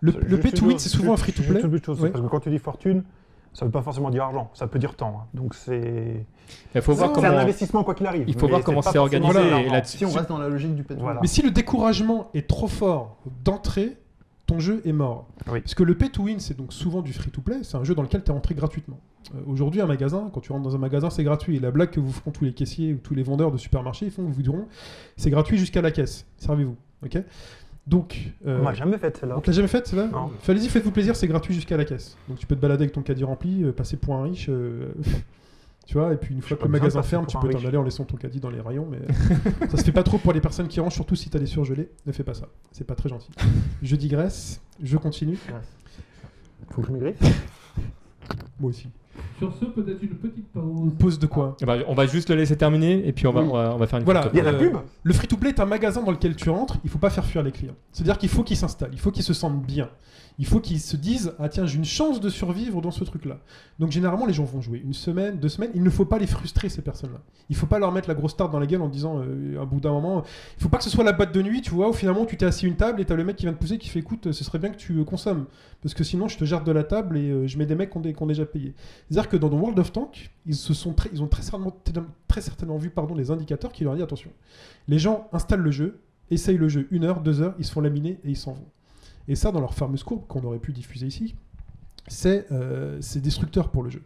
[0.00, 1.62] Le, le pay to win c'est souvent un juste- free to juste play.
[1.62, 2.10] une petite chose, Ouais.
[2.10, 3.02] Parce que quand tu dis fortune,
[3.54, 5.20] ça veut pas forcément dire argent, ça peut dire temps.
[5.22, 5.26] hein.
[5.34, 6.24] Donc c'est
[6.74, 7.38] Il faut voir c'est un comment.
[7.38, 8.24] investissement quoi qu'il arrive.
[8.26, 9.98] Il faut mais voir comment c'est organisé et là-dessus.
[9.98, 11.02] Si on reste dans la logique du pay to win.
[11.04, 11.20] Voilà.
[11.20, 13.96] Mais si le découragement est trop fort d'entrée,
[14.46, 15.28] ton jeu est mort.
[15.50, 15.60] Oui.
[15.60, 17.84] Parce que le pay to win, c'est donc souvent du free to play, c'est un
[17.84, 18.98] jeu dans lequel tu es entré gratuitement.
[19.34, 21.56] Euh, Aujourd'hui, un magasin, quand tu rentres dans un magasin, c'est gratuit.
[21.56, 24.06] Et la blague que vous feront tous les caissiers ou tous les vendeurs de supermarchés,
[24.06, 24.66] ils font, vous diront,
[25.16, 26.26] c'est gratuit jusqu'à la caisse.
[26.38, 26.76] Servez-vous.
[27.04, 27.18] Ok
[27.86, 29.36] Donc, euh, On m'a jamais fait celle-là.
[29.38, 30.30] on te l'a jamais fait, c'est là Non.
[30.46, 32.16] Allez-y, faites-vous plaisir, c'est gratuit jusqu'à la caisse.
[32.28, 34.46] Donc tu peux te balader avec ton caddie rempli, euh, passer pour un riche.
[34.48, 34.92] euh,
[35.86, 37.82] tu vois, et puis une fois que le magasin ferme, tu peux t'en aller en
[37.82, 39.00] laissant ton caddie dans les rayons, mais
[39.68, 41.90] ça se fait pas trop pour les personnes qui rangent, surtout si t'as des surgelés.
[42.06, 43.30] Ne fais pas ça, c'est pas très gentil.
[43.82, 45.38] Je digresse, je continue.
[46.70, 47.14] Faut que je maigris.
[48.60, 48.88] Moi aussi.
[49.38, 50.92] Sur ce, peut-être une petite pause.
[50.98, 53.42] Pause de quoi Eh ben, on va juste le laisser terminer et puis on va,
[53.42, 53.48] Oui.
[53.50, 54.28] on va, on va faire une Voilà.
[54.32, 56.90] Il y a la pub Le free-to-play est un magasin dans lequel tu rentres, il
[56.90, 57.74] faut pas faire fuir les clients.
[57.92, 59.88] C'est-à-dire qu'il faut qu'ils s'installent, il faut qu'ils se sentent bien.
[60.38, 63.38] Il faut qu'ils se disent Ah tiens, j'ai une chance de survivre dans ce truc-là.
[63.78, 65.70] Donc généralement, les gens vont jouer une semaine, deux semaines.
[65.74, 67.20] Il ne faut pas les frustrer, ces personnes-là.
[67.50, 69.64] Il faut pas leur mettre la grosse tarte dans la gueule en disant euh, à
[69.64, 70.24] bout d'un moment
[70.58, 72.36] Il faut pas que ce soit la boîte de nuit, tu vois, où finalement tu
[72.36, 74.32] t'es assis une table et t'as le mec qui vient te pousser qui fait Écoute,
[74.32, 75.46] ce serait bien que tu euh, consommes.
[75.82, 77.90] Parce que sinon, je te jette de la table et euh, je mets des mecs
[77.90, 78.74] qui ont, déjà payé.
[79.08, 81.76] C'est-à-dire que dans dans World of Tank, ils, se sont très, ils ont très certainement,
[82.28, 84.30] très certainement vu pardon, les indicateurs qui leur disent attention,
[84.88, 87.80] les gens installent le jeu, essayent le jeu une heure, deux heures, ils se font
[87.80, 88.66] laminer et ils s'en vont.
[89.28, 91.34] Et ça, dans leur fameuse courbe qu'on aurait pu diffuser ici,
[92.08, 94.02] c'est euh, destructeur pour le jeu.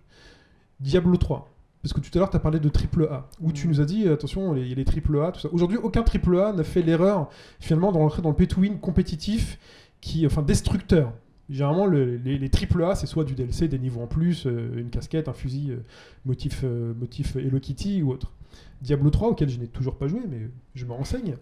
[0.80, 1.50] Diablo 3.
[1.82, 3.84] Parce que tout à l'heure, tu as parlé de triple A, où tu nous as
[3.84, 5.48] dit, attention, les, les triple A, tout ça.
[5.52, 7.28] Aujourd'hui, aucun triple A n'a fait l'erreur,
[7.60, 9.58] finalement, d'entrer dans le pay-to-win compétitif,
[10.00, 11.12] qui, enfin, destructeur.
[11.48, 14.76] Généralement, le- les, les triple A, c'est soit du DLC, des niveaux en plus, euh,
[14.76, 15.76] une casquette, un fusil euh,
[16.24, 18.32] motif, motif Hello Kitty ou autre.
[18.82, 21.36] Diablo 3, auquel je n'ai toujours pas joué, mais je me renseigne,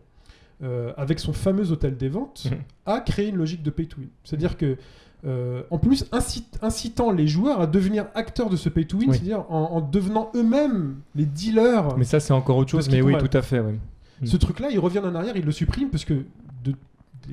[0.65, 2.59] euh, avec son fameux hôtel des ventes, Mhm.
[2.87, 4.09] a créé une logique de pay-to-win.
[4.25, 4.77] C'est-à-dire que,
[5.27, 9.15] euh, en plus, incite- incitant les joueurs à devenir acteurs de ce pay-to-win, Oui.
[9.17, 11.97] c'est-à-dire en, en devenant eux-mêmes les dealers.
[11.99, 13.61] Mais ça, c'est encore autre chose, mais oui, tout à fait.
[13.61, 13.75] ouais.
[14.25, 16.15] Ce truc-là, il revient en arrière, il le supprime parce que
[16.65, 16.75] de-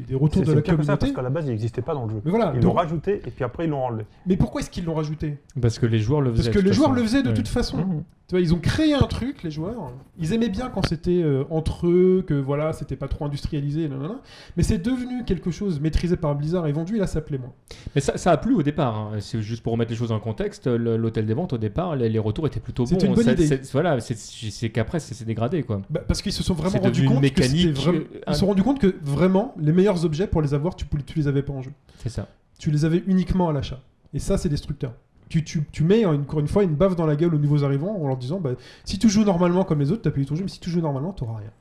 [0.08, 0.98] des, retours de la que ça, communauté.
[1.00, 2.22] parce qu'à la base, il n'existait pas dans le jeu.
[2.26, 4.06] Mais voilà, Ils l'ont rajouté et puis après, ils l'ont enlevé.
[4.26, 5.38] mais pourquoi est-ce qu'ils l'ont rajouté?
[5.62, 6.44] Parce que les joueurs le faisaient.
[6.46, 7.02] Parce que de les toute joueurs façon.
[7.02, 7.78] le faisaient de toute façon.
[7.78, 8.04] Mhm.
[8.32, 9.91] Tu vois, ils ont créé un truc, les joueurs.
[10.17, 14.22] Ils aimaient bien quand c'était euh, entre eux, que voilà, c'était pas trop industrialisé, nanana.
[14.56, 17.52] mais c'est devenu quelque chose maîtrisé par Blizzard et vendu, et là ça plaît moins.
[17.94, 18.96] Mais ça, ça a plu au départ.
[18.96, 19.12] hein.
[19.20, 20.67] C'est juste pour remettre les choses en contexte.
[20.67, 22.89] le- L'hôtel des ventes, au départ, les, les retours étaient plutôt bons.
[22.91, 23.48] C'était une bonne Ça- idée.
[23.48, 25.82] c'est- Voilà, c'est- c'est qu'après, c'est c'est dégradé, quoi.
[25.89, 27.98] Bah, parce qu'ils se sont vraiment C'est rendus devenu une compte que c'était mécanique, vraiment-
[27.98, 30.86] euh, Ils se sont rendus compte que vraiment, les meilleurs objets pour les avoir, tu,
[31.06, 31.72] tu les avais pas en jeu.
[32.02, 32.30] C'est ça.
[32.60, 33.82] Tu les avais uniquement à l'achat.
[34.13, 34.94] Et ça, c'est destructeur.
[35.32, 37.98] Tu, tu, tu mets encore une fois une baffe dans la gueule aux nouveaux arrivants
[38.02, 38.52] en leur disant bah,
[38.84, 40.82] si tu joues normalement comme les autres, t'as payé ton jeu, mais si tu joues
[40.82, 41.52] normalement, t'auras rien.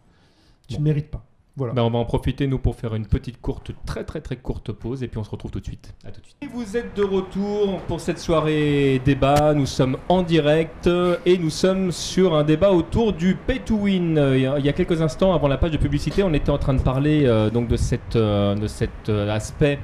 [0.68, 1.24] Tu ne mérites pas.
[1.56, 1.72] Voilà.
[1.74, 4.72] Ben, on va en profiter, nous, pour faire une petite courte, très très très courte
[4.72, 5.92] pause, et puis on se retrouve tout de suite.
[6.06, 6.36] À tout de suite.
[6.42, 9.52] Et vous êtes de retour pour cette soirée débat.
[9.54, 10.88] Nous sommes en direct
[11.26, 14.16] et nous sommes sur un débat autour du pay to win.
[14.34, 16.50] Il y a- il y a quelques instants, avant la page de publicité, on était
[16.50, 19.78] en train de parler euh, donc de, cette, euh, de cet euh, aspect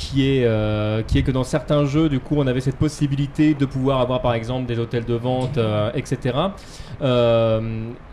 [0.00, 3.52] qui est, euh, qui est que dans certains jeux, du coup, on avait cette possibilité
[3.52, 6.38] de pouvoir avoir par exemple des hôtels de vente, euh, etc.
[7.02, 7.60] Euh,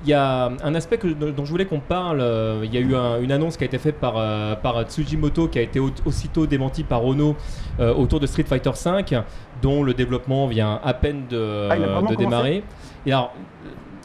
[0.03, 2.19] Il y a un aspect que- dont je voulais qu'on parle.
[2.21, 4.83] euh, Il y a eu un- une annonce qui a été faite par, euh, par
[4.83, 7.35] Tsujimoto, qui a été au- aussitôt démentie par Ono
[7.79, 9.21] euh, autour de Street Fighter V,
[9.61, 11.75] dont le développement vient à peine de, Ah,
[12.09, 12.63] de démarrer.
[13.05, 13.33] Et alors,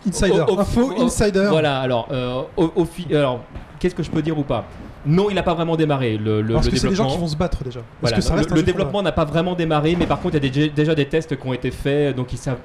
[0.07, 0.41] Insider.
[0.41, 1.47] au- au- Info au- insider.
[1.49, 3.41] voilà, alors, euh, au- au fi- alors
[3.81, 4.65] qu'est-ce que je peux dire ou pas?
[5.05, 6.17] Non, il n'a pas vraiment démarré.
[6.17, 7.15] Le, le, Parce le que c'est des gens développement.
[7.15, 7.81] qui vont se battre déjà.
[7.81, 10.37] Parce Voilà, que ça non, reste le, développement n'a pas vraiment démarré, mais par contre,
[10.37, 12.59] il y a des- déjà des tests qui ont été faits, donc ils savent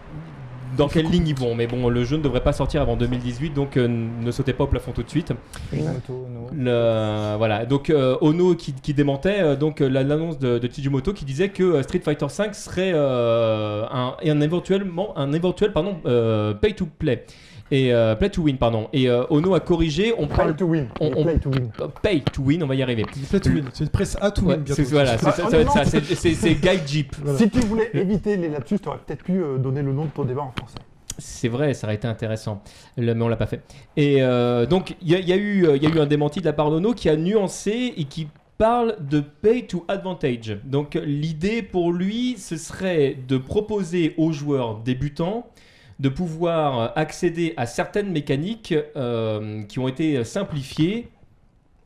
[0.78, 1.56] dans quelle ligne ils vont.
[1.56, 4.66] Mais bon, le jeu ne devrait pas sortir avant 2018, donc euh, ne sautez pas
[4.66, 5.34] au plafond tout de suite.
[6.56, 11.14] Le- voilà, donc euh, Ono qui, qui démentait euh, donc la- l'annonce de, de Tsujumoto
[11.14, 15.98] qui disait que Street Fighter V serait euh, un, et un éventuellement un éventuel pardon
[16.06, 17.26] euh, pay to play
[17.72, 20.65] et euh, play to win pardon et euh, Ono a corrigé on Play parle to
[20.65, 20.88] win.
[20.99, 21.70] on- on- Play to win.
[22.01, 23.03] pay to win on va y arriver.
[23.30, 23.65] Play to win.
[23.74, 24.84] C'est presse à to Ouais, win bientôt.
[24.84, 27.15] c'est voilà, c'est- Ah, ça, ça va être ça, c'est Guide Jeep.
[27.22, 27.38] Voilà.
[27.39, 30.09] Si tu voulais éviter les lapsus, tu aurais peut-être pu euh, donner le nom de
[30.09, 30.78] ton débat en français.
[31.20, 32.61] C'est vrai, ça aurait été intéressant,
[32.95, 33.61] mais on l'a pas fait.
[33.95, 36.05] Et euh, donc il y, a- il y a eu, il y a eu un
[36.05, 38.28] démenti de la part d'Ono qui a nuancé et qui
[38.59, 40.57] parle de pay to advantage.
[40.63, 45.47] Donc l'idée pour lui, ce serait de proposer aux joueurs débutants
[46.00, 51.10] de pouvoir accéder à certaines mécaniques euh, qui ont été simplifiées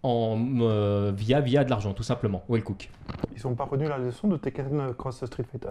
[0.03, 2.43] en, euh, via, via de l'argent, tout simplement.
[2.49, 2.89] Well Cook.
[3.33, 5.69] Ils sont pas revenus la leçon de Tekken Cross Street Fighter?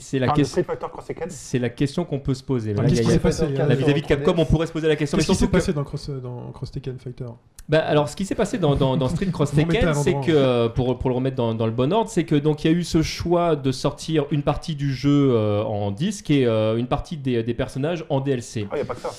[0.00, 2.74] C'est la, question- Street Fighter Cross Tekken c'est la question qu'on peut se poser.
[2.74, 5.16] Qu'est-ce qui s'est passé vis-à-vis de Capcom, on pourrait se poser la question.
[5.16, 7.26] mais Qu'est-ce qui s'est passé dans Cross, dans Cross Tekken Fighter
[7.68, 10.68] Bah, alors, ce qui s'est passé dans, dans, dans Street Cross Tekken, c'est que, euh,
[10.68, 12.76] pour, pour le remettre dans, dans le bon ordre, c'est que donc il y a
[12.76, 16.88] eu ce choix de sortir une partie du jeu euh, en disque et euh, une
[16.88, 18.66] partie des, des personnages en DLC.
[18.68, 19.10] Ah, il n'y a pas que ça.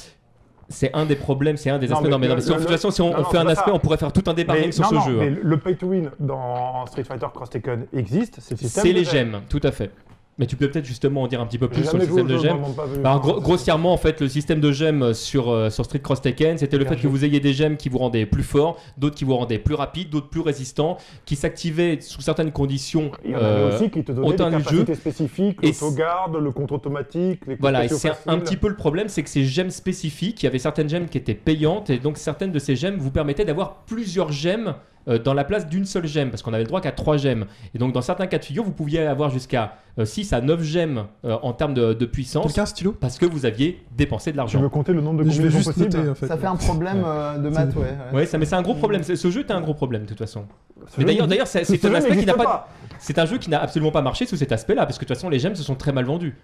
[0.70, 2.04] C'est un des problèmes, c'est un des Non, aspects.
[2.04, 3.16] mais Non, mais, non, le- mais si on- de le- toute façon, si on, non,
[3.20, 3.74] on non, fait un aspect, ça.
[3.74, 5.18] on pourrait faire tout un débat Mais, sur non, ce non, jeu.
[5.18, 5.36] mais hein.
[5.42, 8.84] le pay to win dans Street Fighter Cross Tekken existe, c'est le système.
[8.84, 9.92] C'est de les gemmes, tout à fait.
[10.40, 12.38] Mais tu peux peut-être justement en dire un petit peu plus sur le système de
[12.38, 12.62] jeu, gemmes.
[13.04, 16.58] Bah, gro- grossièrement, en fait, le système de gemmes sur, euh, sur Street Cross Tekken,
[16.58, 19.26] c'était le fait que vous ayez des gemmes qui vous rendaient plus fort, d'autres qui
[19.26, 23.12] vous rendaient plus rapide, d'autres plus résistants, qui s'activaient sous certaines conditions.
[23.26, 26.74] Il y en avait euh, aussi qui te donnaient des capacités spécifiques, Et le contre
[26.74, 30.44] automatique, les Voilà, et c'est un, petit peu le problème, c'est que ces gemmes spécifiques,
[30.44, 33.12] il y avait certaines gemmes qui étaient payantes, et donc certaines de ces gemmes vous
[33.12, 34.76] permettaient d'avoir plusieurs gemmes
[35.08, 37.46] euh, dans la place d'une seule gemme, parce qu'on avait le droit qu'à trois gemmes.
[37.74, 41.06] Et donc dans certains cas de figure, vous pouviez avoir jusqu'à 6 à 9 gemmes
[41.26, 42.92] euh, en termes de, de puissance, Quelqu'un stylo?
[42.92, 44.60] parce que vous aviez dépensé de l'argent.
[44.60, 46.28] veux compter le nombre de Je combinaisons possibles noter en fait.
[46.28, 47.84] Ça fait un problème euh, de maths, ouais.
[47.84, 48.16] ouais.
[48.16, 49.04] Ouais, ça, mais c'est un gros problème.
[49.04, 50.46] Ce jeu était un gros problème de toute façon.
[50.88, 52.70] Ce Mais d'ailleurs, c'est ce un aspect qui n'a pas.
[53.00, 55.18] C'est un jeu qui n'a absolument pas marché sous cet aspect-là, parce que de toute
[55.18, 56.36] façon, les gemmes se sont très mal vendues.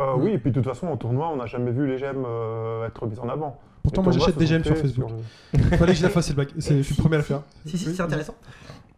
[0.00, 2.24] Euh, oui, et puis de toute façon, en tournoi, on n'a jamais vu les gemmes
[2.26, 3.58] euh, être mises en avant.
[3.84, 5.10] Pourtant, moi j'achète des gemmes sur Facebook.
[5.52, 6.48] le- Fallait que je la fasse, c'est le bac.
[6.56, 7.42] Je suis le premier à le faire.
[7.66, 8.34] Si, si, c'est intéressant.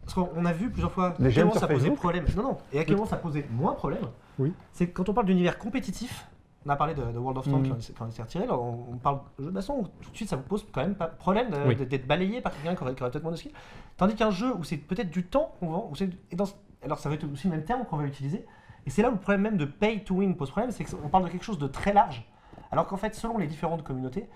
[0.00, 2.24] Parce qu'on a vu plusieurs fois Des à quel moment sur ça posait problème.
[2.36, 4.02] Non, non, et à quel moment ça posait moins problème.
[4.38, 4.52] Oui.
[4.72, 6.28] C'est que quand on parle d'univers compétitif,
[6.64, 7.68] on a parlé de, de World of Tanks
[7.98, 10.28] quand, il s'est- retiré, là, on, on parle de jeu de baston, tout de suite
[10.28, 11.74] ça vous pose quand même pas de problème Oui.
[11.76, 13.52] d'être balayé par quelqu'un qui aurait, qui aurait peut-être moins de skill.
[13.96, 16.54] Tandis qu'un jeu où c'est peut-être du temps qu'on vend, où c'est- et dans ce-
[16.84, 18.44] alors ça va être aussi le même terme qu'on va utiliser,
[18.86, 21.08] et c'est là où le problème même de pay to win pose problème, c'est qu'on
[21.08, 22.24] parle de quelque chose de très large,
[22.70, 24.28] alors qu'en fait, selon les différentes communautés,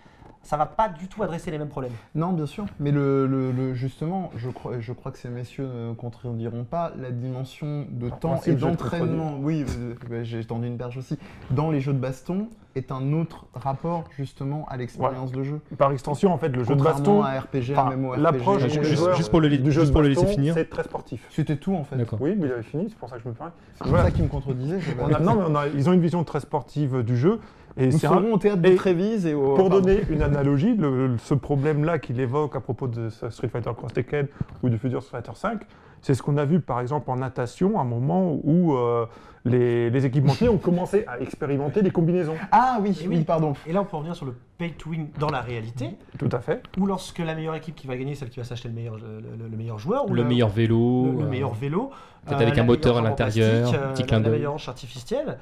[0.42, 1.92] ça va pas du tout adresser les mêmes problèmes.
[2.14, 2.64] Non, bien sûr.
[2.80, 6.92] Mais le, le- le- justement, je crois, je crois que ces messieurs ne contrediront pas
[7.00, 9.36] la dimension de temps et d'entraînement.
[9.40, 11.18] Oui, euh, ouais, j'ai tendu une perche aussi.
[11.50, 15.60] Dans les jeux de baston est un autre rapport justement à l'expérience de jeu.
[15.76, 19.48] Par extension, en fait, le jeu de baston, à RPG, enfin, l'approche juste- pour le-
[19.50, 20.54] du jeu de pour le laisser baston, finir.
[20.54, 21.26] c'est très sportif.
[21.30, 21.96] C'était tout en fait.
[22.20, 23.52] Oui, mais il avait fini, c'est pour ça que je me permets.
[23.74, 24.78] C'est pour ça qu'ils me contredisait.
[25.00, 27.40] On a- non, mais on a- ils ont une vision très sportive du jeu.
[27.80, 29.54] Et Nous c'est un- au théâtre de Trévise et au.
[29.54, 29.80] Pour pardon.
[29.80, 34.26] donner une analogie, le- ce problème-là qu'il évoque à propos de Street Fighter Cross Tekken
[34.62, 35.62] ou du futur Street Fighter 5,
[36.02, 39.06] c'est ce qu'on a vu par exemple en natation, à un moment où euh,
[39.46, 42.34] les, les équipementiers ont commencé à expérimenter les combinaisons.
[42.52, 43.24] Ah oui, Et oui, oui.
[43.24, 43.54] pardon.
[43.66, 46.40] Et là, on peut revenir sur le pay to win dans la réalité, Tout à
[46.40, 46.62] fait.
[46.78, 49.20] ou lorsque la meilleure équipe qui va gagner, celle qui va s'acheter le meilleur, le,
[49.20, 51.06] le- le meilleur joueur, ou Le la- meilleur vélo.
[51.06, 51.90] le, le euh, meilleur vélo,
[52.26, 54.38] peut-être avec la un moteur à l'intérieur, plastique, petit euh, clin la, la d'œil.
[54.38, 55.38] meilleure hanche artificielle,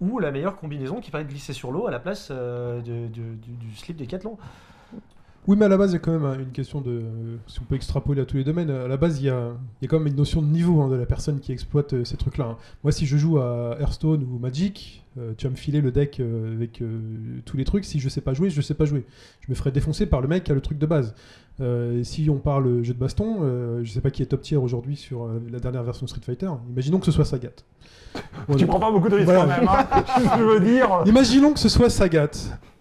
[0.00, 3.06] ou la meilleure combinaison qui permet de glisser sur l'eau à la place euh, de-
[3.08, 4.38] de- du, du slip Décathlon.
[5.46, 7.02] Oui, mais à la base, il y a quand même hein, une question de.
[7.46, 9.84] Si on peut extrapoler à tous les domaines, à la base, il y a, il
[9.84, 12.04] y a quand même une notion de niveau hein, de la personne qui exploite euh,
[12.04, 12.44] ces trucs-là.
[12.44, 12.56] hein.
[12.84, 16.20] Moi, si je joue à Hearthstone ou Magic, euh, tu vas me filer le deck
[16.20, 17.00] euh, avec euh,
[17.46, 17.86] tous les trucs.
[17.86, 19.06] Si je sais pas jouer, je sais pas jouer.
[19.40, 21.14] Je me ferai défoncer par le mec qui a le truc de base.
[21.60, 24.56] Euh, si on parle jeu de baston, euh, je sais pas qui est top tier
[24.56, 26.48] aujourd'hui sur euh, la dernière version de Street Fighter.
[26.70, 27.50] Imaginons que ce soit Sagat.
[28.56, 29.56] Tu prends pas beaucoup de risques Voilà.
[29.56, 30.36] quand même, hein.
[30.38, 30.88] je veux dire.
[31.06, 32.30] Imaginons que ce soit Sagat.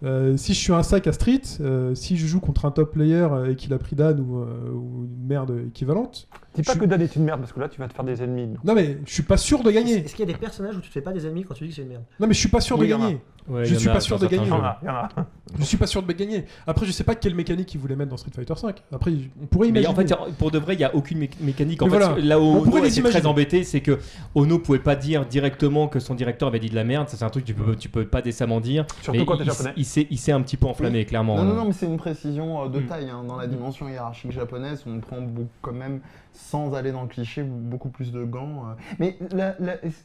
[0.02, 2.94] Euh, si je suis un sac à Street, euh, si je joue contre un top
[2.94, 6.80] player et qu'il a pris Dan ou, euh, ou une merde équivalente, Dis pas Je-
[6.80, 8.54] que Dan est une merde, parce que là, tu vas te faire des ennemis.
[8.64, 9.98] Non mais je suis pas sûr de gagner.
[9.98, 11.66] Est-ce qu'il y a des personnages où tu te fais pas des ennemis quand tu
[11.66, 12.04] dis que c'est une merde?
[12.18, 13.20] Non mais je suis pas sûr Oui, de gagner.
[13.48, 14.44] Ouais, Je y suis pas sûr de gagner.
[14.44, 14.54] Il y jeux.
[14.56, 15.10] en a, il y en a.
[15.58, 16.46] Je suis pas sûr de gagner.
[16.68, 18.84] Après je sais pas quelle mécanique ils voulaient mettre dans Street Fighter 5.
[18.94, 19.12] Après
[19.42, 20.14] on pourrait Mais imaginer.
[20.14, 21.82] en fait, pour de vrai, il n'y a aucune mé- mécanique.
[21.82, 22.22] En Mais fait, voilà.
[22.22, 23.98] là où On pourrait Ono était très embêté, c'est que
[24.36, 27.10] Ono pouvait pas dire directement que son directeur avait dit de la merde.
[27.10, 28.86] Ça, c'est un truc que tu peux, tu peux pas décemment dire.
[29.02, 29.74] Surtout Mais quand t'es il, japonais.
[29.78, 31.38] il s'est, il s'est un petit peu enflammé, clairement.
[31.38, 32.86] Non, non, non, mais c'est une précision euh, de Mm.
[32.86, 33.10] taille.
[33.10, 33.24] hein.
[33.28, 36.00] Dans la dimension hiérarchique japonaise, on prend beaucoup, quand même,
[36.34, 38.66] sans aller dans le cliché, beaucoup plus de gants.
[38.70, 38.74] euh.
[39.00, 39.18] Mais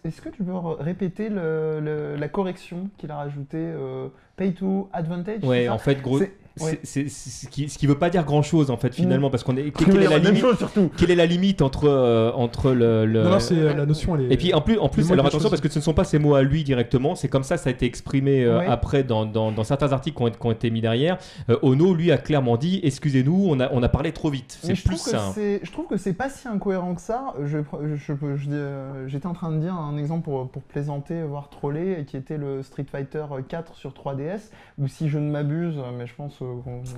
[0.04, 4.88] est-ce que tu peux répéter le- le- la correction qu'il a rajoutée euh, Pay to
[4.92, 5.72] advantage ça?
[5.74, 6.18] en fait, gros,
[6.60, 6.80] ouais.
[6.82, 9.42] c'est- c'est- ce, qui, ce qui veut pas dire grand chose en fait finalement, parce
[9.44, 9.70] qu'on est.
[9.70, 10.90] Quelle est la limite chose, surtout.
[10.96, 14.16] Quelle est la limite entre euh, entre le, le- Non non c'est euh, la notion
[14.16, 14.34] elle est.
[14.34, 16.18] Et puis en plus, en plus alors attention parce que ce ne sont pas ces
[16.18, 18.66] mots à lui directement, c'est comme ça, ça a été exprimé euh, Ouais.
[18.66, 21.18] après dans, dans, dans certains articles qui ont, qui ont été mis derrière.
[21.50, 24.58] Euh, Ono, lui, a clairement dit Excusez-nous, on a, on a parlé trop vite.
[24.62, 25.32] Mais C'est je plus trouve que ça.
[25.34, 27.34] c'est- Je trouve que c'est pas si incohérent que ça.
[27.44, 30.48] Je, je- je peux- je dis, euh, J'étais en train de dire un exemple pour,
[30.48, 35.18] pour plaisanter, voire troller, qui était le Street Fighter 4 sur 3DS, où si je
[35.18, 36.38] ne m'abuse, mais je pense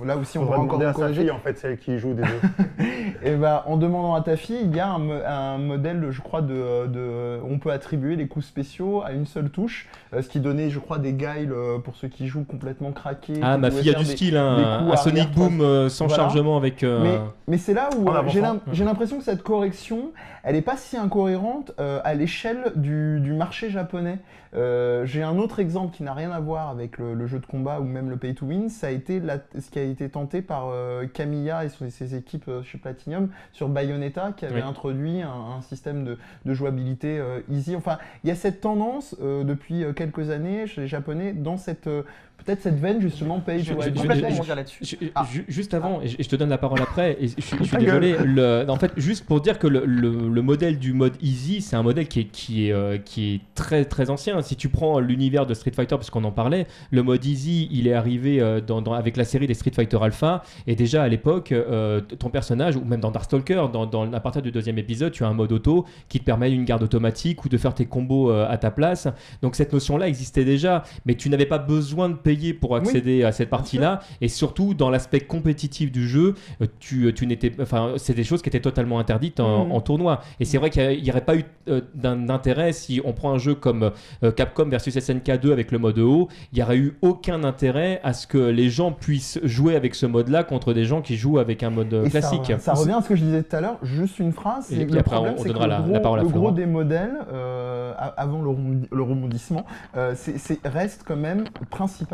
[0.05, 2.85] là aussi on va demander à sa fille, en fait, celle qui joue des deux.
[3.23, 6.21] Et bah, en demandant à ta fille, il y a un, mo- un modèle, je
[6.21, 10.29] crois, de, de- on peut attribuer les coups spéciaux à une seule touche, euh, ce
[10.29, 13.39] qui donnait, je crois, des guiles euh, pour ceux qui jouent complètement craqués.
[13.41, 16.23] Ah, ma fille a du skill, des hein, Sonic Boom euh, sans Voilà.
[16.23, 16.83] chargement avec.
[16.83, 20.11] euh, Mais, mais c'est là où euh, j'ai l'im- j'ai l'impression que cette correction,
[20.43, 24.19] elle n'est pas si incohérente euh, à l'échelle du, du marché japonais.
[24.53, 27.45] Euh, j'ai un autre exemple qui n'a rien à voir avec le, le jeu de
[27.45, 28.69] combat ou même le pay to win.
[28.69, 32.47] Ça a été la- ce qui a été tenté par euh, Kamiya et ses équipes
[32.47, 34.67] euh, chez Platinum sur Bayonetta, qui avait Oui.
[34.67, 37.75] introduit un, un système de, de jouabilité euh, easy.
[37.75, 41.87] Enfin, il y a cette tendance euh, depuis quelques années chez les Japonais dans cette
[41.87, 42.03] euh,
[42.43, 44.79] peut-être cette veine justement pay Je vais je- complètement je- rebondir là-dessus.
[44.85, 45.25] Je- Ah.
[45.31, 47.77] ju- Juste avant, et je, et je te donne la parole après, et je, suis-
[47.77, 48.15] désolé.
[48.23, 51.75] le- en fait, juste pour dire que le, le- le modèle du mode easy, c'est
[51.75, 54.41] un modèle qui est, qui, est, euh, qui est très très ancien.
[54.41, 57.87] Si tu prends l'univers de Street Fighter, parce qu'on en parlait, le mode easy, il
[57.87, 61.07] est arrivé euh, dans, dans- avec la série des Street Fighter Alpha, et déjà à
[61.07, 65.11] l'époque, euh, ton personnage, ou même dans Darkstalker, dans, dans, à partir du deuxième épisode,
[65.11, 67.85] tu as un mode auto qui te permet une garde automatique ou de faire tes
[67.85, 69.07] combos à ta place.
[69.41, 73.31] Donc cette notion-là existait déjà, mais tu n'avais pas besoin de payer pour accéder à
[73.31, 74.01] cette partie-là.
[74.19, 78.41] Et surtout, dans l'aspect compétitif du jeu, euh, tu, tu n'étais, enfin, c'est des choses
[78.41, 80.19] qui étaient totalement interdites en, en tournoi.
[80.41, 83.55] Et c'est vrai qu'il n'y aurait pas eu euh, d'intérêt si on prend un jeu
[83.55, 83.91] comme
[84.23, 86.27] euh, Capcom versus SNK 2 avec le mode haut.
[86.51, 90.05] Il n'y aurait eu aucun intérêt à ce que les gens puissent jouer avec ce
[90.05, 92.51] mode-là contre des gens qui jouent avec un mode euh, Et classique.
[92.59, 94.71] Ça, revient à ce que je disais tout à l'heure, juste une phrase.
[94.71, 96.51] Et le après, problème, on que donnera le la- gros, la parole à le gros
[96.51, 99.65] des modèles, euh, avant le, rebondi- le rebondissement,
[99.95, 101.45] euh, c'est- reste quand même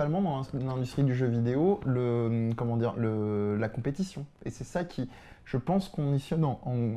[0.08, 4.26] principalement dans l'in- l'industrie du jeu vidéo le, comment dire, le, la compétition.
[4.46, 5.10] Et c'est ça qui,
[5.46, 6.96] je pense, conditionne en, en-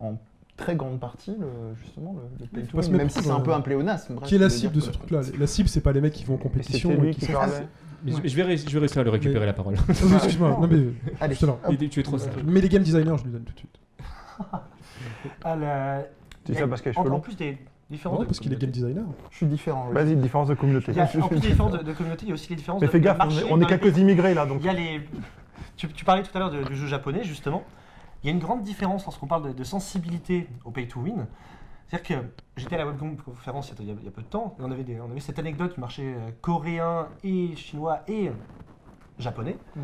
[0.00, 0.18] en- en
[0.56, 1.46] très grande partie le,
[1.82, 4.14] justement le, le to même si c'est un peu un pléonasme.
[4.14, 6.00] bref, Qui est la je cible de ce que- truc-là La cible, c'est pas les
[6.00, 6.90] mecs qui vont en compétition.
[7.00, 7.32] Lui qui qui.
[8.02, 9.74] Mais je, je vais, je vais réussir à le récupérer Mais- la parole.
[9.88, 10.86] Oui, Excuse-moi, non mais
[11.20, 11.34] Allez.
[11.34, 11.58] je te lance.
[11.90, 12.32] Tu es trop sage.
[12.44, 13.78] Mais les game designers, je lui donne tout de suite.
[15.44, 16.04] Ah, la-
[16.44, 17.58] Tu sais parce a les en, plus des
[17.90, 18.16] différences.
[18.18, 19.04] Non, de parce qu'il est game designer.
[19.30, 19.86] Je suis différent.
[19.88, 19.94] oui.
[19.94, 20.92] Vas-y, différence de communauté.
[20.92, 22.56] Il y a- en plus des différences de, de communauté, il y a aussi les
[22.56, 24.58] différences Mais de fais gaffe, de on marché est, on quelques immigrés là, donc.
[24.60, 25.00] Il y a les.
[25.76, 27.62] Tu, tu parlais tout à l'heure du jeu japonais, justement.
[28.22, 31.26] Il y a une grande différence lorsqu'on parle de, de sensibilité au pay to win.
[31.88, 32.24] C'est-à-dire que
[32.56, 34.62] j'étais à la webcom conférence il y, a, il y a peu de temps, et
[34.62, 38.30] on avait, des- on avait cette anecdote du marché euh, coréen et chinois et
[39.18, 39.56] japonais.
[39.74, 39.80] Mm.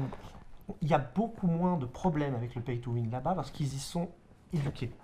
[0.82, 3.66] Il y a beaucoup moins de problèmes avec le pay to win là-bas parce qu'ils
[3.74, 4.08] y sont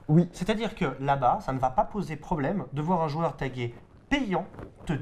[0.09, 0.29] Oui.
[0.33, 3.75] C'est-à-dire que là-bas, ça ne va pas poser problème de voir un joueur tagué
[4.09, 4.47] payant
[4.87, 4.95] te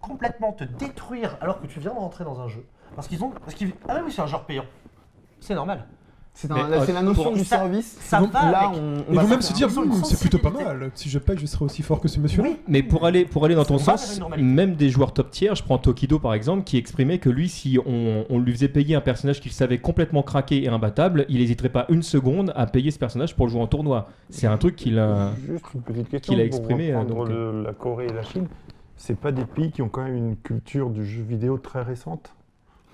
[0.00, 2.64] complètement te détruire alors que tu viens de rentrer dans un jeu.
[2.94, 3.30] Parce qu'ils ont.
[3.30, 4.64] Parce qu'ils, ah oui, c'est un joueur payant.
[5.40, 5.86] C'est normal.
[6.38, 7.96] C'est c'est la euh, notion pour- du ça- service.
[7.98, 8.78] ça Donc va là, avec.
[8.78, 10.90] on, on Ils va vont pas même se dire, Hum, c'est plutôt pas mal.
[10.94, 12.50] Si je paye, je serai aussi fort que ce monsieur-là.
[12.50, 12.56] Oui.
[12.68, 15.78] Mais pour aller, pour aller dans ton sens, même des joueurs top tier, je prends
[15.78, 19.40] Tokido par exemple, qui exprimait que lui, si on, on lui faisait payer un personnage
[19.40, 23.34] qu'il savait complètement craquer et imbattable, il n'hésiterait pas une seconde à payer ce personnage
[23.34, 24.06] pour le jouer en tournoi.
[24.28, 25.30] C'est un truc qu'il a.
[25.48, 26.34] Juste une petite question.
[26.34, 28.46] qu'il a pour exprimé, euh, reprendre donc, le- la Corée et la Chine.
[28.96, 32.34] C'est pas des pays qui ont quand même une culture du jeu vidéo très récente?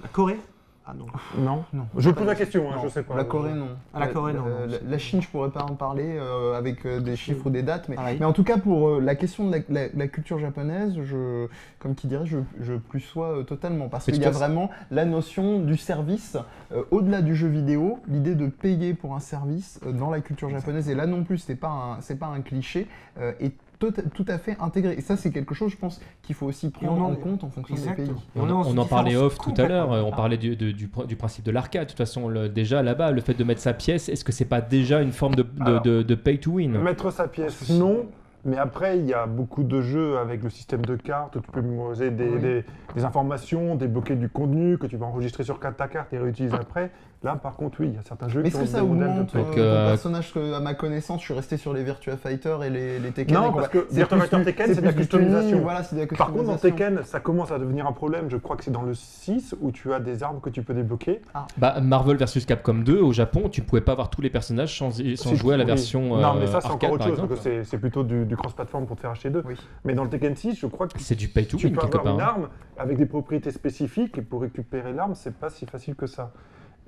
[0.01, 0.39] La Corée?
[0.85, 1.07] Ah non.
[1.39, 1.87] Non Non.
[1.97, 3.15] Je pose la question, hein, je sais pas.
[3.17, 3.69] La Corée, non.
[3.95, 4.73] Ah, la Corée, non, La, non.
[4.73, 7.63] la- la Chine, je pourrais pas en parler euh, avec euh, des chiffres ou des
[7.63, 8.17] dates, mais, Pareil.
[8.19, 11.47] mais en tout cas, pour euh, la question de la, la- la culture japonaise, je,
[11.79, 13.89] comme qui dirait, je, je plus sois euh, totalement.
[13.89, 16.37] Parce qu'il y a vraiment la notion du service,
[16.73, 20.51] euh, au-delà du jeu vidéo, l'idée de payer pour un service euh, dans la culture
[20.51, 22.89] japonaise, et là non plus, c'est pas un, c'est pas un cliché,
[23.21, 23.53] euh, est
[23.91, 24.95] tout, tout à fait intégré.
[24.97, 27.51] Et ça, c'est quelque chose, je pense, qu'il faut aussi prendre en- en compte en
[27.51, 28.07] fonction Exactement.
[28.09, 28.23] des pays.
[28.37, 30.89] On, en on en parlait off tout à l'heure, euh, on parlait du, de- du
[30.89, 31.85] pr- du principe de l'arcade.
[31.85, 34.45] De toute façon, le- déjà là-bas, le fait de mettre sa pièce, est-ce que c'est
[34.45, 36.79] pas déjà une forme de, de- Alors, de- de pay to win?
[36.79, 38.07] Mettre sa pièce, non.
[38.45, 41.51] Mais après, il y a beaucoup de jeux avec le système de cartes où tu
[41.53, 42.41] peux mémoriser des, Oui.
[42.41, 42.65] des-
[42.97, 46.91] des informations, débloquer du contenu que tu vas enregistrer sur ta carte et réutiliser après.
[47.25, 48.81] Là, par contre, oui, il y a certains jeux Mais qui est-ce ont que ça
[48.81, 51.73] des modèles de Donc, ton euh, personnage que, à ma connaissance, je suis resté sur
[51.73, 53.35] les Virtua Fighter et les, les Tekken.
[53.37, 55.49] Non, parce que Virtua Fighter Tekken, c'est de la customisation.
[55.51, 56.57] tuning, Voilà, c'est de la Par contre, dans.
[56.57, 58.29] Tekken, ça commence à devenir un problème.
[58.29, 60.75] Je crois que c'est dans le 6 où tu as des armes que tu peux
[60.75, 61.21] débloquer.
[61.59, 64.91] Bah, Marvel vs Capcom 2 au Japon, tu pouvais pas avoir tous les personnages sans,
[64.91, 65.69] sans jouer à la oui.
[65.71, 67.13] version Non, euh, mais ça, c'est encore autre chose.
[67.13, 67.29] exemple.
[67.35, 69.43] parce que c'est- plutôt du, du cross-platform pour te faire acheter deux.
[69.47, 69.55] Oui.
[69.85, 71.83] Mais dans le Tekken 6, je crois que C'est du pay to tu win peux
[71.83, 72.15] quelque avoir part.
[72.15, 72.25] une hein.
[72.43, 72.49] arme
[72.79, 76.33] avec des propriétés spécifiques et pour récupérer l'arme, c'est pas si facile que ça.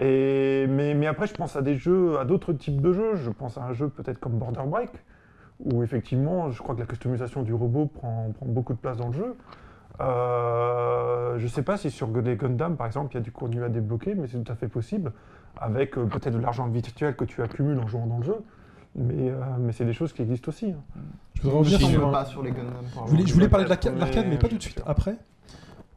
[0.01, 3.15] Et, mais, mais après, je pense à des jeux, à d'autres types de jeux.
[3.17, 4.91] Je pense à un jeu peut-être comme Border Break,
[5.61, 9.09] où effectivement, je crois que la customisation du robot prend, prend beaucoup de place dans
[9.09, 9.37] le jeu.
[10.01, 13.63] Euh, je sais pas si sur des Gundam, par exemple, il y a du contenu
[13.63, 15.13] à débloquer, mais c'est tout à fait possible,
[15.57, 18.37] avec euh, peut-être de l'argent virtuel que tu accumules en jouant dans le jeu.
[18.97, 20.71] Mais, euh, mais c'est des choses qui existent aussi.
[20.71, 21.01] hein.
[21.35, 22.73] Je voudrais revenir sur pas sur les Gundam.
[22.95, 23.27] par Je voulais, exemple.
[23.29, 24.83] je voulais parler de l'arcade, mais mais pas tout de suite.
[24.87, 25.17] Après,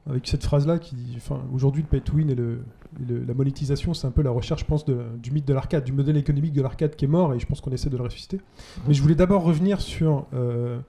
[0.09, 2.59] avec cette phrase-là qui dit, enfin, aujourd'hui, le pay to win et, le,
[2.99, 6.17] la monétisation, c'est un peu la recherche, je pense, du mythe de l'arcade, du modèle
[6.17, 8.39] économique de l'arcade qui est mort, et je pense qu'on essaie de le ressusciter.
[8.87, 10.79] Mais je voulais d'abord revenir sur euh,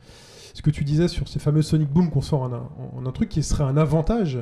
[0.55, 3.43] ce que tu disais sur ces fameux Sonic Boom qu'on sort en un truc qui
[3.43, 4.39] serait un avantage.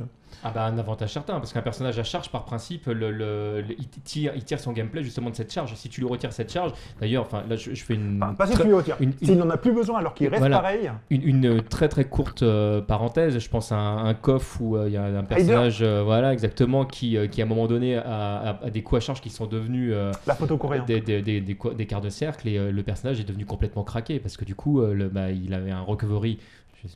[0.49, 3.75] Ah bah un avantage certain, parce qu'un personnage à charge, par principe, le, le- le-
[3.79, 5.75] il, tire, il tire son gameplay justement de cette charge.
[5.75, 6.71] Si tu lui retires cette charge,
[7.01, 8.97] d'ailleurs, enfin là je, je fais une, Enfin, pas si tu lui retires.
[9.01, 10.59] une- S'il n'en a plus besoin alors qu'il reste Voilà.
[10.61, 13.39] pareil, une, une très très courte euh, parenthèse.
[13.39, 16.33] Je pense à un, un coffre où euh, il y a un personnage, euh, voilà
[16.33, 19.21] exactement, qui, euh, qui à un moment donné a, a- a des coups à charge
[19.21, 20.85] qui sont devenus euh, la photo coréenne.
[20.87, 23.47] des, des, des, des co- des quarts de cercle et euh, le personnage est devenu
[23.47, 26.39] complètement craqué parce que du coup euh, le, bah, il avait un recovery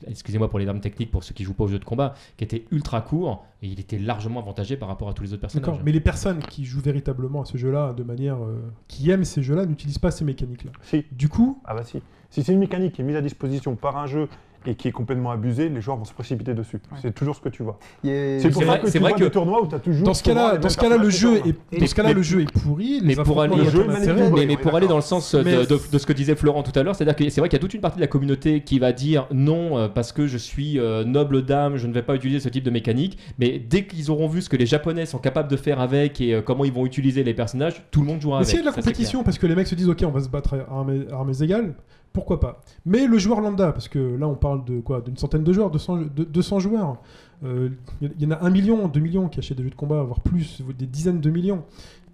[0.06, 2.44] excusez-moi pour les termes techniques pour ceux qui jouent pas aux jeux de combat qui
[2.44, 5.66] était ultra court et il était largement avantagé par rapport à tous les autres personnages
[5.66, 5.80] D'accord.
[5.84, 8.42] Mais les personnes qui jouent véritablement à ce jeu-là de manière.
[8.44, 10.72] euh, qui aiment ces jeux-là n'utilisent pas ces mécaniques-là.
[10.82, 11.04] Si.
[11.12, 12.00] Du coup, Ah bah si.
[12.30, 14.28] Si c'est une mécanique qui est mise à disposition par un jeu
[14.66, 16.76] et qui est complètement abusée, les joueurs vont se précipiter dessus.
[16.92, 16.98] Ouais.
[17.00, 17.78] C'est toujours ce que tu vois.
[18.02, 19.78] C'est pour C'est ça vrai- que tu vrai vois que- des tournois où tu as
[19.78, 21.54] toujours dans ce cas-là, dans ce cas-là, le jeu est, tournent.
[21.80, 23.00] dans ce cas-là, mais- le jeu est pourri.
[23.02, 26.12] mais les pour aller- mais, mais pour dans le sens de, Mais- de- ce que
[26.12, 27.96] disait Florent tout à l'heure, c'est-à-dire que c'est vrai qu'il y a toute une partie
[27.96, 31.76] de la communauté qui va dire non euh, parce que je suis euh, noble dame,
[31.76, 33.18] je ne vais pas utiliser ce type de mécanique.
[33.38, 36.34] Mais dès qu'ils auront vu ce que les Japonais sont capables de faire avec et
[36.34, 38.48] euh, comment ils vont utiliser les personnages, tout le monde jouera Mais avec.
[38.50, 40.20] s'il y a de la compétition, parce que les mecs se disent ok, on va
[40.20, 40.74] se battre à
[41.14, 41.74] armées égales,
[42.12, 45.44] pourquoi pas Mais le joueur lambda, parce que là on parle de quoi D'une centaine
[45.44, 46.98] de joueurs, 200, de- 200 joueurs.
[47.44, 47.70] Euh,
[48.02, 50.20] Il y en a un million, 2 millions qui achètent des jeux de combat, voire
[50.20, 51.64] plus, des dizaines de millions.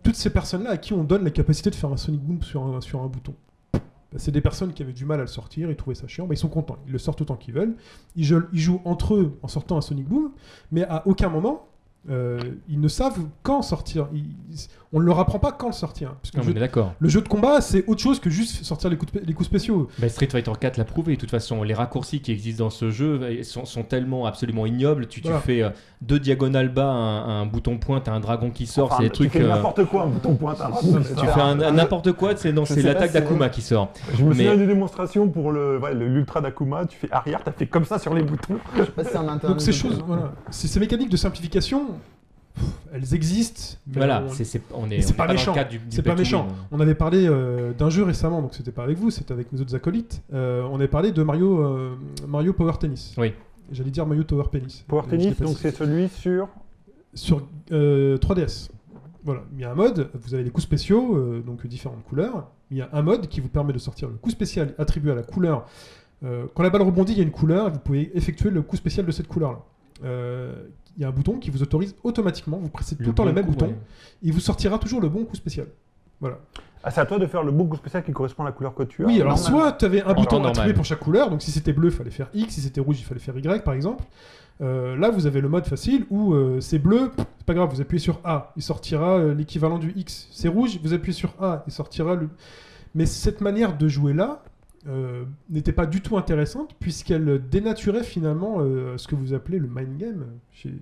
[0.03, 2.63] Toutes ces personnes-là à qui on donne la capacité de faire un Sonic Boom sur
[2.65, 3.35] un, bouton.
[3.73, 3.81] Bah,
[4.19, 6.35] c'est des personnes qui avaient du mal à le sortir, ils trouvaient ça chiant, bah,
[6.35, 7.75] ils sont contents, ils le sortent autant qu'ils veulent.
[8.15, 10.31] Ils, jouent- entre eux en sortant un Sonic Boom,
[10.71, 11.67] mais à aucun moment,
[12.09, 12.39] euh,
[12.69, 14.09] ils ne savent quand sortir.
[14.97, 16.15] On ne leur apprend pas quand le sortir.
[16.23, 16.45] Parce que clair.
[16.47, 16.95] le jeu d'accord.
[16.99, 19.47] le jeu de combat, c'est autre chose que juste sortir les coups, de- les coups
[19.47, 19.89] spéciaux.
[19.99, 21.17] Bah, Street Fighter 4 l'a prouvé.
[21.17, 25.07] De toute façon, les raccourcis qui existent dans ce jeu sont, sont tellement absolument ignobles.
[25.07, 25.69] Tu, fais euh,
[26.01, 28.87] deux diagonales bas, un, un bouton pointe, un dragon qui sort.
[28.87, 29.33] Enfin, c'est des tu trucs.
[29.33, 30.61] fais euh, n'importe quoi, un bouton pointe.
[30.63, 33.91] un tu fais un- un n'importe quoi, c'est non, l'attaque pas, c'est- d'Akuma qui sort.
[34.15, 36.87] Je me Mais- souviens d'une démonstration pour le, ouais, l'ultra d'Akuma.
[36.87, 38.57] Tu fais arrière, tu as fait comme ça sur les boutons.
[38.77, 39.53] Je sais pas si c'est un intérêt.
[39.53, 41.87] Donc ces choses, voilà, ces, ces mécaniques de simplification,
[42.93, 43.79] elles existent.
[43.87, 45.53] mais Voilà, on- c'est on est, mais c'est on pas est méchant.
[45.53, 46.47] le cadre du, du c'est pas pay to méchant.
[46.47, 46.55] win.
[46.73, 49.61] On avait parlé euh, d'un jeu récemment, donc c'était pas avec vous, c'était avec mes
[49.61, 50.23] autres acolytes.
[50.33, 51.95] Euh, on avait parlé de Mario, euh,
[52.27, 53.15] Mario Power Tennis.
[53.19, 53.33] Oui.
[53.73, 54.85] J'allais dire Mario Tower Tennis.
[54.87, 56.49] Power Tennis, donc c'est celui sur.
[57.15, 57.43] sur
[57.73, 58.69] euh, 3DS.
[59.25, 62.49] Voilà, il y a un mode, vous avez les coups spéciaux, euh, donc différentes couleurs.
[62.71, 65.15] Il y a un mode qui vous permet de sortir le coup spécial attribué à
[65.17, 65.67] la couleur.
[66.25, 68.77] Euh, quand la balle rebondit, il y a une couleur, vous pouvez effectuer le coup
[68.77, 69.59] spécial de cette couleur-là.
[70.97, 73.29] Il y a un bouton qui vous autorise automatiquement, vous pressez tout le, temps bon
[73.29, 73.79] le même coup, bouton, ouais.
[74.23, 75.67] il vous sortira toujours le bon coup spécial.
[76.21, 76.39] Voilà.
[76.83, 78.75] Ah, c'est à toi de faire le bon coup spécial qui correspond à la couleur
[78.75, 79.07] que tu as.
[79.07, 79.53] Oui, alors Normal.
[79.53, 80.51] soit tu avais un En bouton normal.
[80.53, 82.99] attribué pour chaque couleur, donc si c'était bleu, il fallait faire X, si c'était rouge,
[83.01, 84.05] il fallait faire Y par exemple.
[84.63, 87.81] Euh, là, vous avez le mode facile où euh, c'est bleu, c'est pas grave, vous
[87.81, 90.29] appuyez sur A, il sortira euh, l'équivalent du X.
[90.31, 92.31] C'est rouge, vous appuyez sur A, il sortira le.
[92.95, 94.43] Mais cette manière de jouer là
[94.89, 99.67] euh, n'était pas du tout intéressante puisqu'elle dénaturait finalement euh, ce que vous appelez le
[99.67, 100.75] mind game chez,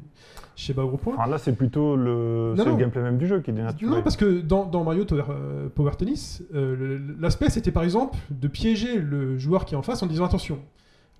[0.56, 1.14] chez Point.
[1.16, 3.90] Enfin, là, c'est plutôt le, Non, gameplay même du jeu qui est dénaturé.
[3.90, 6.42] Non, parce que dans, dans Mario Tower, euh, Power Tennis,
[7.18, 10.58] l'aspect c'était par exemple de piéger le joueur qui est en face en disant attention,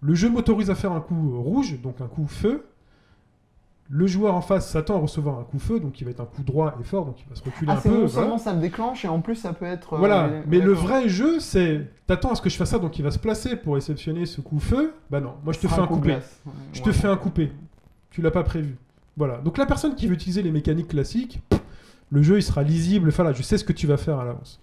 [0.00, 2.64] le jeu m'autorise à faire un coup rouge, donc un coup feu,
[3.90, 6.24] Le joueur en face s'attend à recevoir un coup feu, donc il va être un
[6.24, 7.88] coup droit et fort, donc il va se reculer Ah, un peu.
[7.90, 8.08] non voilà.
[8.08, 9.92] seulement ça me déclenche et en plus ça peut être.
[9.94, 12.98] euh, Voilà, mais le vrai jeu, c'est t'attends à ce que je fasse ça, donc
[12.98, 14.94] il va se placer pour réceptionner ce coup feu.
[15.10, 16.16] Bah non, moi je te fais un coupé.
[16.72, 17.52] Je te fais un coupé.
[18.10, 18.76] Tu l'as pas prévu.
[19.16, 19.36] Voilà.
[19.38, 21.40] Donc la personne qui veut utiliser les mécaniques classiques,
[22.10, 23.08] le jeu il sera lisible.
[23.10, 24.60] Enfin là, je sais ce que tu vas faire à l'avance.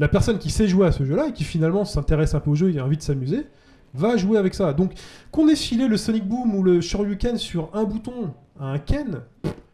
[0.00, 2.54] La personne qui sait jouer à ce jeu-là et qui finalement s'intéresse un peu au
[2.54, 3.46] jeu et a envie de s'amuser,
[3.94, 4.72] va jouer avec ça.
[4.72, 4.92] Donc
[5.30, 9.20] qu'on ait filé le Sonic Boom ou le Shoryuken sur un bouton à un Ken,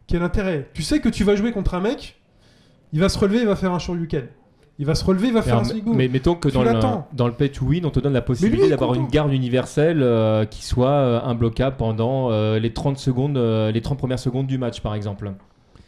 [0.07, 2.19] quel intérêt Tu sais que tu vas jouer contre un mec,
[2.93, 4.25] il va se relever, il va faire un Shoryuken.
[4.77, 5.95] Il va se relever, il va faire Alors, un Sonic Boom.
[5.95, 6.73] mais mettons que Tu dans le,
[7.13, 10.43] dans le pay to win, on te donne la possibilité d'avoir une garde universelle euh,
[10.45, 14.57] qui soit euh, imbloquable pendant euh, les 30 secondes, euh, les 30 premières secondes du
[14.57, 15.31] match, par exemple.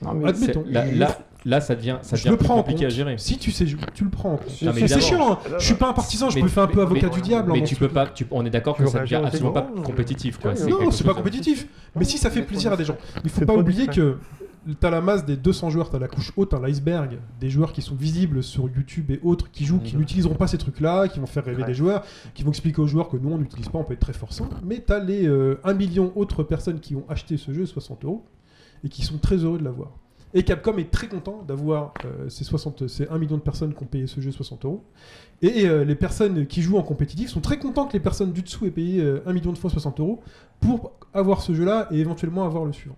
[0.01, 0.63] Non, mais Admettons.
[0.65, 1.17] C'est- Là, là,
[1.47, 2.91] là, ça devient, ça je devient le plus prends en compliqué compte.
[2.91, 3.15] à gérer.
[3.17, 5.33] Si tu sais jouer, tu le prends C'est chiant.
[5.33, 5.39] hein.
[5.57, 7.51] Je suis pas un partisan, je Mais- me fais un peu avocat mais- du diable.
[7.53, 10.39] Mais hein, tu peux pas, tu- on est d'accord que ça devient absolument pas compétitif.
[10.69, 11.67] Non, c'est pas compétitif.
[11.95, 12.97] Mais si ça fait plaisir à des gens.
[13.23, 14.17] Il faut pas oublier que
[14.81, 17.81] t'as la masse des 200 joueurs, t'as la couche haute, hein, l'iceberg, des joueurs qui
[17.81, 21.25] sont visibles sur YouTube et autres, qui jouent, qui n'utiliseront pas ces trucs-là, qui vont
[21.25, 21.67] faire rêver Ouais.
[21.69, 24.01] des joueurs, qui vont expliquer aux joueurs que nous on n'utilise pas, on peut être
[24.01, 24.49] très forçant.
[24.65, 28.25] Mais t'as les euh, 1 million autres personnes qui ont acheté ce jeu 60 euros
[28.83, 29.91] et qui sont très heureux de l'avoir.
[30.34, 33.84] Et Capcom est très content d'avoir euh, ces, 60, ces 1 million de personnes qui
[33.84, 34.84] ont payé ce jeu 60 euros.
[35.41, 38.41] Et euh, les personnes qui jouent en compétitif sont très contents que les personnes du
[38.41, 40.21] dessous aient payé euh, 1 million de fois 60 euros
[40.59, 42.97] pour avoir ce jeu-là et éventuellement avoir le suivant.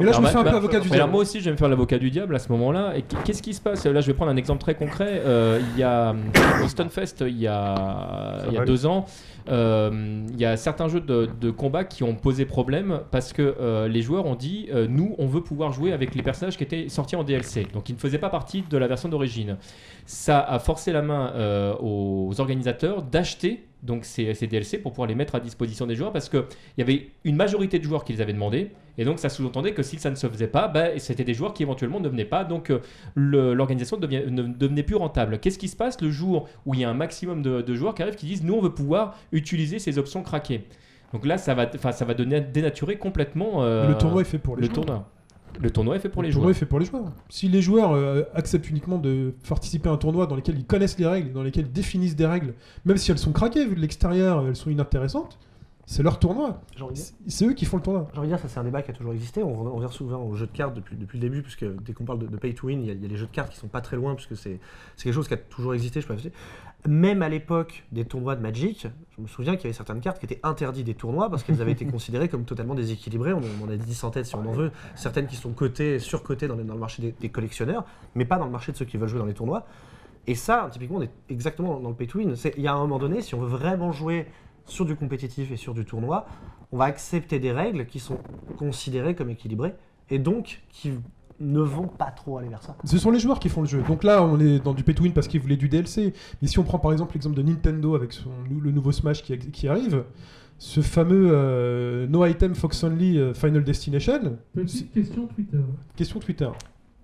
[0.00, 1.12] Et là, je me fais un peu avocat du Mais alors diable.
[1.12, 2.96] moi aussi, je vais me faire l'avocat du diable à ce moment-là.
[2.96, 3.86] Et qu'est-ce qui se passe?
[3.86, 5.22] Là, je vais prendre un exemple très concret.
[5.24, 6.14] Euh, il y a
[6.62, 9.06] au Stunfest, il y a, il y a va deux ans,
[9.48, 13.88] il y a certains jeux de, de combat qui ont posé problème parce que euh,
[13.88, 16.88] les joueurs ont dit euh, nous, on veut pouvoir jouer avec les personnages qui étaient
[16.88, 19.56] sortis en DLC, donc ils ne faisaient pas partie de la version d'origine.
[20.10, 25.06] Ça a forcé la main euh, aux organisateurs d'acheter donc ces, ces DLC pour pouvoir
[25.06, 26.42] les mettre à disposition des joueurs parce qu'il
[26.78, 29.84] y avait une majorité de joueurs qui les avaient demandé et donc ça sous-entendait que
[29.84, 32.42] si ça ne se faisait pas, bah, c'était des joueurs qui éventuellement ne venaient pas
[32.42, 32.80] donc euh,
[33.14, 35.38] l'organisation ne devenait plus rentable.
[35.38, 37.94] Qu'est-ce qui se passe le jour où il y a un maximum de, de joueurs
[37.94, 40.64] qui arrivent qui disent nous on veut pouvoir utiliser ces options craquées?
[41.12, 44.56] Donc là ça va, ça va donner, dénaturer complètement euh, le tournoi est fait pour
[44.56, 44.86] les le joueurs.
[44.86, 45.08] tournoi.
[45.58, 46.56] Le tournoi est fait pour le les tournoi joueurs.
[46.56, 47.12] est fait pour les joueurs.
[47.28, 50.98] Si les joueurs euh, acceptent uniquement de participer à un tournoi dans lequel ils connaissent
[50.98, 53.80] les règles, dans lesquels ils définissent des règles, même si elles sont craquées vu de
[53.80, 55.38] l'extérieur, elles sont inintéressantes,
[55.86, 56.60] c'est leur tournoi.
[56.76, 58.08] J'ai envie de dire- C'est c'est eux qui font le tournoi.
[58.12, 59.42] J'ai envie de dire, ça c'est un débat qui a toujours existé.
[59.42, 62.04] On, on revient souvent aux jeux de cartes depuis, depuis le début, puisque dès qu'on
[62.04, 63.32] parle de, de pay to win, il y, a, il y a les jeux de
[63.32, 64.60] cartes qui sont pas très loin, puisque c'est
[64.96, 66.00] c'est quelque chose qui a toujours existé.
[66.00, 66.14] Je peux.
[66.88, 70.18] Même à l'époque des tournois de Magic, je me souviens qu'il y avait certaines cartes
[70.18, 73.34] qui étaient interdites des tournois parce qu'elles avaient été considérées comme totalement déséquilibrées.
[73.34, 74.70] On, on en a 10 en tête si on en veut.
[74.94, 78.38] Certaines qui sont cotées, surcotées dans, les- dans le marché des, des collectionneurs, mais pas
[78.38, 79.66] dans le marché de ceux qui veulent jouer dans les tournois.
[80.26, 82.34] Et ça, typiquement, on est exactement dans le pay to win.
[82.34, 84.26] C'est- Il y a un moment donné, si on veut vraiment jouer
[84.64, 86.26] sur du compétitif et sur du tournoi,
[86.72, 88.18] on va accepter des règles qui sont
[88.56, 89.74] considérées comme équilibrées
[90.08, 90.92] et donc qui
[91.40, 92.76] ne vont pas trop aller vers ça.
[92.84, 93.82] Ce sont les joueurs qui font le jeu.
[93.88, 96.12] Donc là, on est dans du pay to win parce qu'ils voulaient du DLC.
[96.42, 99.36] Mais si on prend par exemple l'exemple de Nintendo avec son, le nouveau Smash qui,
[99.38, 100.04] qui arrive,
[100.58, 105.58] ce fameux euh, No Item Fox Only euh, Final Destination, Petite question Twitter.
[105.96, 106.48] question Twitter.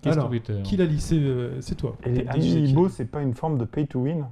[0.03, 0.61] Question Alors, Twitter.
[0.63, 1.97] qui l'a lit C'est euh, c'est toi.
[2.05, 4.25] Et Amiibo, c'est pas une forme de pay to win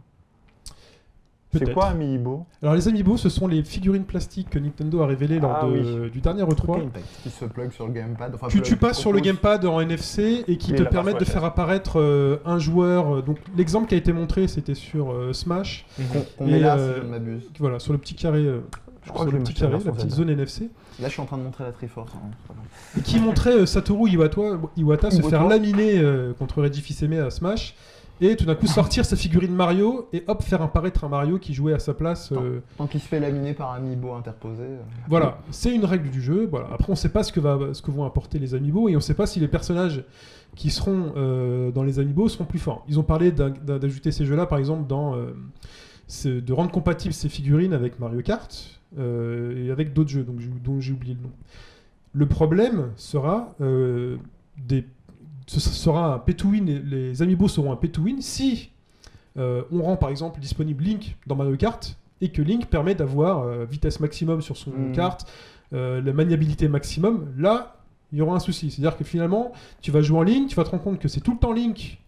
[1.59, 5.39] C'est quoi Amiibo Alors les Amiibo, ce sont les figurines plastiques que Nintendo a révélées
[5.39, 6.83] lors Ah de- du dernier Truc E3.
[6.85, 7.05] Impact.
[7.23, 8.33] Qui se plug sur le gamepad.
[8.35, 11.43] Enfin, Tu, passes sur le gamepad en NFC et qui Et te permettent de faire
[11.45, 13.15] apparaître euh, un joueur.
[13.17, 15.85] euh, Donc l'exemple qui a été montré, c'était sur euh, Smash.
[16.37, 17.49] Qu'on Et, met là, euh, si je ne m'abuse.
[17.59, 18.59] Voilà, sur le petit carré, euh,
[19.03, 21.37] Je crois que le petit carré, la petite zone NFC, Là, je suis en train
[21.37, 22.11] de montrer la Triforce.
[22.15, 22.55] hein,
[22.97, 24.41] et qui montrait euh, Satoru Iwata,
[24.77, 25.29] Iwata se Iwata.
[25.29, 27.75] faire laminer euh, contre Reggie Fils-Aimé à Smash.
[28.21, 31.53] Et tout d'un coup sortir sa figurine Mario et hop faire apparaître un Mario qui
[31.53, 32.31] jouait à sa place.
[32.31, 34.63] euh, Tant qu'il se fait laminer par Amiibo interposé.
[34.63, 34.77] euh,
[35.09, 36.47] Voilà, c'est une règle du jeu.
[36.49, 36.69] Voilà.
[36.71, 39.01] Après, on sait pas ce que, va, ce que vont apporter les amiibo et on
[39.01, 40.05] sait pas si les personnages
[40.55, 42.85] qui seront euh, dans les amiibo seront plus forts.
[42.87, 45.33] Ils ont parlé d'ajouter ces jeux-là, par exemple, dans, euh,
[46.41, 50.79] de rendre compatibles ces figurines avec Mario Kart euh, et avec d'autres jeux donc, dont
[50.79, 51.31] j'ai oublié le nom.
[52.13, 54.15] Le problème sera euh,
[54.57, 54.85] des,
[55.47, 56.67] ce sera un pay to win.
[56.69, 58.71] et Les amiibo seront un pay to win si
[59.37, 63.43] euh, on rend par exemple disponible Link dans Mario Kart et que Link permet d'avoir
[63.43, 64.91] euh, vitesse maximum sur son Mm.
[64.93, 65.27] kart,
[65.73, 67.75] euh, la maniabilité maximum, là,
[68.13, 68.71] il y aura un souci.
[68.71, 71.19] C'est-à-dire que finalement, tu vas jouer en ligne, tu vas te rendre compte que c'est
[71.19, 71.99] tout le temps Link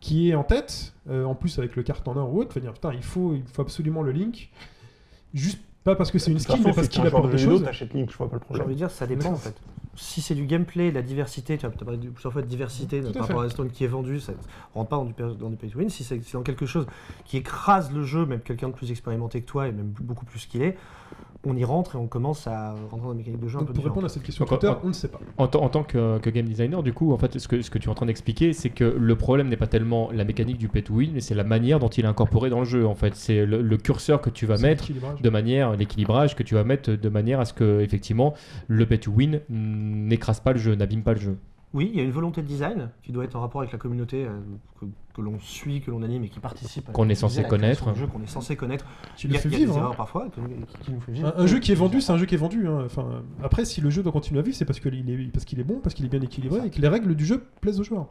[0.00, 2.58] qui est en tête, euh, en plus avec le kart en or ou autre, tu
[2.58, 4.48] vas dire putain, il faut, il faut absolument le Link,
[5.34, 7.62] juste pas parce que c'est une skill, mais parce qu'il apporte de des choses.
[7.62, 8.68] t'achètes Link, je vois pas le J'ai envie problème.
[8.68, 9.54] de dire, ça dépend en fait.
[10.02, 13.40] Si c'est du gameplay, la diversité, tu as parlé plusieurs fois de diversité par rapport
[13.42, 14.32] à la Stone qui est vendu, ça
[14.74, 15.90] rentre pas dans du, dans du pay to win.
[15.90, 16.86] Si c'est si c'est dans quelque chose
[17.26, 20.46] qui écrase le jeu, même quelqu'un de plus expérimenté que toi et même beaucoup plus
[20.46, 20.78] qu'il est,
[21.46, 23.68] on y rentre et on commence à rentrer dans des mécaniques de jeu un Donc,
[23.68, 25.18] peu pour répondre à cette question Donc, Twitter, en- on ne sait pas.
[25.38, 27.70] En, tant- en tant que, que game designer, du coup, en fait, ce que, ce
[27.70, 30.58] que tu es en train d'expliquer, c'est que le problème n'est pas tellement la mécanique
[30.58, 32.86] du pay to win, mais c'est la manière dont il est incorporé dans le jeu.
[32.86, 35.22] En fait, c'est le, le curseur que tu vas mettre l'équilibrage.
[35.22, 38.34] de manière, l'équilibrage que tu vas mettre de manière à ce que, effectivement,
[38.68, 41.38] le pay to win n'écrase pas le jeu, n'abîme pas le jeu.
[41.72, 43.78] Oui, il y a une volonté de design qui doit être en rapport avec la
[43.78, 44.30] communauté euh,
[44.80, 46.88] que, que l'on suit, que l'on anime et qui participe.
[46.88, 47.92] à- Qu'on est censé connaître.
[47.92, 48.84] du jeu qu'on est censé connaître.
[48.84, 49.94] Hein.
[49.96, 50.28] parfois
[50.82, 51.32] qui, nous fait vivre.
[51.36, 52.66] Un, un jeu qui est vendu, c'est un jeu qui est vendu.
[52.68, 52.82] hein.
[52.86, 55.58] Enfin, après, si le jeu doit continuer à vivre, c'est parce qu'il est, parce qu'il
[55.60, 57.84] est bon, parce qu'il est bien équilibré et que les règles du jeu plaisent aux
[57.84, 58.06] joueurs.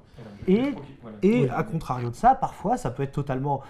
[0.47, 0.74] Et,
[1.22, 1.50] et Oui.
[1.56, 3.62] à contrario de ça, parfois, ça peut être totalement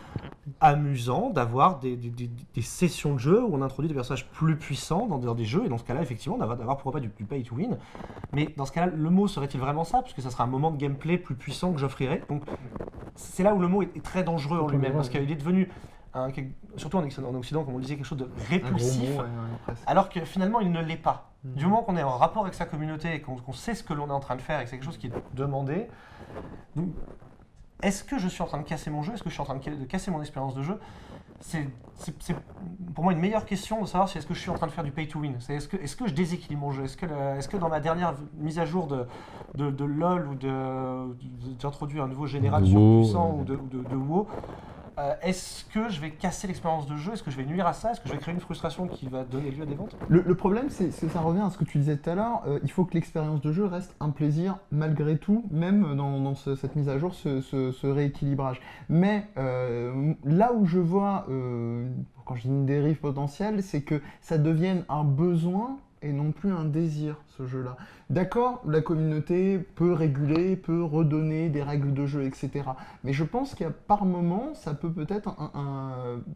[0.62, 4.56] amusant d'avoir des, des- des- des sessions de jeu où on introduit des personnages plus
[4.56, 7.10] puissants dans, dans des jeux, et dans ce cas-là, effectivement, d'avoir d'avoir pourquoi pas du,
[7.16, 7.78] du pay to win.
[8.34, 10.02] Mais dans ce cas-là, le mot serait-il vraiment ça?
[10.02, 12.22] Parce que ça sera un moment de gameplay plus puissant que j'offrirais.
[12.30, 12.44] Donc,
[13.20, 15.70] c'est là où le mot est, est très dangereux en lui-même, parce qu'il est devenu,
[16.14, 16.30] un-
[16.78, 19.10] surtout en Occident, en Occident, comme on le disait, quelque chose de répulsif.
[19.10, 19.28] mot, ouais, ouais,
[19.64, 19.84] presque.
[19.88, 21.32] Alors que finalement, il ne l'est pas.
[21.44, 21.54] Mhm.
[21.54, 24.08] Du moment qu'on est en rapport avec sa communauté et qu'on sait ce que l'on
[24.08, 25.88] est en train de faire et que c'est quelque chose qui est demandé,
[26.76, 26.88] donc,
[27.82, 29.14] est-ce que je suis en train de casser mon jeu?
[29.14, 30.80] Est-ce que je suis en train de casser mon expérience de jeu?
[31.40, 31.68] C'est,
[32.96, 34.72] pour moi une meilleure question de savoir si est-ce que je suis en train de
[34.72, 35.36] faire du pay to win.
[35.40, 36.84] C'est est-ce que, est-ce que je déséquilibre mon jeu?
[36.86, 39.06] Est-ce que, le- est-ce que dans ma dernière mise à jour de,
[39.56, 42.64] de, de LoL ou de, de- d'introduire un nouveau général
[43.02, 44.28] puissant ou de, ou de, de WoW,
[45.00, 47.14] euh, est-ce que je vais casser l'expérience de jeu?
[47.14, 47.92] Est-ce que je vais nuire à ça?
[47.92, 49.96] Est-ce que je vais créer une frustration qui va donner lieu à des ventes?
[50.08, 52.42] Le, problème, c'est c'est- ça revient à ce que tu disais tout à l'heure.
[52.48, 56.36] euh, il faut que l'expérience de jeu reste un plaisir malgré tout, même dans, dans
[56.36, 58.62] ce- cette mise à jour, ce, rééquilibrage.
[58.90, 61.26] Mais euh, là où je vois,
[62.26, 66.52] quand je dis une dérive potentielle, c'est que ça devienne un besoin et non plus
[66.52, 67.76] un désir, ce jeu-là.
[68.10, 72.50] D'accord, la communauté peut réguler, peut redonner des règles de jeu, etc.
[73.04, 75.36] Mais je pense a par moment, ça peut peut-être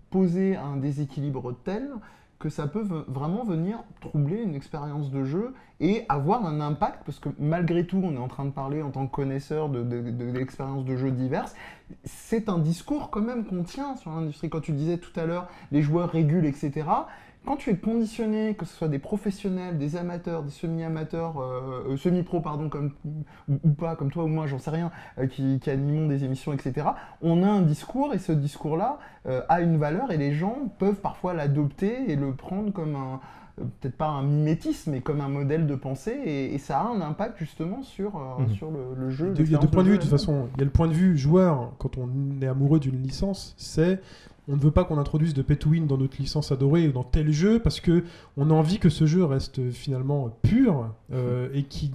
[0.10, 1.90] poser un déséquilibre tel
[2.40, 7.18] que ça peut vraiment venir troubler une expérience de jeu et avoir un impact, parce
[7.20, 10.02] que malgré tout, on est en train de parler en tant que connaisseur de, de-
[10.12, 11.56] de- d'expériences de jeux diverses,
[12.04, 14.50] c'est un discours quand même qu'on tient sur l'industrie.
[14.50, 16.86] Quand tu disais tout à l'heure, les joueurs régulent, etc.,
[17.46, 21.98] quand tu es conditionné, que ce soit des professionnels, des amateurs, des semi-amateurs, euh, euh,
[21.98, 23.24] semi-pro, pardon, comme, ou,
[23.64, 26.54] ou pas, comme toi ou moi, j'en sais rien, euh, qui, qui animons des émissions,
[26.54, 26.88] etc.,
[27.22, 31.02] on a un discours et ce discours-là euh, a une valeur et les gens peuvent
[31.02, 33.20] parfois l'adopter et le prendre comme un,
[33.58, 37.02] peut-être pas un mimétisme, mais comme un modèle de pensée et, et ça a un
[37.02, 38.50] impact justement sur, euh, Mhm.
[38.54, 39.34] sur le, le jeu.
[39.38, 40.48] Il y a deux points de vue, de toute façon.
[40.56, 42.10] Il y a le point de vue joueur, quand on
[42.42, 44.02] est amoureux d'une licence, c'est
[44.48, 46.92] on ne veut pas qu'on introduise de pay to win dans notre licence adorée ou
[46.92, 48.04] dans tel jeu parce que
[48.38, 51.92] on a envie que ce jeu reste finalement pur euh, et qui,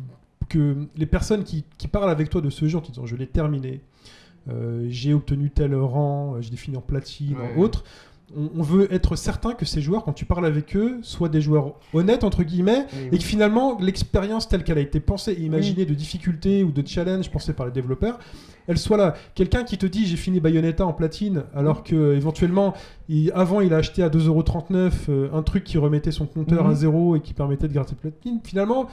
[0.49, 3.17] que les personnes qui, qui parlent avec toi de ce jeu en te disant je
[3.17, 3.81] l'ai terminé,
[4.49, 7.55] euh, j'ai obtenu tel rang, euh, je l'ai fini en platine, Ouais.
[7.55, 7.85] en autre.
[8.37, 11.41] On, on veut être certain que ces joueurs, quand tu parles avec eux, soient des
[11.41, 15.87] joueurs honnêtes, entre guillemets, et que finalement, l'expérience telle qu'elle a été pensée et imaginée
[15.87, 18.19] de difficultés ou de challenges pensés par les développeurs,
[18.67, 19.15] elle soit là.
[19.35, 22.75] Quelqu'un qui te dit j'ai fini Bayonetta en platine, alors que éventuellement,
[23.09, 26.71] il- avant il a acheté à 2,39€ euh, un truc qui remettait son compteur Mhm.
[26.71, 28.89] à zéro et qui permettait de garder platine, finalement,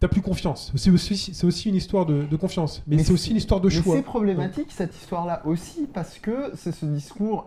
[0.00, 0.72] t'as plus confiance.
[0.76, 3.60] C'est aussi, c'est aussi une histoire de, de confiance, mais, Mais c'est aussi une histoire
[3.60, 3.96] de Mais choix.
[3.96, 7.44] c'est problématique cette histoire-là aussi parce que c'est ce discours,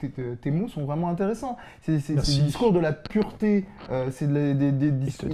[0.00, 1.56] tes- tes- tes mots sont vraiment intéressants.
[1.82, 5.28] C'est le discours de la pureté, euh, c'est de la- des, discours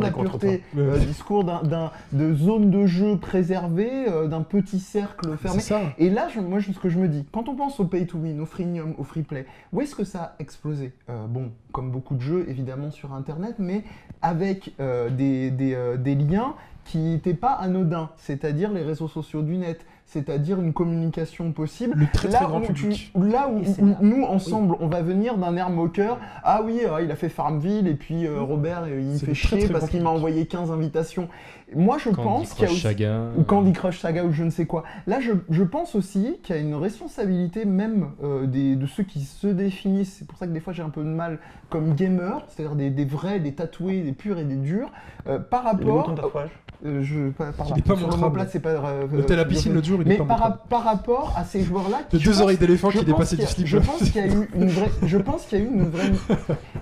[0.00, 4.80] de la pureté, euh, discours d'un- d'un- de zone de jeu préservée, euh, d'un petit
[4.80, 5.60] cercle fermé.
[5.60, 5.80] ça.
[5.98, 8.06] Et là, je- moi, je- ce que je me dis, quand on pense au pay
[8.06, 10.92] to win, au freemium, au free play, où est-ce que ça a explosé?
[11.08, 13.82] Euh, Bon, comme beaucoup de jeux, évidemment, sur Internet, mais
[14.22, 16.54] avec euh, des, des, euh, des liens
[16.84, 21.94] qui n'étaient pas anodins, c'est-à-dire les réseaux sociaux du net, c'est-à-dire une communication possible.
[21.96, 23.12] Le très très Là grand où, tu- public.
[23.20, 26.18] là où, Et c'est où là- nous, ensemble, on va venir d'un air moqueur.
[26.44, 29.26] Ah oui, euh, il a fait Farmville, et puis euh, Robert, euh, il me fait
[29.26, 31.28] très, chier très parce qu'il m'a envoyé 15 invitations.
[31.74, 33.22] Moi, je Candy pense qu'il y a Crush aussi Saga.
[33.36, 34.84] ou Candy Crush Saga ou je ne sais quoi.
[35.06, 39.02] Là, je, je pense aussi qu'il y a une responsabilité même euh, des, de ceux
[39.02, 41.38] qui se définissent, c'est pour ça que des fois j'ai un peu de mal,
[41.70, 44.90] comme gamers, c'est-à-dire des, des vrais, des tatoués, des purs et des durs,
[45.26, 46.14] euh, par rapport...
[46.14, 47.76] tatouage euh, je, par, par Il là.
[47.78, 48.12] est pas montrable.
[48.20, 48.68] l'omoplate, c'est pas...
[48.70, 52.02] euh, à la euh, piscine l'autre jour, il pas par, par rapport à ces joueurs-là...
[52.10, 53.66] De deux pense- oreilles d'éléphant qui dépassaient du qu'il y a- slip.
[53.66, 55.88] Je pense qu'il y a eu une vraie, je pense qu'il y a eu une
[55.88, 56.12] vraie,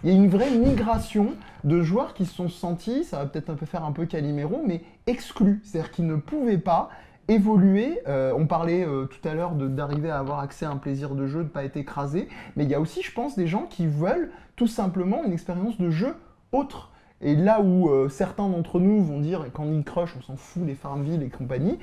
[0.05, 1.29] il y a une vraie migration
[1.65, 4.61] de joueurs qui se sont sentis, ça va peut-être un peu faire un peu Calimero,
[4.67, 6.91] mais exclus, c'est-à-dire qu'ils ne pouvaient pas
[7.29, 8.01] évoluer.
[8.09, 11.15] Euh, on parlait euh, tout à l'heure de- d'arriver à avoir accès à un plaisir
[11.15, 13.47] de jeu, de ne pas être écrasé, mais il y a aussi, je pense, des
[13.47, 16.15] gens qui veulent tout simplement une expérience de jeu
[16.51, 16.91] autre.
[17.23, 20.75] Et là où euh, certains d'entre nous vont dire Candy Crush, on s'en fout, les
[20.75, 21.79] Farmville et compagnie,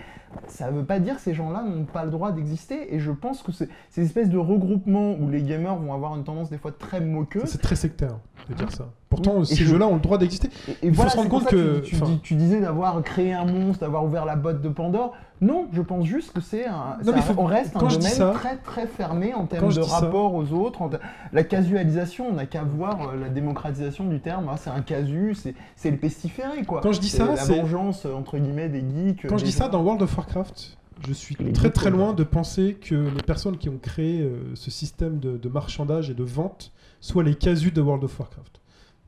[0.47, 2.93] ça veut pas dire que ces gens-là n'ont pas le droit d'exister.
[2.93, 3.67] Et je pense que ces
[3.97, 7.43] espèces de regroupements où les gamers vont avoir une tendance des fois très moqueuse.
[7.45, 8.17] C'est très sectaire
[8.49, 8.89] de dire ça.
[9.09, 10.49] Pourtant, ces je- jeux-là ont le droit d'exister.
[10.67, 12.61] Et, et Il faut voilà, se rendre compte que- tu, tu enfin- dis- tu disais
[12.61, 15.15] d'avoir créé un monstre, d'avoir ouvert la boîte de Pandore.
[15.41, 16.97] Non, je pense juste que c'est un.
[17.03, 19.69] Non, mais ça- faut- on reste un quand domaine ça- très très fermé en termes
[19.73, 20.81] de ça- rapport aux autres.
[20.81, 20.89] en
[21.31, 24.47] La casualisation, on n'a qu'à voir euh, la démocratisation du terme.
[24.51, 25.35] Ah, c'est un casu,
[25.75, 26.81] c'est le pestiféré quoi.
[26.81, 29.27] Quand je dis C'est ça, la c'est- vengeance euh, entre guillemets des geeks.
[29.27, 32.73] Quand je dis ça, dans World of Warcraft, je suis très très loin de penser
[32.73, 36.73] que les personnes qui ont créé euh, ce système de, de marchandage et de vente
[36.99, 38.58] soient les casus de World of Warcraft.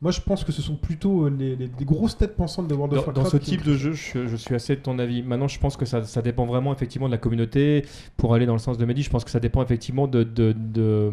[0.01, 2.73] Moi, je pense que ce sont plutôt euh, les, les- les grosses têtes pensantes de
[2.73, 3.23] World of Dans, Warcraft.
[3.33, 5.21] dans ce type de jeu, je, je suis assez de ton avis.
[5.21, 7.85] Maintenant, je pense que ça, ça dépend vraiment effectivement de la communauté.
[8.17, 10.53] Pour aller dans le sens de Mehdi, je pense que ça dépend effectivement de, de,
[10.57, 11.11] de,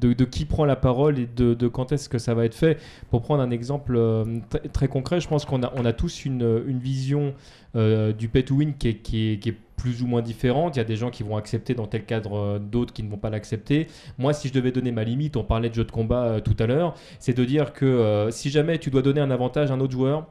[0.00, 2.54] de- de qui prend la parole et de, de quand est-ce que ça va être
[2.54, 2.78] fait.
[3.08, 6.26] Pour prendre un exemple euh, très, très concret, je pense qu'on a, on a tous
[6.26, 7.32] une, une vision
[7.74, 10.76] euh, du pay to win qui est, qui, est, qui est plus ou moins différente.
[10.76, 13.08] Il y a des gens qui vont accepter dans tel cadre, euh, d'autres qui ne
[13.10, 13.86] vont pas l'accepter.
[14.18, 16.54] Moi, si je devais donner ma limite, on parlait de jeu de combat euh, tout
[16.58, 19.74] à l'heure, c'est de dire que euh, si jamais tu dois donner un avantage à
[19.74, 20.26] un autre joueur,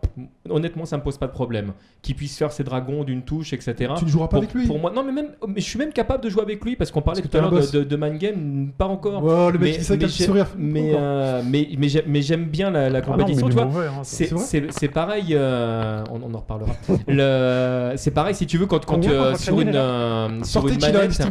[0.49, 1.73] honnêtement, ça me pose pas de problème.
[2.03, 3.93] Qu'il puisse faire ses dragons d'une touche, etc.
[3.97, 4.67] Tu ne joueras pas Pour, avec lui.
[4.67, 6.91] pour moi, non, mais même, mais je suis même capable de jouer avec lui parce
[6.91, 9.23] qu'on parlait Parce tout à l'heure de, de, de mind game, pas encore.
[9.23, 10.47] Oh, le mec mais, qui mais sourire.
[10.57, 13.69] mais, euh, mais, mais j'ai- mais j'aime bien la, la Ah compétition, hein,
[14.03, 14.03] ça.
[14.03, 16.71] C'est C'est vrai c'est- c'est pareil, euh, on, on en reparlera.
[17.07, 21.21] Le- C'est pareil si tu veux quand, quand contre sur une, euh, sur une manette,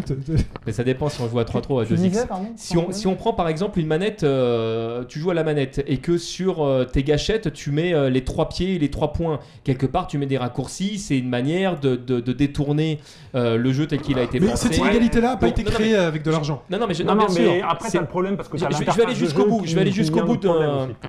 [0.67, 1.97] mais ça dépend si on joue à 3-3 à Tu 2x.
[1.97, 5.35] disais, pardon Si on, si on prend par exemple une manette, euh, tu joues à
[5.35, 8.79] la manette et que sur euh, tes gâchettes tu mets euh, les trois pieds et
[8.79, 12.33] les trois points, quelque part tu mets des raccourcis, c'est une manière de, de- de
[12.33, 12.99] détourner
[13.35, 14.69] euh, le jeu tel qu'il a été Mais pensé.
[14.69, 16.63] cette inégalité-là n'a pas été créée avec de l'argent.
[16.71, 17.69] Non, non, mais, je- Non, non, non, bien mais sûr.
[17.69, 19.63] après, C'est- t'as le problème parce que je, je- vais aller jusqu'au bout.
[19.65, 20.49] Je vais aller jusqu'au bout de.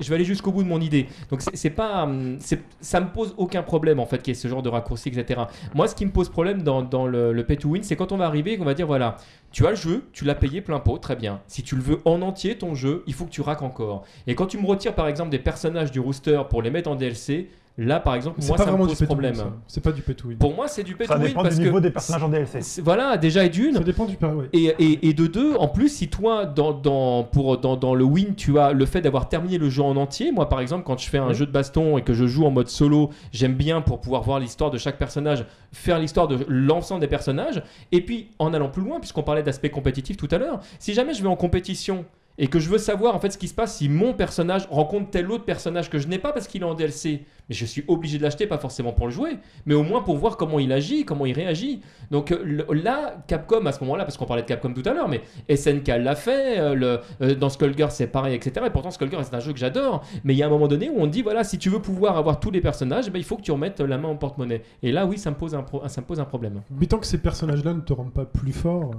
[0.02, 1.08] Je vais aller jusqu'au bout de mon idée.
[1.30, 2.38] Donc c'est pas, hum,
[2.82, 5.42] ça me pose aucun problème en fait qu'il y ait ce genre de raccourci, etc.
[5.74, 8.18] Moi, ce qui me pose problème dans, dans le, pay to win, c'est quand on
[8.18, 9.18] va arriver, et qu'on va dire voilà,
[9.52, 11.42] tu as le jeu, tu l'as payé plein pot, très bien.
[11.48, 14.06] Si tu le veux en entier ton jeu, il faut que tu raques encore.
[14.28, 16.96] Et quand tu me retires par exemple des personnages du rooster pour les mettre en
[16.96, 17.50] DLC,
[17.80, 19.36] là par exemple, C'est moi pas ça me vraiment du pose win, problème.
[19.68, 20.02] C'est pas du.
[20.40, 22.82] Pour moi, c'est du pay Ça dépend parce du niveau que des personnages en DLC.
[22.82, 23.76] voilà, déjà et d'une.
[23.76, 24.50] Ça dépend du ouais.
[24.54, 28.04] Et, et, et de deux, en plus, si toi, dans, dans, pour, dans, dans le
[28.04, 30.98] win, tu as le fait d'avoir terminé le jeu en entier, moi par exemple, quand
[31.00, 33.82] je fais un jeu de baston et que je joue en mode solo, j'aime bien
[33.82, 37.64] pour pouvoir voir l'histoire de chaque personnage, faire l'histoire de l'ensemble des personnages.
[37.92, 41.14] Et puis, en allant plus loin, puisqu'on parlait d'aspect compétitif tout à l'heure, si jamais
[41.14, 42.06] je vais en compétition
[42.40, 45.12] et que je veux savoir en fait ce qui se passe si mon personnage rencontre
[45.12, 47.84] tel autre personnage que je n'ai pas parce qu'il est en DLC, mais je suis
[47.88, 50.72] obligé de l'acheter, pas forcément pour le jouer, mais au moins pour voir comment il
[50.72, 51.82] agit, comment il réagit.
[52.12, 55.10] Donc euh, là, Capcom à ce moment-là, parce qu'on parlait de Capcom tout à l'heure,
[55.10, 55.22] mais
[55.54, 58.66] SNK l'a fait, euh, euh, dans Skullgirls c'est pareil, etc.
[58.66, 60.90] Et pourtant Skullgirls c'est un jeu que j'adore, mais il y a un moment donné
[60.90, 63.26] où on dit voilà, si tu veux pouvoir avoir tous les personnages, eh ben, il
[63.26, 64.62] faut que tu remettes la main en porte-monnaie.
[64.82, 66.62] Et là, oui, ça me pose un, ça me pose un problème.
[66.72, 68.92] Mais tant que ces personnages-là ne te rendent pas plus fort,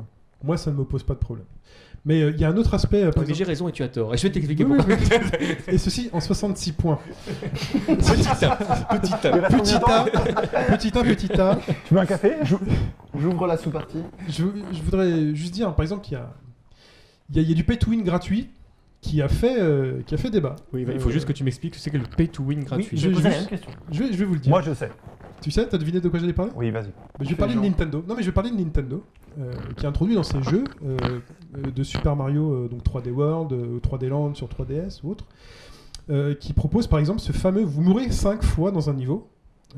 [0.43, 1.47] moi ça ne me pose pas de problème.
[2.07, 3.73] Mais euh, il y a un autre aspect, euh, par Donc, j'ai exemple- raison et
[3.73, 4.15] tu as tort.
[4.15, 4.97] Et je vais t'expliquer Oui, pourquoi.
[5.69, 6.99] et ceci en 66 points.
[7.87, 9.29] petit A, petit A.
[9.29, 10.05] Petit A,
[10.77, 11.59] petit A, petit A.
[11.87, 12.37] Tu veux un café?
[13.15, 14.03] J'ouvre la sous-partie.
[14.29, 16.31] Je, je voudrais juste dire, par exemple, qu'il y a,
[17.35, 18.49] il y y a du pay to win gratuit
[19.03, 20.57] qui a fait, euh, qui a fait débat.
[20.73, 22.43] Oui, il faut Euh, juste que tu m'expliques ce que c'est que le pay to
[22.43, 22.97] win gratuit.
[22.97, 23.71] je- Je vais poser la juste- même question.
[23.91, 24.51] Je vais, je vais vous le dire.
[24.51, 24.91] Moi, je sais.
[25.41, 26.53] Tu sais, t'as deviné de quoi j'allais parler?
[26.55, 26.85] Oui, vas-y.
[26.89, 27.61] Bah, je vais parler de.
[27.61, 28.05] Nintendo.
[28.07, 29.03] Non, mais je vais parler de Nintendo,
[29.77, 30.97] qui a introduit dans ses jeux euh,
[31.57, 35.27] euh, de Super Mario, euh, donc 3D World, euh, 3D Land sur 3DS ou autre,
[36.11, 39.29] euh, qui propose par exemple ce fameux vous mourrez 5 fois dans un niveau.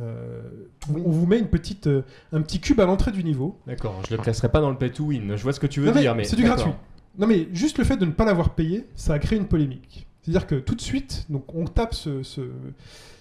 [0.00, 0.40] Euh,
[0.88, 1.02] Oui.
[1.04, 3.58] On vous met une petite, euh, un petit cube à l'entrée du niveau.
[3.66, 5.36] D'accord, je le classerai pas dans le pay to win.
[5.36, 6.70] Je vois ce que tu veux Non, dire, mais c'est du gratuit.
[7.18, 10.06] Non mais juste le fait de ne pas l'avoir payé, ça a créé une polémique.
[10.22, 12.40] C'est-à-dire que tout de suite, donc on tape ce, ce,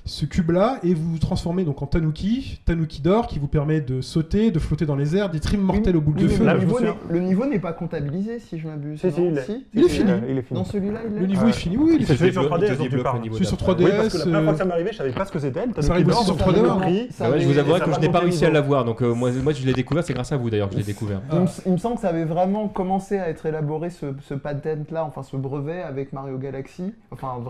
[0.06, 4.02] ce cube-là et vous vous transformez donc en Tanuki, Tanuki d'or qui vous permet de
[4.02, 6.44] sauter, de flotter dans les airs, des trims mortels au Oui, de feu.
[6.44, 6.96] Le, niveau n'est, souviens.
[7.10, 9.00] le niveau n'est pas comptabilisé si je m'abuse.
[9.00, 9.42] Si, si, il est.
[9.44, 10.12] Si Il est fini.
[10.30, 10.60] Il est fini.
[10.60, 11.28] Dans celui-là, il Le est.
[11.28, 11.50] niveau Ouais.
[11.50, 13.04] est fini, oui, il est Il celui sur débloque- 3DS il te dont tu débloque
[13.04, 13.22] parles.
[13.26, 13.74] le Celui sur d'après.
[13.74, 13.86] 3DS.
[13.86, 15.32] Oui, parce que la première fois que euh, ça m'est arrivé, je savais pas ce
[15.32, 15.66] que c'était.
[15.68, 16.62] Le Ça arrive aussi sur ça 3DS.
[16.62, 17.08] m'a compris.
[17.12, 19.14] Ça Ah ouais, je vous avouerai que je n'ai pas réussi à l'avoir, donc euh,
[19.14, 21.22] moi, je l'ai découvert, c'est grâce à vous d'ailleurs que je l'ai découvert.
[21.66, 25.38] Il me, semble que ça avait vraiment commencé à être élaboré ce, patent-là, enfin ce
[25.38, 26.94] brevet avec Mario Galaxy.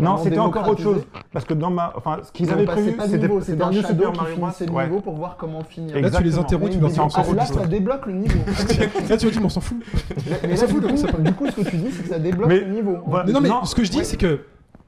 [0.02, 1.04] Non, c'était encore autre chose.
[1.32, 1.94] Parce que dans ma.
[1.96, 4.32] Enfin, ce qu'ils avaient prévu, c'est pas de c'était niveau, c'était c'est shadow Super qui
[4.34, 6.00] finissait le niveau pour voir comment finir.
[6.02, 7.66] Là, tu les interromps, tu leur dis ah, fout là, ça.
[7.66, 8.40] débloque le niveau.
[9.10, 9.78] Là, tu vas dire, mais on s'en fout.
[10.44, 12.20] Mais là, du, donc, ça coup, du coup, ce que tu dis, c'est que ça
[12.20, 12.98] débloque le niveau.
[13.28, 14.42] non, mais ce que je dis, c'est que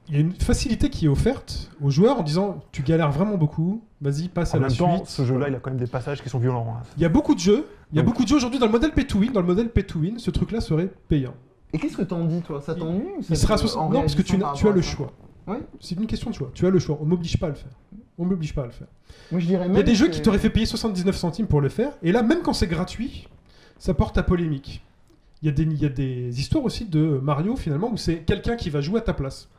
[0.09, 3.37] il y a une facilité qui est offerte aux joueurs en disant tu galères vraiment
[3.37, 5.07] beaucoup, vas-y, passe En à la même temps, suite.
[5.07, 6.75] ce jeu-là, il a quand même des passages qui sont violents.
[6.77, 6.83] hein.
[6.97, 8.65] Il y a beaucoup de jeux, il y a Donc- beaucoup de jeux aujourd'hui dans
[8.65, 11.33] le modèle pay to win, dans le modèle pay to win, ce truc-là serait payant.
[11.71, 12.59] Et qu'est-ce que t'en dis, toi?
[12.61, 15.09] Ça t'ennuie Il sera te- 60 en Non, parce que tu, as le choix.
[15.47, 15.57] Oui.
[15.79, 16.51] C'est une question de choix.
[16.53, 16.97] Tu as le choix.
[17.01, 17.71] On m'oblige pas à le faire.
[18.17, 18.87] On m'oblige pas à le faire.
[19.31, 21.47] Moi, je dirais Il y a des jeux que- qui t'auraient fait payer 79 centimes
[21.47, 23.27] pour le faire, et là, même quand c'est gratuit,
[23.77, 24.83] ça porte à polémique.
[25.41, 28.19] Il y, a des, il y a des histoires aussi de Mario, finalement, où c'est
[28.19, 29.49] quelqu'un qui va jouer à ta place.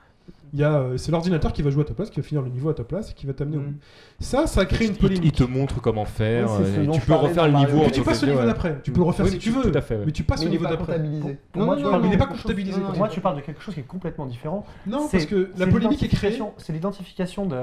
[0.55, 2.40] Il y a, euh, c'est l'ordinateur qui va jouer à ta place, qui va finir
[2.40, 3.64] le niveau à ta place, et qui va t'amener au Mm.
[3.72, 3.74] bout.
[4.20, 5.34] Ça, ça crée une Il, il polémique.
[5.34, 6.48] te montre comment faire.
[6.61, 7.82] Oui, tu peux refaire le niveau.
[7.92, 8.78] Tu passes au fait, niveau d'après.
[8.84, 9.62] Tu peux le refaire Oui, si tu- veux.
[9.70, 10.05] tout à fait, ouais.
[10.07, 10.92] Mais tu passes au niveau d'après.
[10.94, 11.38] comptabilisé.
[11.52, 13.09] Pour moi, tu parles il de n'est pas quelque chose- comptabilisé non, non, comme Moi,
[13.09, 14.64] tu parles de quelque chose qui est complètement différent.
[14.86, 16.38] Non, parce que la polémique est créée.
[16.59, 17.57] C'est l'identification de,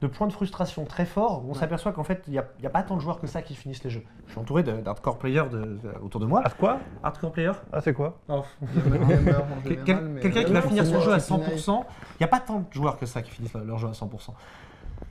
[0.00, 2.64] de points de frustration très forts où on s'aperçoit qu'en fait, il n'y a, il
[2.64, 4.02] y a pas tant de joueurs que ça qui finissent les jeux.
[4.26, 6.40] Je suis entouré de- d'hardcore players de- de- autour de moi.
[6.44, 6.78] Ah, quoi?
[7.02, 8.18] Hardcore players Ah, c'est quoi?
[8.28, 8.42] Oh.
[9.64, 11.58] Quel- Quelqu'un qui Euh, va non, finir c'est son jeu à c'est Pinaille.
[11.58, 13.92] 100%, il n'y a pas tant de joueurs que ça qui finissent leur jeu à
[13.92, 14.34] 100%.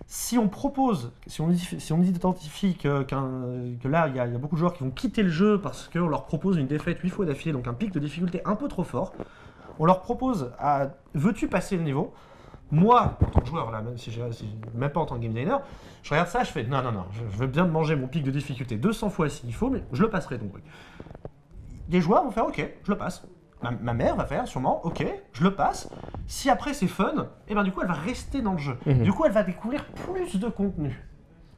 [0.07, 4.17] Si on propose, si on, identifie- si on identifie que, qu'un- que là, il y,
[4.17, 6.65] y a beaucoup de joueurs qui vont quitter le jeu parce qu'on leur propose une
[6.67, 9.13] défaite 8 fois d'affilée, donc un pic de difficulté un peu trop fort,
[9.77, 12.11] on leur propose à veux-tu passer le niveau?
[12.71, 14.21] Moi, en tant que joueur, là, même si si-
[14.75, 15.61] même pas en tant que game designer,
[16.03, 18.23] je regarde ça, je fais non, non, non, je, je veux bien manger mon pic
[18.23, 20.51] de difficulté 200 fois s'il faut, mais je le passerai donc.
[21.87, 23.23] Des joueurs vont faire ok, je le passe.
[23.63, 25.89] Ma, ma mère va faire sûrement ok, je le passe.
[26.27, 28.75] Si après c'est fun, et ben du coup elle va rester dans le jeu.
[28.85, 29.03] Mhm.
[29.03, 30.97] Du coup elle va découvrir plus de contenu.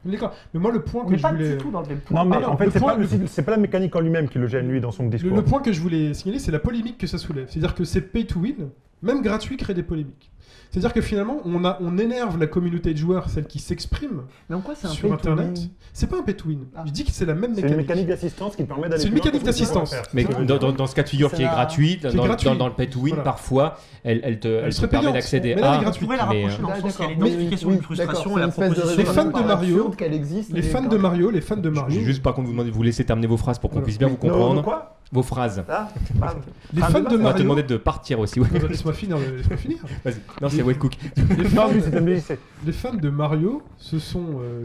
[0.04, 0.32] D'accord.
[0.52, 1.50] Mais moi, le point que je pas voulais.
[1.52, 2.24] du tout dans le même point.
[2.24, 4.48] Non, mais en fait, le c'est point- pas, le- la mécanique en lui-même qui le
[4.48, 5.30] gêne, lui, dans son Le, discours.
[5.36, 7.46] le point que je voulais signaler, c'est la polémique que ça soulève.
[7.48, 10.31] C'est-à-dire que c'est pay to win, même gratuit, crée des polémiques.
[10.72, 14.22] C'est-à-dire que finalement, on, a, on énerve la communauté de joueurs, celle qui s'exprime
[14.88, 15.58] sur Internet.
[15.92, 16.60] C'est pas un pay to win.
[16.74, 16.82] Ah.
[16.86, 17.76] Je dis que c'est la même C'est une mécanique.
[17.88, 19.94] mécanique d'assistance qui te permet d'aller C'est une mécanique d'assistance.
[20.14, 22.12] Mais dans, dans- dans ce cas de figure C'est qui est la- gratuit, qui est
[22.14, 22.48] dans, gratuit.
[22.48, 23.22] dans- dans le pay to win, Voilà.
[23.22, 25.90] parfois, elle, elle te, elle serait te permet d'accéder mais là, elle est à.
[25.92, 28.96] pouvez la mais, rapprocher dans le sens frustration et la c'est une proposition.
[28.96, 29.92] Les fans de Mario-
[30.52, 30.96] Les fans de.
[30.96, 33.36] Mario, les fans de Je Mario, vais juste par contre vous vous laisser terminer vos
[33.36, 34.64] phrases pour qu'on puisse bien vous comprendre.
[35.12, 35.62] Vos phrases.
[35.68, 35.88] Ah,
[36.18, 36.40] pardon.
[36.72, 37.42] les Ah, fans de base, On va te Mario.
[37.42, 38.40] demander de partir aussi.
[38.40, 38.48] ouais.
[38.68, 39.18] Laisse-moi finir.
[39.18, 39.78] le- laisse-moi finir.
[40.04, 40.16] Vas-y.
[40.40, 40.96] Non, c'est Wet Cook.
[41.36, 41.68] Les fans,
[42.64, 44.64] les fans de Mario se sont euh,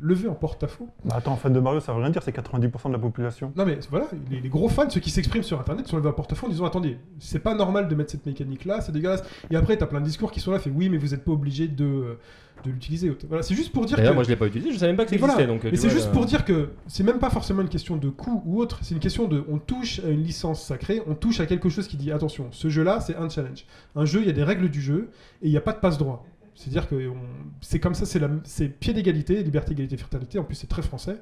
[0.00, 0.88] le- levés en porte-à-faux.
[1.04, 3.52] Bah, attends, fan de Mario, ça veut rien dire, c'est 90% de la population.
[3.56, 6.12] Non mais voilà, les, les gros fans, ceux qui s'expriment sur internet, sont levés en
[6.12, 9.22] porte-à-faux en disant attendez, c'est pas normal de mettre cette mécanique là, c'est dégueulasse.
[9.50, 11.32] Et après t'as plein de discours qui sont là, fait oui mais vous êtes pas
[11.32, 12.18] obligé de, euh,
[12.64, 13.16] de l'utiliser.
[13.28, 14.10] Voilà, c'est juste pour dire que...
[14.12, 15.34] moi je l'ai pas utilisé, je savais même pas que ça voilà.
[15.34, 15.52] existait.
[15.52, 18.08] Donc, Mais c'est juste là- pour dire que c'est même pas forcément une question de
[18.10, 21.40] coût ou autre, c'est une question de on touche à une licence sacrée, on touche
[21.40, 23.64] à quelque chose qui dit attention, ce jeu-là c'est un challenge.
[23.96, 25.10] Un jeu, il y a des règles du jeu
[25.42, 26.24] et il n'y a pas de passe-droit.
[26.60, 27.14] C'est-à-dire que on-
[27.62, 28.04] c'est comme ça,
[28.44, 31.16] c'est pied d'égalité, liberté, égalité, fraternité, en plus c'est très français.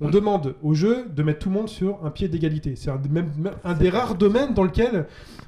[0.00, 2.76] On demande au jeu de mettre tout le monde sur un pied d'égalité.
[2.76, 3.30] C'est un, des- même,
[3.64, 5.06] un des rares domaines dans lequel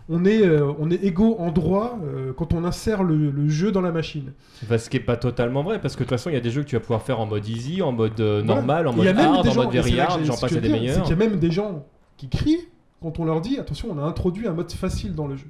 [0.08, 3.70] on est, euh, on est égaux en droit euh, quand on insère le, le jeu
[3.70, 4.32] dans la machine.
[4.76, 6.50] Ce qui est pas totalement vrai, parce que de toute façon, il y a des
[6.50, 9.04] jeux que tu vas pouvoir faire en mode easy, en mode euh, normal, en mode
[9.22, 11.38] hard, en gens- mode very hard, j'en passe à des C'est qu'il y a même
[11.38, 11.86] des gens
[12.16, 12.66] qui crient
[13.00, 15.46] quand on leur dit attention, on a introduit un mode facile dans le jeu.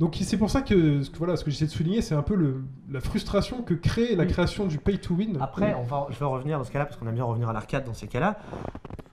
[0.00, 2.22] Donc c'est pour ça que ce que- voilà, ce que j'essaie de souligner, c'est un
[2.22, 4.30] peu le, la frustration que crée la Oui.
[4.30, 5.38] création du pay to win.
[5.40, 7.52] Après, on va, je vais revenir dans ce cas-là, parce qu'on aime bien revenir à
[7.52, 8.36] l'arcade dans ces cas-là.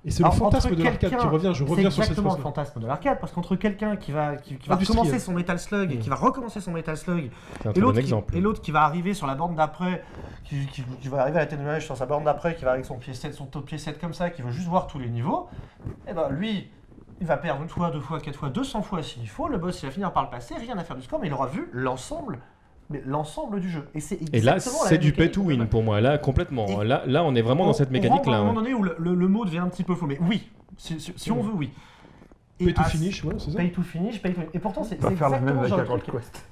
[0.04, 1.52] Et c'est le fantasme de l'arcade qui revient.
[1.54, 4.56] Je reviens sur cette exactement le fantasme de l'arcade, parce qu'entre quelqu'un qui va, qui,
[4.56, 7.30] qui va recommencer son Metal Slug et qui va recommencer son Metal Slug, et
[7.66, 8.36] bon l'autre qui, exemple.
[8.36, 10.04] et l'autre qui va arriver sur la borne d'après,
[10.46, 12.96] qui, qui- qui va arriver à l'atténuage sur sa borne d'après, qui va avec son
[12.98, 15.48] pied 7, son top pied 7 comme ça, qui veut juste voir tous les niveaux,
[16.08, 16.68] et ben lui,
[17.22, 19.82] il va perdre une fois, deux fois, quatre fois, 200 fois s'il faut, le boss
[19.84, 21.70] il va finir par le passer, rien à faire du score, mais il aura vu
[21.72, 22.40] l'ensemble,
[23.06, 23.88] l'ensemble du jeu.
[23.94, 26.82] Et c'est Et là, c'est du pay to win pour moi, là, complètement.
[26.82, 28.34] Et- Là, là, on est vraiment On- dans cette on mécanique-là.
[28.34, 28.48] à un ouais.
[28.48, 31.00] moment donné où le, le- le mot devient un petit peu faux, mais oui, si,
[31.00, 31.72] si- si on veut, oui.
[32.60, 33.58] Et Pay to finish, ouais, c'est ça.
[33.58, 34.50] Pay to finish, pay to win.
[34.54, 36.04] Et pourtant, c'est On va c'est faire la même exactement avec.
[36.12, 36.46] Quest.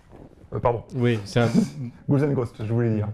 [0.53, 1.49] Euh, pardon, Oui, c'est un-
[2.09, 3.07] Ghouls and Ghosts, je voulais dire.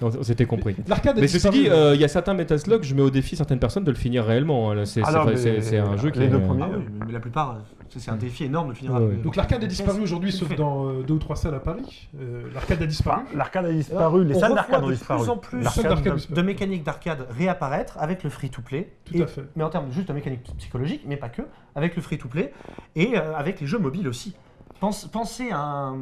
[0.00, 0.76] On s'était compris.
[0.86, 1.58] L'arcade a Mais ceci disparu.
[1.64, 3.96] dit, euh, il y a certains Metaslogs, je mets au défi certaines personnes de le
[3.96, 4.70] finir réellement.
[4.70, 4.84] hein.
[4.84, 6.28] C'est Ah un jeu qui les est.
[6.28, 6.64] deux euh, premiers.
[6.64, 7.54] Ah oui, mais- la plupart, euh,
[7.96, 9.14] c'est un défi énorme de finir Ouais, ouais.
[9.16, 12.08] Donc l'arcade a disparu aujourd'hui, sauf dans euh, deux ou trois salles à Paris.
[12.20, 13.22] Euh, l'arcade a disparu.
[13.26, 15.20] Enfin, L'arcade a disparu, les salles d'arcade ont de disparu.
[15.22, 18.92] plus en plus de mécaniques d'arcade réapparaître avec le free-to-play.
[19.04, 19.44] Tout Et- à fait.
[19.56, 21.42] Mais en termes de juste de mécanique psychologique, mais pas que,
[21.74, 22.52] avec le free-to-play
[22.96, 24.34] et euh, avec les jeux mobiles aussi.
[24.80, 25.96] Pense- pensez à un,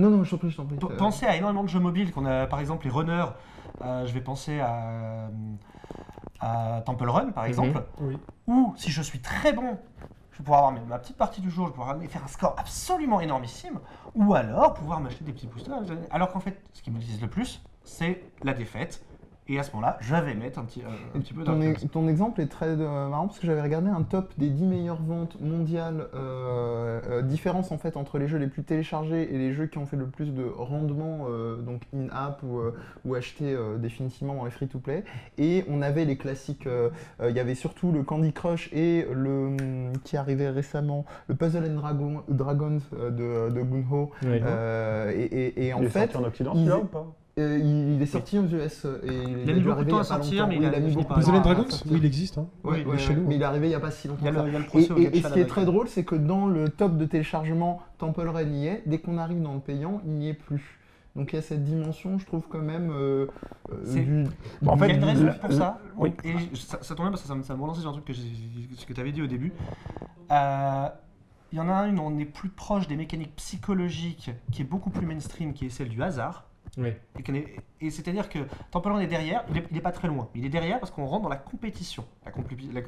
[0.00, 0.76] Non, non, je t'en prie, je t'en prie.
[0.76, 3.26] P- Euh, Pensez à énormément de jeux mobiles qu'on a, par exemple les runners.
[3.82, 5.28] euh, je vais penser à,
[6.40, 7.82] à Temple Run, par exemple.
[8.00, 8.18] Oui.
[8.46, 9.78] Où si je suis très bon,
[10.32, 12.54] je vais pouvoir avoir ma petite partie du jour, je vais pouvoir faire un score
[12.58, 13.78] absolument énormissime.
[14.14, 15.74] Ou alors pouvoir m'acheter des petits boosters.
[16.10, 19.04] Alors qu'en fait, ce qui me disent le plus, c'est la défaite
[19.52, 21.74] Et à ce moment-là, je vais mettre un petit, euh, un petit peu Ton, e-
[21.90, 25.02] ton exemple est très euh, marrant parce que j'avais regardé un top des 10 meilleures
[25.02, 29.52] ventes mondiales, euh, euh, différence en fait entre les jeux les plus téléchargés et les
[29.52, 33.52] jeux qui ont fait le plus de rendement, euh, donc in-app ou, euh, ou achetés
[33.52, 35.02] euh, définitivement dans les free-to-play.
[35.36, 36.90] Et on avait les classiques, euh,
[37.20, 41.34] euh, il y avait surtout le Candy Crush et le hum, qui arrivait récemment, le
[41.34, 44.12] Puzzle and Dragon- Dragons euh, de, de Gunho.
[44.46, 47.06] Euh, et, et- et en il est fait, sorti en Occident, ils- celui-là, ou pas?
[47.38, 49.08] Euh, il, il est sorti aux US euh, et
[49.44, 50.80] il, a est mis beaucoup de temps il à a sortir, mais Oui, il a
[50.80, 51.64] mis beaucoup de temps Dragons.
[51.86, 52.38] Oui, il existe.
[52.38, 52.46] Hein.
[52.64, 53.26] Ouais, il ouais, chez nous.
[53.26, 54.20] mais il est arrivé il n'y a pas si longtemps.
[54.22, 55.34] Il y a le, il y a le Et, procès au et- et Gacha ce
[55.34, 58.82] qui est très drôle, c'est que dans le top de téléchargement, Temple Run y est,
[58.86, 60.78] dès qu'on arrive dans le payant, il n'y est plus.
[61.16, 62.90] Donc il y a cette dimension, je trouve quand même.
[62.92, 63.26] euh,
[63.72, 64.24] euh, C'est- du-
[64.62, 65.78] Bon, en Il y a fait, une raison pour ça.
[65.96, 66.12] oui.
[66.24, 68.04] Et ça, ça tombe bien parce que ça, me- ça me relançait sur un truc
[68.04, 69.52] que, que tu avais dit au début.
[70.32, 70.88] Euh,
[71.52, 74.90] Il y en a un, on est plus proche des mécaniques psychologiques, qui est beaucoup
[74.90, 76.44] plus mainstream, qui est celle du hasard.
[76.78, 76.92] Oui.
[77.80, 78.38] Et, c'est-à-dire que
[78.70, 80.28] Temple est derrière, il est, il est pas très loin.
[80.34, 82.04] Il est derrière parce qu'on rentre dans la compétition.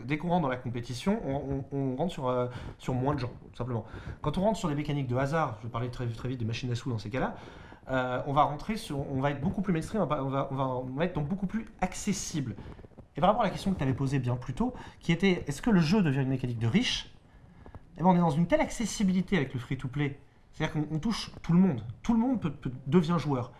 [0.05, 1.21] Dès qu'on rentre dans la compétition,
[1.73, 2.47] on, rentre sur, euh,
[2.79, 3.85] sur moins de gens, tout simplement.
[4.21, 6.45] Quand on rentre sur des mécaniques de hasard, je vais parler très, très vite des
[6.45, 7.35] machines à sous dans ces cas-là,
[7.91, 11.47] euh, on va rentrer on va être beaucoup plus mainstream, on va, être donc beaucoup
[11.47, 12.55] plus accessible.
[13.17, 15.45] Et par rapport à la question que tu avais posée bien plus tôt, qui était
[15.47, 17.13] est-ce que le jeu devient une mécanique de riche?
[17.99, 20.19] Eh ben, on est dans une telle accessibilité avec le free-to-play,
[20.53, 21.85] c'est-à-dire qu'on on touche tout le monde.
[22.03, 22.41] Tout le monde
[22.87, 23.53] devient joueur.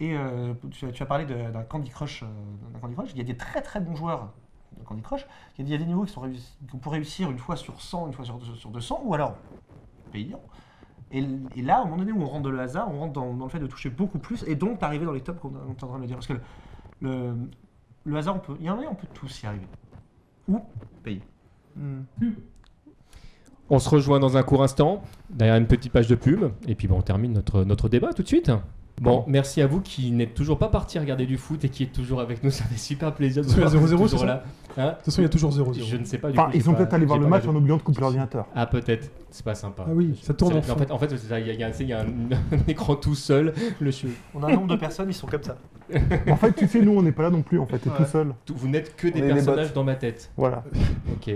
[0.00, 2.26] Et euh, tu, as, tu as parlé d'un Candy Crush, euh,
[2.72, 3.10] d'un Candy Crush.
[3.12, 4.32] Il y a des très très bons joueurs
[4.78, 5.26] de Candy Crush.
[5.56, 6.22] Il y a, il y a des niveaux qui sont
[6.70, 9.36] qu'on peut réussir une fois sur 100, une fois sur, sur 200, ou alors
[10.12, 10.42] payant.
[11.12, 11.24] Et,
[11.54, 13.44] et là, au moment donné où on rentre dans le hasard, on rentre dans, dans
[13.44, 15.84] le fait de toucher beaucoup plus et donc d'arriver dans les tops qu'on on est
[15.84, 16.16] en train de le dire.
[16.16, 16.40] Parce que le,
[17.00, 17.34] le,
[18.04, 19.66] le hasard, on peut, il y en a, on peut tous y arriver.
[20.48, 20.60] Ou
[21.02, 21.22] payer.
[21.76, 22.02] Hmm.
[23.70, 26.86] On se rejoint dans un court instant, derrière une petite page de pub, et puis
[26.86, 28.50] bon, on termine notre, notre débat tout de suite.
[29.00, 31.92] Bon, merci à vous qui n'êtes toujours pas parti regarder du foot et qui êtes
[31.92, 32.50] toujours avec nous.
[32.52, 34.44] Ça fait super plaisir de vous voir qu'il y a 0-0, toujours là.
[34.76, 35.84] Hein De toute façon, il y a toujours 0-0.
[35.84, 37.54] Je ne sais pas du Enfin, coup, ils sont peut-être allés voir le match en
[37.54, 38.46] oubliant de couper l'ordinateur.
[38.54, 39.10] Ah, peut-être.
[39.30, 39.84] C'est pas sympa.
[39.88, 41.86] Ah oui, ça tourne en fait, en fait, il y a, il y a- il
[41.88, 42.04] y a un,
[42.52, 43.52] un écran tout seul.
[43.80, 43.90] Le
[44.34, 45.56] On a un nombre de personnes, ils sont comme ça.
[46.30, 47.96] En fait, tu sais, nous, on n'est pas là non plus, en fait, t'es Ouais.
[47.96, 48.32] tout seul.
[48.54, 50.30] vous n'êtes que des On est des personnages dans ma tête.
[50.36, 50.62] Voilà.
[51.12, 51.34] Ok.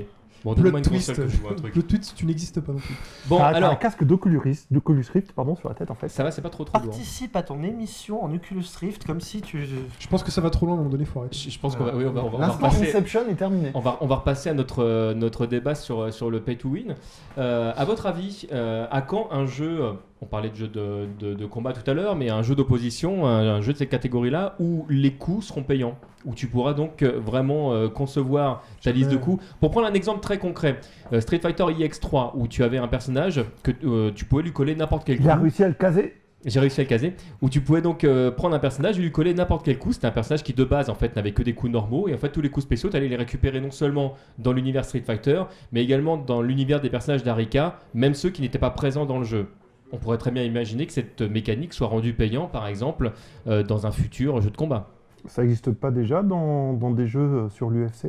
[0.49, 1.09] Bon, Plot donne-moi une twist.
[1.09, 1.73] console que je joue un truc.
[1.73, 2.95] Plot twist, tu n'existes pas non plus.
[3.27, 6.09] Bon, t'as un alors, casque d'Oculus Rift, d'Oculus Rift, pardon, sur la tête, en fait.
[6.09, 6.91] ça va, c'est pas trop trop lourd.
[6.91, 9.67] Participe à ton émission en Oculus Rift comme si tu.
[9.99, 11.37] Je pense que ça va trop loin à un moment donné, faut arrêter.
[11.37, 13.71] Je, je pense qu'on va, oui, on va, on va, on est terminé.
[13.75, 16.57] On va, on va repasser à notre, euh, notre débat sur, euh, sur le pay
[16.57, 16.95] to win.
[17.37, 21.07] Euh, à votre avis, euh, à quand un jeu, euh, on parlait de jeu de,
[21.21, 23.89] de- de combat tout à l'heure, mais un jeu d'opposition, un, un jeu de cette
[23.91, 28.91] catégorie-là, où les coups seront payants Où tu pourras donc euh, vraiment euh, concevoir ta
[28.93, 29.45] liste de coups.
[29.61, 30.81] Pour prendre un exemple très concret,
[31.13, 34.75] euh, Street Fighter EX3, où tu avais un personnage que euh, tu pouvais lui coller
[34.75, 35.23] n'importe quel coup.
[35.25, 36.15] Il a réussi à le caser.
[36.45, 37.15] J'ai réussi à le caser.
[37.43, 39.93] Où tu pouvais donc euh, prendre un personnage et lui coller n'importe quel coup.
[39.93, 42.19] C'était un personnage qui de base en fait n'avait que des coups normaux et en
[42.19, 45.43] fait tous les coups spéciaux, tu allais les récupérer non seulement dans l'univers Street Fighter,
[45.73, 49.25] mais également dans l'univers des personnages d'Arika, même ceux qui n'étaient pas présents dans le
[49.25, 49.47] jeu.
[49.93, 53.13] On pourrait très bien imaginer que cette mécanique soit rendue payante, par exemple,
[53.47, 54.91] euh, dans un futur jeu de combat.
[55.27, 58.09] Ça n'existe pas déjà dans, dans des jeux euh, sur l'UFC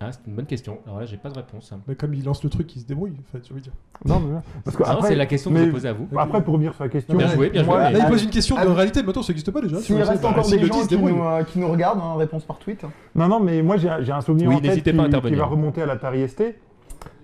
[0.00, 0.78] Ah, c'est une bonne question.
[0.86, 1.72] Alors là, j'ai pas de réponse.
[1.86, 3.12] Mais comme il lance le truc, il se débrouille.
[3.12, 3.72] En fait, j'ai envie de dire.
[4.04, 6.08] Non, mais parce que après, c'est la question que je vais poser à vous.
[6.16, 7.72] Après, pour revenir sur la question, Bien joué, bien joué.
[7.72, 9.78] moi, Là, il pose une question de réalité, mais attends, ça n'existe pas déjà.
[9.80, 12.84] S'il reste encore des gens qui nous, euh, qui nous regardent, hein, réponse par tweet.
[13.14, 15.20] Non, non, mais moi j'ai un, j'ai souvenir Oui, en tête n'hésitez qui, pas à
[15.20, 16.42] qui va remonter à l'Atari ST,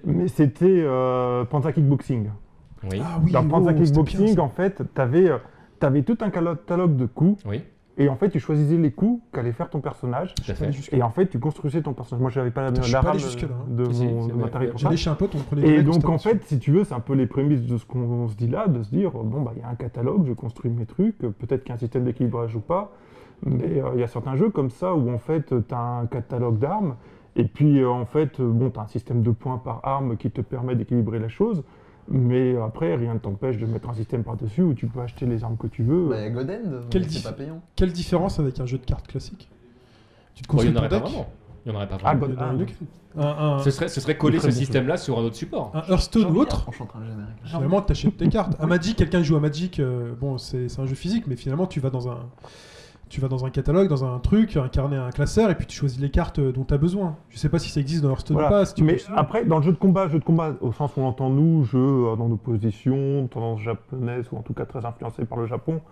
[0.04, 2.28] mais c'était euh, Kickboxing.
[2.90, 7.06] Oui, Ah oui, Dans Panza c'était Kickboxing, en fait, tu avais, tout un catalogue de
[7.06, 7.62] coups, oui,
[7.98, 10.72] et en fait, tu choisissais les coups qu'allait faire ton personnage, tout à ça.
[10.72, 10.96] fait.
[10.96, 12.22] Et en fait, tu construisais ton personnage.
[12.22, 13.64] Moi, j'avais pas la, la pas rame hein.
[13.68, 14.60] de mon de ça.
[14.76, 17.00] J'allais chez un pote, on prenait Et donc, en fait, si tu veux, c'est un
[17.00, 19.60] peu les prémices de ce qu'on se dit là, de se dire, bon, bah, il
[19.60, 22.04] y a un catalogue, je construis mes trucs, euh, peut-être qu'il y a un système
[22.04, 22.92] d'équilibrage ou pas,
[23.44, 26.06] mais euh, il y a certains jeux comme ça où, en fait, tu as un
[26.06, 26.96] catalogue d'armes,
[27.36, 30.16] et puis, euh, en fait, euh, bon, tu as un système de points par arme
[30.16, 31.62] qui te permet d'équilibrer la chose,
[32.08, 35.44] mais après, rien ne t'empêche de mettre un système par-dessus où tu peux acheter les
[35.44, 36.08] armes que tu veux.
[36.08, 37.60] Bah, il y a Godend, Quel mais c'est pas payant.
[37.76, 39.48] Quelle différence avec un jeu de cartes classique?
[40.34, 41.28] Tu te Bon, il construis n'y en ton aurait pas deck vraiment.
[41.64, 42.34] Il n'y en aurait pas Ah, vraiment.
[42.34, 42.64] en a
[43.18, 45.36] ah, un, un, Ce serait, ce serait coller Très ce bon système-là sur un autre
[45.36, 45.70] support.
[45.74, 46.64] un Hearthstone ou autre?
[46.66, 47.36] On chante un générique.
[47.44, 48.56] Finalement, tu achètes tes cartes.
[48.58, 51.36] Un Magic, quelqu'un qui joue à Magic, euh, bon, c'est c'est un jeu physique, mais
[51.36, 52.20] finalement, tu vas dans un.
[53.12, 56.00] Tu vas dans un catalogue, dans un truc, incarner un classeur, et puis tu choisis
[56.00, 57.16] les cartes euh, dont tu as besoin.
[57.28, 58.48] Je sais pas si ça existe dans Hearthstone Voilà.
[58.48, 58.64] ou pas.
[58.64, 61.00] si tu mais après, dans le jeu de combat, jeu de combat au sens où
[61.00, 64.86] on entend nous, jeu euh, dans nos positions, tendance japonaise ou en tout cas très
[64.86, 65.82] influencé par le Japon,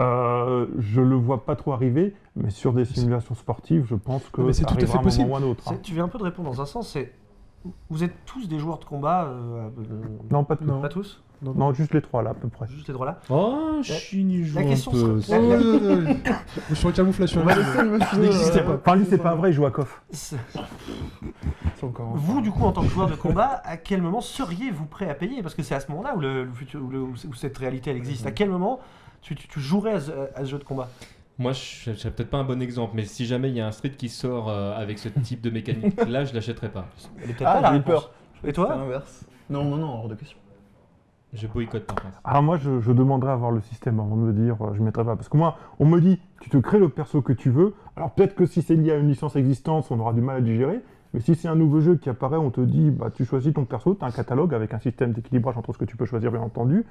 [0.00, 4.50] euh, je le vois pas trop arriver, mais sur des simulations sportives, je pense que
[4.50, 5.28] c'est tout à fait un possible.
[5.28, 5.62] moment ou un autre.
[5.70, 5.76] hein.
[5.84, 7.12] Tu viens un peu de répondre dans un sens, c'est.
[7.90, 9.94] Vous êtes tous des joueurs de combat euh, euh,
[10.32, 10.64] Non, pas tout.
[10.64, 10.80] Non.
[10.80, 11.22] Pas tous?
[11.42, 12.66] Non, Non, juste les trois là, à peu près.
[12.66, 13.20] Juste les droits là.
[13.28, 15.20] Oh, Chine, joue la un question peu.
[15.20, 15.38] sera-.
[16.70, 18.18] Je suis en camouflage sur On un va laisser le monsieur.
[18.20, 18.90] N'existait euh, pas.
[18.92, 19.68] Enfin, lui, c'est pas vrai, il joue à
[21.82, 25.08] encore- Vous, du coup, en tant que joueur de combat, à quel moment seriez-vous prêt
[25.10, 25.42] à payer?
[25.42, 27.90] Parce que c'est à ce moment-là où, le, le futur, où, le- où cette réalité
[27.90, 28.26] elle existe.
[28.26, 28.80] À quel moment
[29.22, 30.88] tu, tu- tu jouerais à ce, à ce jeu de combat?
[31.38, 33.66] Moi, je ne serais peut-être pas un bon exemple, mais si jamais il y a
[33.66, 36.86] un street qui sort euh, avec ce type de mécanique-là, je l'achèterai pas.
[37.22, 38.10] Elle est peut-être Ah, pas la j'ai peur.
[38.42, 39.26] Et C'est toi l'inverse.
[39.50, 40.38] Non, non, non, hors de question.
[41.36, 42.18] Je boycotte par contre.
[42.24, 45.04] Alors moi, je, demanderais à voir le système avant de me dire, euh, je mettrais
[45.04, 45.16] pas.
[45.16, 47.74] Parce que moi, on me dit, tu te crées le perso que tu veux.
[47.94, 50.40] Alors peut-être que si c'est lié à une licence existante, on aura du mal à
[50.40, 50.80] digérer.
[51.12, 53.64] Mais si c'est un nouveau jeu qui apparaît, on te dit, bah, tu choisis ton
[53.64, 56.32] perso, tu as un catalogue avec un système d'équilibrage entre ce que tu peux choisir,
[56.32, 56.84] bien entendu.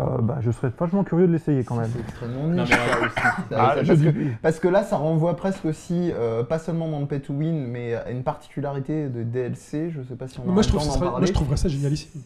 [0.00, 1.90] Euh, bah, je serais vachement curieux de l'essayer quand même.
[1.92, 3.14] C'est extrêmement Non, niche, mais- ça aussi.
[3.54, 4.12] Ah, parce, que,
[4.42, 7.66] parce que là, ça renvoie presque aussi, euh, pas seulement dans le pay to win,
[7.66, 9.90] mais à une particularité de DLC.
[9.90, 11.56] Je sais pas si on a Moi, je, trouve le ça serait- moi, je trouverais
[11.56, 12.22] ça génialissime.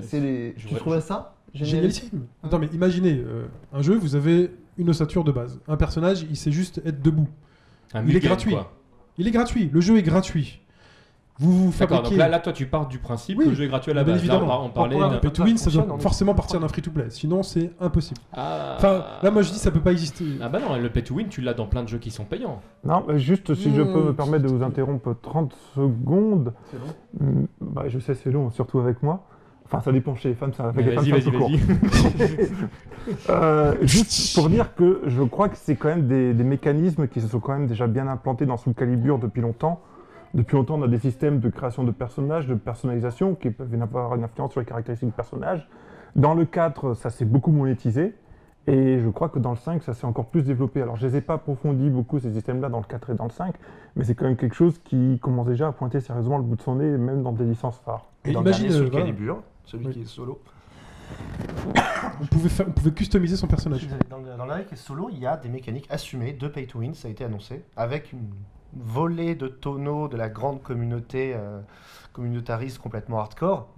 [0.00, 0.54] C'est- les...
[0.56, 2.26] Tu trouvais ça Génialissime.
[2.44, 5.58] Attends, mais imaginez euh, un jeu, vous avez une ossature de base.
[5.68, 7.28] Un personnage, il sait juste être debout.
[7.92, 8.52] Un Il est gratuit.
[8.52, 8.72] quoi.
[9.18, 9.68] Il est gratuit.
[9.72, 10.59] Le jeu est gratuit.
[11.40, 12.10] Vous vous fabriquez.
[12.10, 13.94] donc là, là, toi, tu pars du principe Oui, que le jeu est gratuit à
[13.94, 14.18] la base.
[14.18, 14.44] Évidemment.
[14.44, 16.82] on, par- on parlait d'un- Le pay to win, ça doit forcément partir d'un free
[16.82, 17.06] to play.
[17.08, 18.20] Sinon, c'est impossible.
[18.34, 18.74] Ah.
[18.76, 20.24] Enfin, là, moi, je dis, ça peut pas exister.
[20.42, 22.24] Ah bah non, le pay to win, tu l'as dans plein de jeux qui sont
[22.24, 22.60] payants.
[22.84, 26.52] Non, mais juste si je peux me permettre de vous interrompre 30 secondes.
[26.70, 27.30] C'est long.
[27.32, 29.24] Hmm, Bah, je sais, c'est long, surtout avec moi.
[29.64, 31.38] Enfin, ça dépend chez les femmes, ça avec les femmes, Vas-y, c'est un vas-y, peu
[31.38, 31.50] court.
[32.18, 33.30] vas-y.
[33.30, 37.20] Euh, juste pour dire que je crois que c'est quand même des, des mécanismes qui
[37.20, 39.80] se sont quand même déjà bien implantés dans Soul Calibur depuis longtemps.
[40.34, 44.14] Depuis longtemps, on a des systèmes de création de personnages, de personnalisation qui peuvent avoir
[44.14, 45.68] une influence sur les caractéristiques du personnage.
[46.14, 48.14] Dans le 4, ça s'est beaucoup monétisé.
[48.66, 50.82] Et je crois que dans le 5, ça s'est encore plus développé.
[50.82, 53.24] Alors, je ne les ai pas approfondis beaucoup, ces systèmes-là, dans le 4 et dans
[53.24, 53.54] le 5,
[53.96, 56.62] mais c'est quand même quelque chose qui commence déjà à pointer sérieusement le bout de
[56.62, 58.06] son nez, même dans des licences phares.
[58.24, 58.90] Et dans Imagine, le dernier euh.
[58.90, 59.92] Calibur, celui Oui.
[59.94, 60.40] qui est solo.
[62.20, 63.88] On pouvait, faire, on pouvait customiser son personnage.
[64.08, 66.46] Dans le, dans le dernier qui est solo, il y a des mécaniques assumées de
[66.46, 68.28] pay to win, ça a été annoncé, avec une
[68.76, 71.60] volée de tonneaux de la grande communauté euh,
[72.12, 73.68] communautariste complètement hardcore.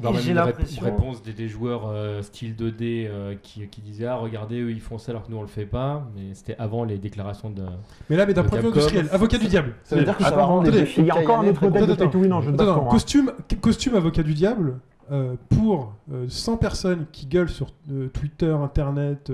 [0.00, 4.16] Même j'ai l'impression- réponse des, des joueurs euh, style 2D euh, qui, qui disaient Ah,
[4.16, 6.06] regardez, eux ils font ça alors que nous on le fait pas.
[6.16, 7.62] Mais c'était avant les déclarations de.
[8.08, 9.74] Mais là, mais d'un Le point de vue industriel, avocat du diable.
[9.84, 12.16] Ça veut dire que ça va rendre Il y a encore un autre modèle de
[12.16, 14.78] win en jeu de costume, costume avocat du diable
[15.10, 19.30] euh, pour euh, 100 personnes qui gueulent sur euh, Twitter, Internet,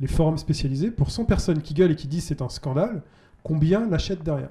[0.00, 3.02] les forums spécialisés, pour 100 personnes qui gueulent et qui disent c'est un scandale,
[3.46, 4.48] combien l'achètent derrière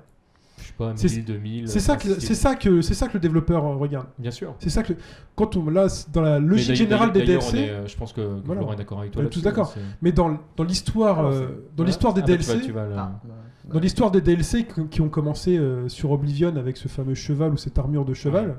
[0.58, 1.68] Je sais pas, C'est- 1000, 2000.
[1.68, 4.08] C'est ça, que- c'est ça que c'est ça que le développeur euh, regarde.
[4.18, 4.56] Bien sûr.
[4.60, 4.94] C'est ça que
[5.36, 8.46] quand on là dans la logique générale des DLC, est, euh, je pense que, que
[8.46, 8.62] Voilà.
[8.62, 9.22] Laurent est d'accord avec toi.
[9.22, 9.74] On est tous d'accord.
[10.02, 11.88] mais dans dans l'histoire euh, dans ouais.
[11.88, 13.34] l'histoire des Ah bah, tu vas- DLC, tu vas Ah, bah,
[13.74, 17.58] dans l'histoire des DLC qui, ont commencé euh, sur Oblivion avec ce fameux cheval ou
[17.58, 18.56] cette armure de cheval,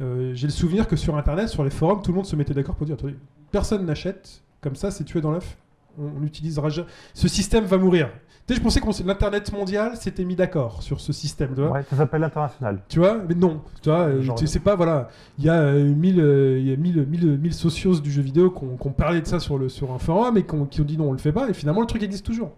[0.00, 2.54] euh, j'ai le souvenir que sur Internet, sur les forums, tout le monde se mettait
[2.54, 3.16] d'accord pour dire attendez,
[3.50, 5.58] personne n'achète, comme ça c'est tué dans l'œuf.
[5.98, 8.08] On, on utilisera ja- ce système va mourir.
[8.46, 11.70] Tu sais, je pensais que l'internet mondial s'était mis d'accord sur ce système, tu vois.
[11.70, 12.80] Ouais, ça s'appelle international.
[12.88, 15.08] Tu vois, mais non, tu vois, euh, tu sais pas, voilà,
[15.38, 18.20] il y a euh, 1000 euh, il y a 1000 1000 1000 socios du jeu
[18.20, 20.80] vidéo qui ont, parlé de ça sur, le, sur un forum et qui ont, qui
[20.80, 22.50] ont dit non, on le fait pas, et finalement le truc existe toujours.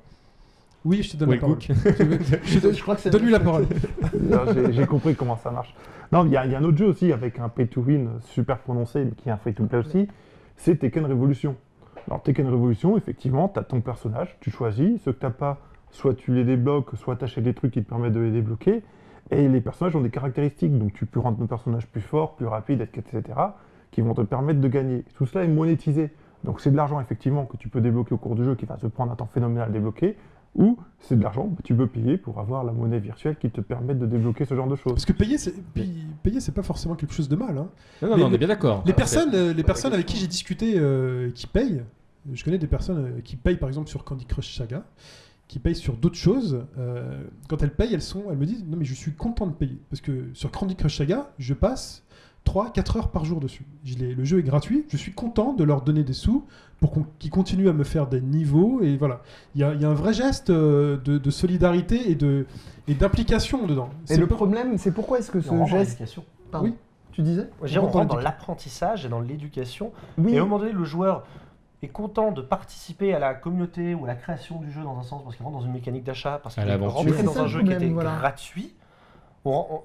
[0.87, 1.59] Oui, je te donne Oui, la parole.
[2.45, 3.67] Je te- Je crois que c'est- Donne-lui la parole.
[4.73, 5.75] J'ai- compris comment ça marche.
[6.13, 7.81] Non, il y, a il y a un autre jeu aussi avec un pay to
[7.83, 10.09] win super prononcé, mais qui est un free to play aussi,
[10.57, 11.57] c'est Tekken Revolution.
[12.07, 15.59] Alors Tekken Revolution, effectivement, tu as ton personnage, tu choisis, ceux que tu pas,
[15.91, 18.83] soit tu les débloques, soit tu achètes des trucs qui te permettent de les débloquer,
[19.31, 22.47] et les personnages ont des caractéristiques, donc tu peux rendre ton personnage plus fort, plus
[22.47, 23.23] rapide, etc.,
[23.91, 25.05] qui vont te permettre de gagner.
[25.15, 26.11] Tout cela est monétisé.
[26.43, 28.77] Donc c'est de l'argent effectivement que tu peux débloquer au cours du jeu qui va
[28.77, 30.17] se prendre un temps phénoménal à débloquer,
[30.55, 33.61] ou c'est de l'argent que tu peux payer pour avoir la monnaie virtuelle qui te
[33.61, 34.93] permet de débloquer ce genre de choses.
[34.95, 35.55] Parce que payer, c'est
[36.23, 37.59] payer, c'est pas forcément quelque chose de mal.
[37.59, 37.69] hein.
[38.03, 38.83] Non, non, non, on est bien d'accord.
[38.87, 41.83] Les personnes, les personnes avec qui j'ai discuté euh, qui payent,
[42.33, 44.85] je connais des personnes euh, qui payent par exemple sur Candy Crush Saga,
[45.49, 46.65] qui payent sur d'autres choses.
[46.79, 49.53] euh, quand elles payent, elles sont, elles me disent non mais je suis content de
[49.53, 52.03] payer parce que sur Candy Crush Saga, je passe
[52.47, 53.65] 3-4 heures par jour dessus.
[53.85, 56.45] Je le jeu est gratuit, je suis content de leur donner des sous
[56.81, 59.23] pour qu'ils continuent à me faire des niveaux et voilà.
[59.55, 62.47] Il y a, il y a un vrai geste euh, de, de solidarité et de
[62.87, 63.89] et d'implication dedans.
[64.05, 66.03] Et C'est le pas- problème, c'est pourquoi est-ce que On ce dans geste.
[66.61, 66.75] Oui.
[67.13, 69.93] Tu disais dirais, on rentre dans l'apprentissage et dans l'éducation.
[70.19, 70.35] Oui.
[70.35, 71.25] Et à un moment donné, le joueur
[71.83, 75.03] est content de participer à la communauté ou à la création du jeu dans un
[75.03, 77.63] sens parce qu'il rentre dans une mécanique d'achat, parce qu'il est rentré dans un jeu
[77.63, 78.17] qui était voilà.
[78.19, 78.75] gratuit.
[79.47, 79.81] On- on-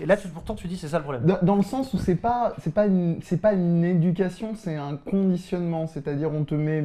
[0.00, 1.24] Et là, tu- pourtant, tu dis c'est ça le problème.
[1.24, 4.74] Dans, dans le sens où c'est pas c'est pas une c'est pas une éducation, c'est
[4.74, 6.82] un conditionnement, c'est-à-dire on te met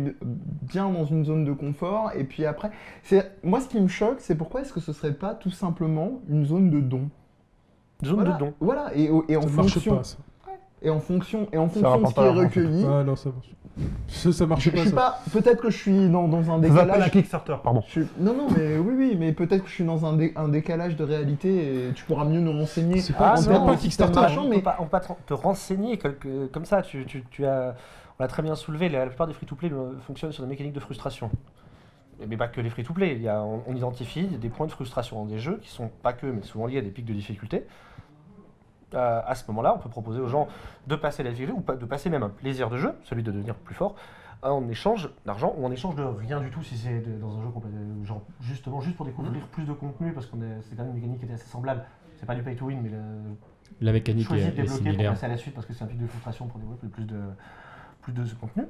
[0.62, 2.70] bien dans une zone de confort et puis après
[3.04, 6.20] c'est moi ce qui me choque, c'est pourquoi est-ce que ce serait pas tout simplement
[6.30, 7.10] une zone de don?
[8.06, 8.54] Zone voilà, de don.
[8.60, 10.02] Voilà et, et en ça fonction pas.
[10.82, 10.88] Ça.
[10.88, 12.86] et en fonction, et en Ça fonction de ce qui est recueilli.
[12.90, 13.50] Ah non, ça marche.
[14.10, 14.76] Ça, ça marche Je, pas.
[14.78, 14.96] je suis ça.
[14.96, 15.20] pas.
[15.32, 17.12] Peut-être que je suis dans, dans un Ça s'appelle un décalage.
[17.12, 17.82] Kickstarter, pardon.
[17.88, 20.50] Je Non, non, mais oui, oui, mais peut-être que je suis dans un, dé- un
[20.50, 23.00] décalage de réalité et tu pourras mieux nous renseigner.
[23.00, 24.20] C'est pas, Ah, non, pas Kickstarter.
[24.20, 26.82] machin, on mais- peut pas, on peut pas te te renseigner quelque- comme ça.
[26.82, 27.76] Tu, tu- tu as,
[28.20, 28.90] on l'a très bien soulevé.
[28.90, 29.72] La, la plupart des free-to-play
[30.06, 31.30] fonctionnent sur des mécaniques de frustration.
[32.28, 33.22] Mais pas que les free-to-play.
[33.30, 36.42] On, on identifie des points de frustration dans des jeux qui sont pas que, mais
[36.42, 37.64] souvent liés à des pics de difficulté.
[38.96, 40.48] Euh, à ce moment-là, on peut proposer aux gens
[40.88, 43.32] de passer la difficulté ou pas- de passer même un plaisir de jeu, celui de
[43.32, 43.96] devenir plus fort,
[44.42, 47.50] en échange d'argent ou en échange de rien du tout si c'est dans un jeu
[47.50, 50.92] complètement- genre justement juste pour découvrir plus de contenu parce qu'on est c'est quand même
[50.94, 51.84] une mécanique qui est assez semblable.
[52.18, 52.98] C'est pas du pay to win, mais le,
[53.82, 55.12] La mécanique choisir est, de est débloquer pour similaire.
[55.12, 57.20] passer à la suite parce que c'est un pic de frustration pour développer plus de,
[58.02, 58.64] plus de ce contenu.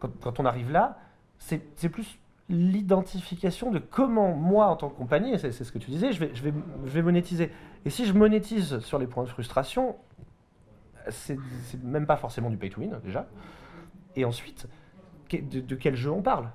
[0.00, 0.98] Quand, quand on arrive là,
[1.38, 2.18] c'est plus
[2.48, 7.02] l'identification de comment moi en tant que compagnie, c'est ce que tu disais, je vais,
[7.02, 7.50] monétiser.
[7.84, 9.96] Et si je monétise sur les points de frustration,
[11.08, 11.38] c'est
[11.82, 13.26] même pas forcément du pay to win déjà.
[14.16, 14.68] Et ensuite,
[15.32, 16.50] de quel jeu on parle?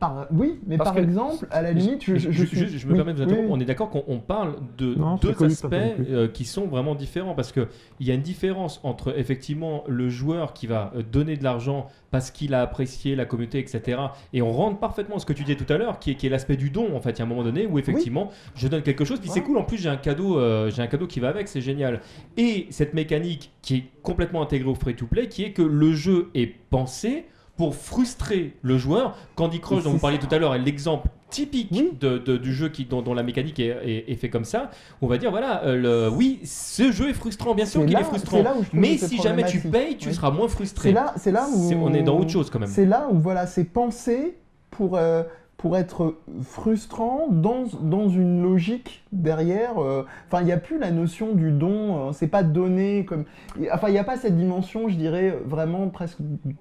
[0.00, 2.78] Par- Oui, mais Parce par que- exemple, à la limite, je, je, je, suis- je-
[2.78, 3.50] je me oui, permets de vous oui, interrompre.
[3.52, 3.58] oui.
[3.58, 6.06] On est d'accord qu'on on parle de Non, c'est deux connu, aspects ça, non plus.
[6.14, 7.66] euh, qui sont vraiment différents parce que
[7.98, 11.88] il y a une différence entre effectivement le joueur qui va euh, donner de l'argent
[12.12, 13.98] parce qu'il a apprécié la communauté, etc.
[14.32, 16.26] Et on rentre parfaitement dans ce que tu disais tout à l'heure, qui est, qui
[16.26, 16.94] est l'aspect du don.
[16.96, 19.28] En fait, il y a un moment donné où effectivement, je donne quelque chose, puis
[19.28, 19.46] c'est Ouais.
[19.46, 19.58] cool.
[19.58, 22.00] En plus, j'ai un cadeau, euh, j'ai un cadeau qui va avec, c'est génial.
[22.36, 26.54] Et cette mécanique qui est complètement intégrée au free-to-play, qui est que le jeu est
[26.70, 27.24] pensé
[27.58, 29.16] pour frustrer le joueur.
[29.34, 31.90] Candy Crush, dont vous parliez tout à l'heure, est l'exemple typique Oui.
[32.00, 34.70] de, de- du jeu qui, dont, dont la mécanique est, est- est fait comme ça.
[35.02, 38.02] On va dire, voilà, euh, le, oui, ce jeu est frustrant, bien sûr qu'il est
[38.04, 38.42] frustrant.
[38.72, 40.14] Mais si jamais tu payes, tu Oui.
[40.14, 40.94] seras moins frustré.
[41.16, 42.68] C'est là, où on est dans autre chose quand même.
[42.70, 44.38] C'est là où voilà, c'est pensé
[44.70, 45.24] pour euh,
[45.58, 49.82] pour être frustrant dans, dans une logique derrière.
[49.82, 52.08] euh, Enfin, il n'y a plus la notion du don.
[52.08, 53.24] euh, c'est pas donné comme.
[53.72, 56.20] Enfin, il n'y a pas cette dimension, je dirais vraiment presque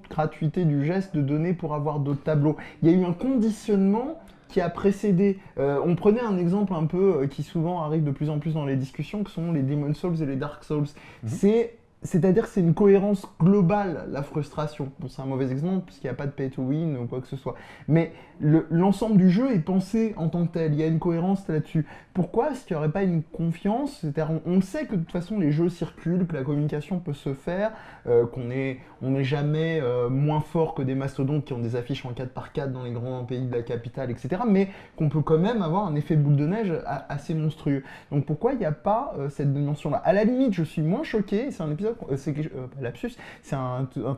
[0.09, 2.57] gratuité du geste de donner pour avoir d'autres tableaux.
[2.81, 5.39] Il y a eu un conditionnement qui a précédé.
[5.59, 8.55] Euh, on prenait un exemple un peu euh, qui souvent arrive de plus en plus
[8.55, 10.87] dans les discussions, que sont les Demon Souls et les Dark Souls.
[11.25, 14.91] C'est c'est-à-dire que c'est une cohérence globale, la frustration.
[14.99, 17.21] Bon, c'est un mauvais exemple, puisqu'il n'y a pas de pay to win ou quoi
[17.21, 17.55] que ce soit.
[17.87, 20.73] Mais le- l'ensemble du jeu est pensé en tant que tel.
[20.73, 21.85] Il y a une cohérence là-dessus.
[22.13, 24.05] Pourquoi est-ce qu'il n'y aurait pas une confiance?
[24.17, 27.33] On, on sait que de toute façon, les jeux circulent, que la communication peut se
[27.33, 27.71] faire,
[28.07, 31.75] euh, qu'on est- on n'est jamais euh, moins fort que des mastodontes qui ont des
[31.75, 34.41] affiches en 4x4 dans les grands pays de la capitale, etc.
[34.47, 36.73] Mais qu'on peut quand même avoir un effet boule de neige
[37.09, 37.83] assez monstrueux.
[38.11, 39.97] Donc pourquoi il n'y a pas euh, cette dimension-là?
[39.97, 42.33] À la limite, je suis moins choqué, c'est un épisode, c'est
[42.81, 43.11] lapsus,
[43.43, 43.55] c'est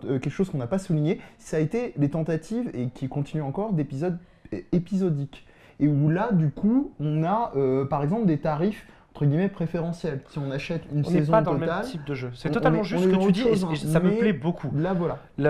[0.03, 3.73] quelque chose qu'on n'a pas souligné, ça a été les tentatives, et qui continuent encore,
[3.73, 4.08] d'épisodes
[4.51, 5.45] é- épisodiques.
[5.79, 10.21] Et où là, du coup, on a euh, par exemple des tarifs entre guillemets préférentiels.
[10.29, 12.29] Si on achète une On n'est saison pas dans le même type de jeu.
[12.35, 14.33] C'est totalement on est- juste ce que tu dis et, chose, et ça me plaît
[14.33, 14.71] beaucoup.
[14.75, 15.17] là voilà.
[15.37, 15.47] Il y,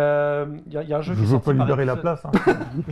[0.77, 2.23] a- il y a un jeu qui Je est veux pas libérer la place.
[2.25, 2.31] hein.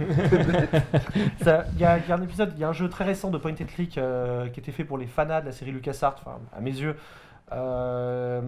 [1.42, 3.30] Il y, a il y a un épisode, il y a un jeu très récent
[3.30, 6.16] de point and click euh, qui était fait pour les fanats de la série LucasArts,
[6.20, 6.96] enfin à mes yeux,
[7.54, 8.42] euh,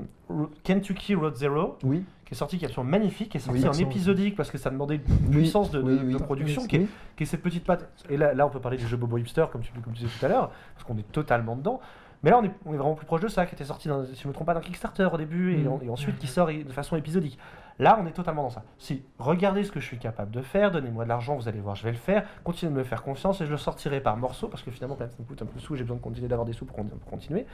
[0.64, 2.04] Kentucky Road Zero, Oui.
[2.30, 4.60] Qui est sorti, qui est absolument magnifique, qui est sorti Oui, en épisodique parce que
[4.60, 6.88] ça demandait une Oui, puissance de, oui, de production, qui est,
[7.18, 7.90] qui est cette petite patte.
[8.08, 10.20] Et là, là, on peut parler du jeu Bobo Hipster, comme tu, comme tu disais
[10.20, 11.82] tout à l'heure, parce qu'on est totalement dedans.
[12.22, 14.06] Mais là, on est, on est vraiment plus proche de ça, qui était sorti, dans,
[14.06, 16.50] si je ne me trompe pas, d'un Kickstarter au début, et, et ensuite qui sort
[16.50, 17.40] de façon épisodique.
[17.80, 18.62] Là, on est totalement dans ça.
[18.78, 21.76] Si, regardez ce que je suis capable de faire, donnez-moi de l'argent, vous allez voir,
[21.76, 24.50] je vais le faire, continuez de me faire confiance, et je le sortirai par morceaux,
[24.50, 26.02] parce que finalement, quand même, ça me coûte un peu de sous, j'ai besoin de
[26.02, 26.78] continuer d'avoir des sous pour
[27.10, 27.48] continuer.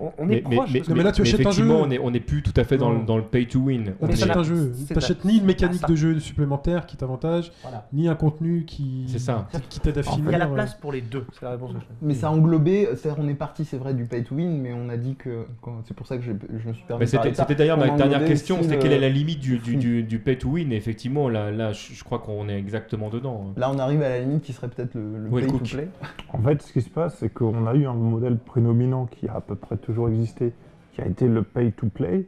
[0.00, 1.70] On, on est proche mais là, tu achètes un jeu.
[1.70, 3.94] on est, on est plus tout à fait dans, le- dans le pay to win.
[4.00, 4.72] On t'achètes ça- un jeu.
[4.98, 5.14] ça.
[5.24, 7.86] ni une mécanique de jeu supplémentaire qui t'avantage, Voilà.
[7.92, 9.46] ni un contenu qui, C'est ça.
[9.68, 10.32] qui, t'aide à Il finir.
[10.32, 11.92] y a la euh, place pour les deux, c'est la réponse que je fais.
[12.02, 14.72] Mais ça a englobé, c'est-à-dire on est parti, c'est vrai, du pay to win, mais
[14.72, 15.46] on a dit que,
[15.86, 18.58] c'est pour ça que je, je me suis permis C'était d'ailleurs ma On dernière question,
[18.62, 21.28] c'était le- quelle est la limite du, du, du, du pay to win Et Effectivement,
[21.28, 23.52] là, là je, je crois qu'on est exactement dedans.
[23.56, 25.88] Là, on arrive à la limite qui serait peut-être le, le pay to play.
[26.32, 29.36] En fait, ce qui se passe, c'est qu'on a eu un modèle prédominant qui a
[29.36, 30.52] à peu près toujours existé,
[30.92, 32.26] qui a été le pay to play.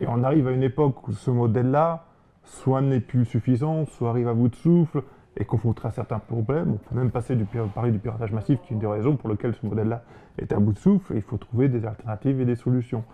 [0.00, 2.06] Et on arrive à une époque où ce modèle-là,
[2.44, 5.02] soit n'est plus suffisant, soit arrive à bout de souffle,
[5.36, 6.72] et confronté à certains problèmes.
[6.72, 9.28] On peut même passer du, parler du piratage massif, qui est une des raisons pour
[9.28, 10.02] lesquelles ce modèle-là
[10.38, 13.04] est à bout de souffle, il faut trouver des alternatives et des solutions.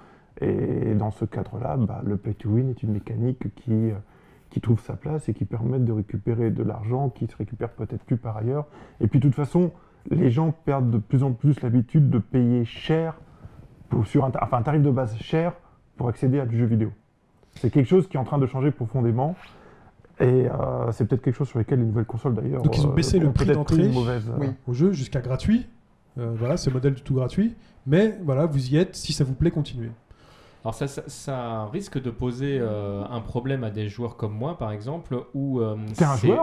[0.41, 3.95] Et dans ce cadre-là, bah, le pay to win est une mécanique qui, euh,
[4.49, 8.05] qui trouve sa place et qui permet de récupérer de l'argent qui se récupère peut-être
[8.05, 8.67] plus par ailleurs.
[9.01, 9.73] Et puis de toute façon,
[10.09, 13.17] les gens perdent de plus en plus l'habitude de payer cher,
[13.91, 15.53] pour, sur un, ta- enfin, un tarif de base cher
[15.97, 16.91] pour accéder à du jeu vidéo.
[17.57, 19.37] C'est quelque chose qui est en train de changer profondément.
[20.21, 22.63] Et euh, c'est peut-être quelque chose sur lequel les nouvelles consoles d'ailleurs.
[22.63, 23.89] Donc, ils ont baissé le ont prix d'entrée.
[23.89, 24.29] mauvaise.
[24.29, 24.47] euh, Oui.
[24.67, 25.67] au jeu jusqu'à gratuit.
[26.19, 27.55] Euh, voilà, c'est le modèle du tout gratuit.
[27.87, 28.95] Mais voilà, vous y êtes.
[28.97, 29.91] Si ça vous plaît, continuez.
[30.63, 34.59] Alors ça, ça, ça risque de poser euh, un problème à des joueurs comme moi,
[34.59, 35.77] par exemple, où euh,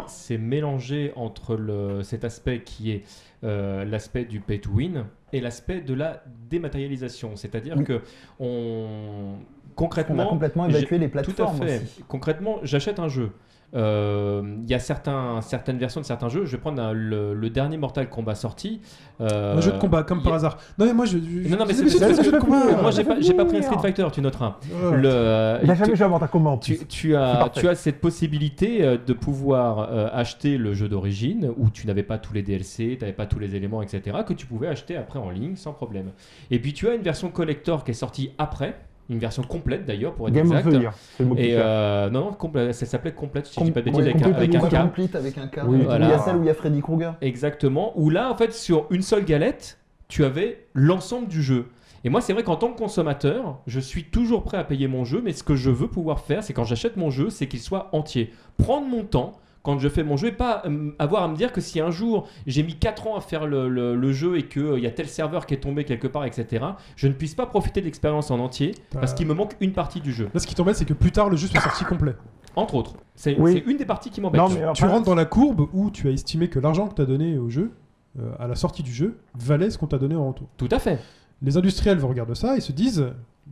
[0.07, 3.03] c'est- mélangé entre le, cet aspect qui est
[3.43, 7.35] euh, l'aspect du pay to win et l'aspect de la dématérialisation.
[7.35, 7.83] C'est-à-dire Oui.
[7.83, 8.01] que
[8.39, 11.83] on On a concrètement complètement évacué les tout à plateformes fait.
[11.83, 12.03] aussi.
[12.07, 13.31] Concrètement, j'achète un jeu.
[13.75, 16.45] Euh, Il y a certains, certaines versions de certains jeux.
[16.45, 18.81] Je vais prendre un- le, le dernier Mortal Kombat sorti.
[19.19, 20.57] Euh, Un jeu de combat, comme par a- hasard.
[20.77, 21.17] Non, mais moi, je.
[21.17, 22.81] je- Non, non, mais c'est- jeu de combat.
[22.81, 23.61] Moi, j'ai pas, pas pris un.
[23.61, 24.57] Street Fighter, tu noteras.
[24.93, 26.85] Le, euh, Il n'a jamais joué à Mortal Kombat en tu, plus.
[26.87, 31.69] tu as, tu as cette possibilité euh, de pouvoir euh, acheter le jeu d'origine où
[31.69, 34.45] tu n'avais pas tous les DLC, tu n'avais pas tous les éléments, etc., que tu
[34.45, 36.11] pouvais acheter après en ligne sans problème.
[36.51, 40.13] Et puis tu as une version collector qui est sortie après, une version complète d'ailleurs
[40.13, 40.75] pour être Game of exact.
[40.77, 40.93] the Year,
[41.37, 44.21] Et euh, non, non, ça s'appelait complète, si je dis pas de bêtises, Ouais, avec,
[44.21, 44.81] un- avec un complete, K.
[44.83, 45.59] complete avec un K.
[45.67, 46.05] Oui, voilà.
[46.07, 47.13] Il y a celle où il y a Freddy Krueger.
[47.21, 47.93] Exactement.
[47.95, 49.77] Où là, en fait, sur une seule galette,
[50.09, 51.67] tu avais l'ensemble du jeu.
[52.03, 55.03] Et moi, c'est vrai qu'en tant que consommateur, je suis toujours prêt à payer mon
[55.03, 57.59] jeu, mais ce que je veux pouvoir faire, c'est quand j'achète mon jeu, c'est qu'il
[57.59, 58.31] soit entier.
[58.57, 59.33] Prendre mon temps
[59.67, 61.91] quand je fais mon jeu et pas euh, avoir à me dire que si un
[61.91, 64.91] jour j'ai mis 4 ans à faire le, le- le jeu et qu'il y a
[64.91, 66.65] tel serveur qui est tombé quelque part, etc.,
[66.95, 69.99] je ne puisse pas profiter de l'expérience en entier parce qu'il me manque une partie
[69.99, 70.29] du jeu.
[70.33, 72.15] Là, ce qui t'embête, c'est que plus tard, le jeu soit sorti complet.
[72.55, 72.93] Entre autres.
[73.13, 73.61] C'est Oui.
[73.67, 74.41] une des parties qui m'embête.
[74.73, 77.37] Tu rentres dans la courbe où tu as estimé que l'argent que tu as donné
[77.37, 77.71] au jeu,
[78.19, 80.47] euh, à la sortie du jeu, valait ce qu'on t'a donné en retour.
[80.55, 80.99] Tout à fait.
[81.41, 83.05] Les industriels regardent ça et se disent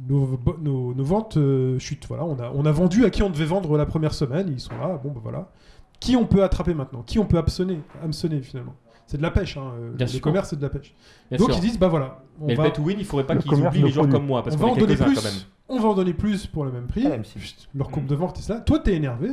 [0.10, 2.08] nos, bo- nos- nos ventes euh, chutent.
[2.08, 4.48] Voilà, on a, on a vendu à qui on devait vendre la première semaine.
[4.52, 5.00] Ils sont là.
[5.04, 5.50] Bon, bah voilà.
[5.99, 7.01] Qui on peut attraper maintenant?
[7.03, 8.76] Qui on peut hameçonner, hameçonner finalement?
[9.07, 9.55] C'est de la pêche.
[9.57, 9.72] Hein.
[9.80, 10.22] euh, Bien le sûr.
[10.22, 10.93] commerce, c'est de la pêche.
[11.30, 11.57] Bien Donc sûr.
[11.57, 12.23] ils disent bah voilà.
[12.41, 13.93] On Mais va, le pay to win, il faudrait pas Le qu'ils oublient les joueurs
[14.05, 14.11] produits.
[14.13, 15.15] comme moi, parce on qu'on va en donner plus.
[15.15, 15.34] quand même.
[15.69, 17.03] On va en donner plus pour le même prix.
[17.05, 17.39] Ah, la M6.
[17.39, 18.55] Chut, Leur courbe de vente est ça.
[18.59, 19.31] Toi, t'es énervé.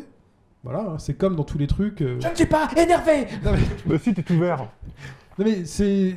[0.65, 2.01] Voilà, hein, c'est comme dans tous les trucs.
[2.03, 3.27] euh, Je ne suis pas énervé
[3.89, 4.59] le site est ouvert.
[5.39, 6.15] Non mais c'est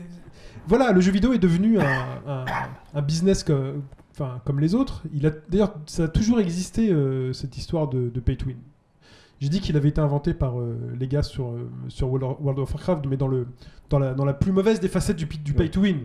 [0.67, 1.85] voilà, le jeu vidéo est devenu un,
[2.27, 2.45] un-
[2.93, 3.43] un business
[4.13, 5.03] enfin, comme les autres.
[5.13, 8.57] Il a d'ailleurs, ça a toujours existé euh, cette histoire de, de pay to win.
[9.41, 12.73] J'ai dit qu'il avait été inventé par euh, les gars sur, euh, sur World of-
[12.73, 13.47] Warcraft, mais dans, le,
[13.89, 15.97] dans, la, dans la plus mauvaise des facettes du, pay to win.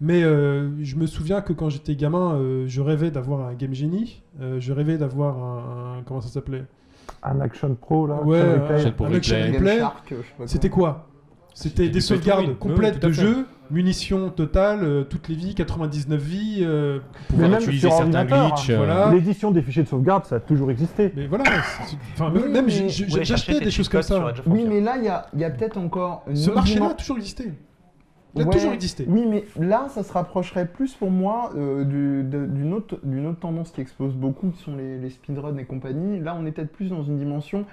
[0.00, 3.74] Mais euh, je me souviens que quand j'étais gamin, euh, je rêvais d'avoir un Game
[3.74, 6.64] Genie, euh, je rêvais d'avoir un, un- comment ça s'appelait?
[7.22, 8.22] Un Action Pro, là.
[8.22, 9.80] Ouais, Action un- un Action replay.
[10.46, 11.08] C'était quoi
[11.54, 13.22] C'était des sauvegardes complètes de fait.
[13.22, 16.58] jeu, munitions totales, euh, toutes les vies, 99 vies.
[16.62, 16.98] euh,
[17.28, 18.70] Pouvoir même utiliser sur certains glitches.
[18.70, 19.10] euh, voilà.
[19.12, 21.12] L'édition des fichiers de sauvegarde, ça a toujours existé.
[21.16, 21.44] mais voilà,
[22.30, 22.86] même- j'ai-
[23.60, 24.32] des choses comme ça.
[24.46, 26.94] Oui, mais là, il y a, il y a peut-être encore une Ce marché-là a
[26.94, 27.52] toujours existé.
[28.34, 29.06] Il a Ouais, toujours existé.
[29.08, 33.70] Oui, mais là, ça se rapprocherait plus pour moi euh, d'une autre, d'une autre tendance
[33.70, 36.20] qui explose beaucoup, qui sont les, les speedruns et compagnie.
[36.20, 37.64] Là, on est peut-être plus dans une dimension.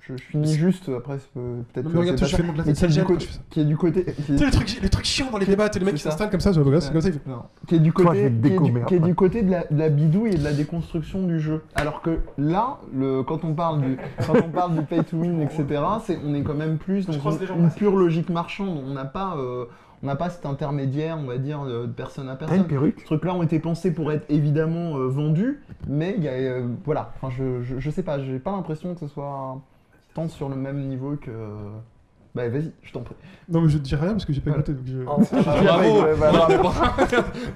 [0.00, 1.84] Je, je finis juste, après, peut-être.
[1.84, 2.78] Non, mais regarde, je fais mon mais glace
[3.50, 5.38] qui est, du côté, qui est du Tu sais, les trucs, les trucs chiants dans
[5.38, 7.14] les débats, tu sais, le mec qui s'installe comme ça, ça, c'est comme ça, il
[7.14, 7.42] fait- Non.
[7.66, 8.32] Qui est du côté,
[8.86, 11.62] qui est du, côté de la, de la bidouille et de la déconstruction du jeu.
[11.74, 13.96] Alors que là, le, quand on parle du,
[14.26, 15.66] quand on parle du pay to win, etc.,
[16.04, 17.20] c'est, on est quand même plus dans une,
[17.58, 18.80] une pure logique marchande.
[18.86, 19.66] On n'a pas, euh,
[20.02, 22.64] on n'a pas cet intermédiaire, on va dire, de personne à personne.
[22.66, 26.32] perruque Ces trucs-là ont été pensés pour être évidemment euh, vendus, mais il y a,
[26.32, 27.12] euh, voilà.
[27.20, 29.60] Enfin, je, je, je sais pas, j'ai pas l'impression que ce soit
[30.26, 31.30] sur le même niveau que.
[32.34, 33.14] Bah vas-y, je t'en prie.
[33.48, 34.62] Non, mais je ne dis rien parce que j'ai pas Voilà.
[34.62, 34.78] écouté.
[34.78, 36.02] donc je- ah Bravo.
[36.18, 36.30] Bah,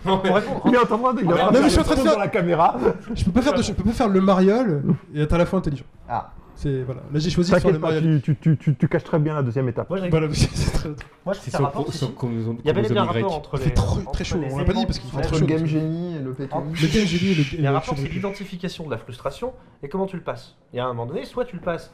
[0.02, 1.62] Pour répondre, Il est en train de il est en train de Non, mais faire
[1.64, 2.76] je suis en train de des faire- dans la caméra.
[3.14, 4.82] Je peux pas faire de- je peux pas faire le mariole
[5.14, 5.84] et être à la fois intelligent.
[6.08, 6.32] Ah.
[6.54, 7.00] C'est voilà.
[7.12, 8.20] Là, j'ai choisi de faire le mariole.
[8.22, 9.88] tu, tu, tu, tu, tu caches très bien la deuxième étape.
[9.88, 10.88] moi, je Voilà, c'est très-
[11.24, 11.86] moi, je C'est un rapport.
[11.90, 13.64] Il y avait bien rapport entre Il les.
[13.64, 15.40] fait trop- entre très chaud, on l'a pas dit parce qu'il qui fait très chaud.
[15.40, 16.48] le Game Genie et le win.
[16.48, 19.52] Le Game Genie et le- Il y a un rapport, c'est l'identification de la frustration
[19.82, 20.56] et comment tu le passes.
[20.72, 21.92] Il y a un moment donné, soit tu le passes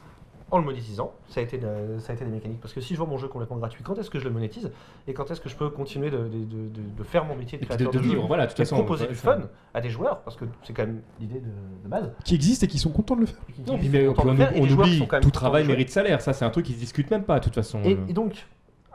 [0.51, 2.59] en le monétisant, ça a été, de- ça a été des mécaniques.
[2.61, 4.71] Parce que si je vends mon jeu complètement gratuit, quand est-ce que je le monétise
[5.07, 7.57] et quand est-ce que je peux continuer de, de- de- de- de faire mon métier
[7.57, 8.75] de créateur de vivre, voilà, de toute et façon.
[8.77, 9.39] proposer du fun
[9.73, 11.47] à des joueurs, parce que c'est quand même l'idée de,
[11.83, 12.11] de base.
[12.25, 13.41] Qui existent et qui sont contents de le faire.
[13.67, 16.21] Non, puis, mais on, faire, oublie, tout travail mérite salaire.
[16.21, 17.81] Ça, c'est un truc qui se discute même pas, de toute façon.
[17.83, 18.45] Et, et donc,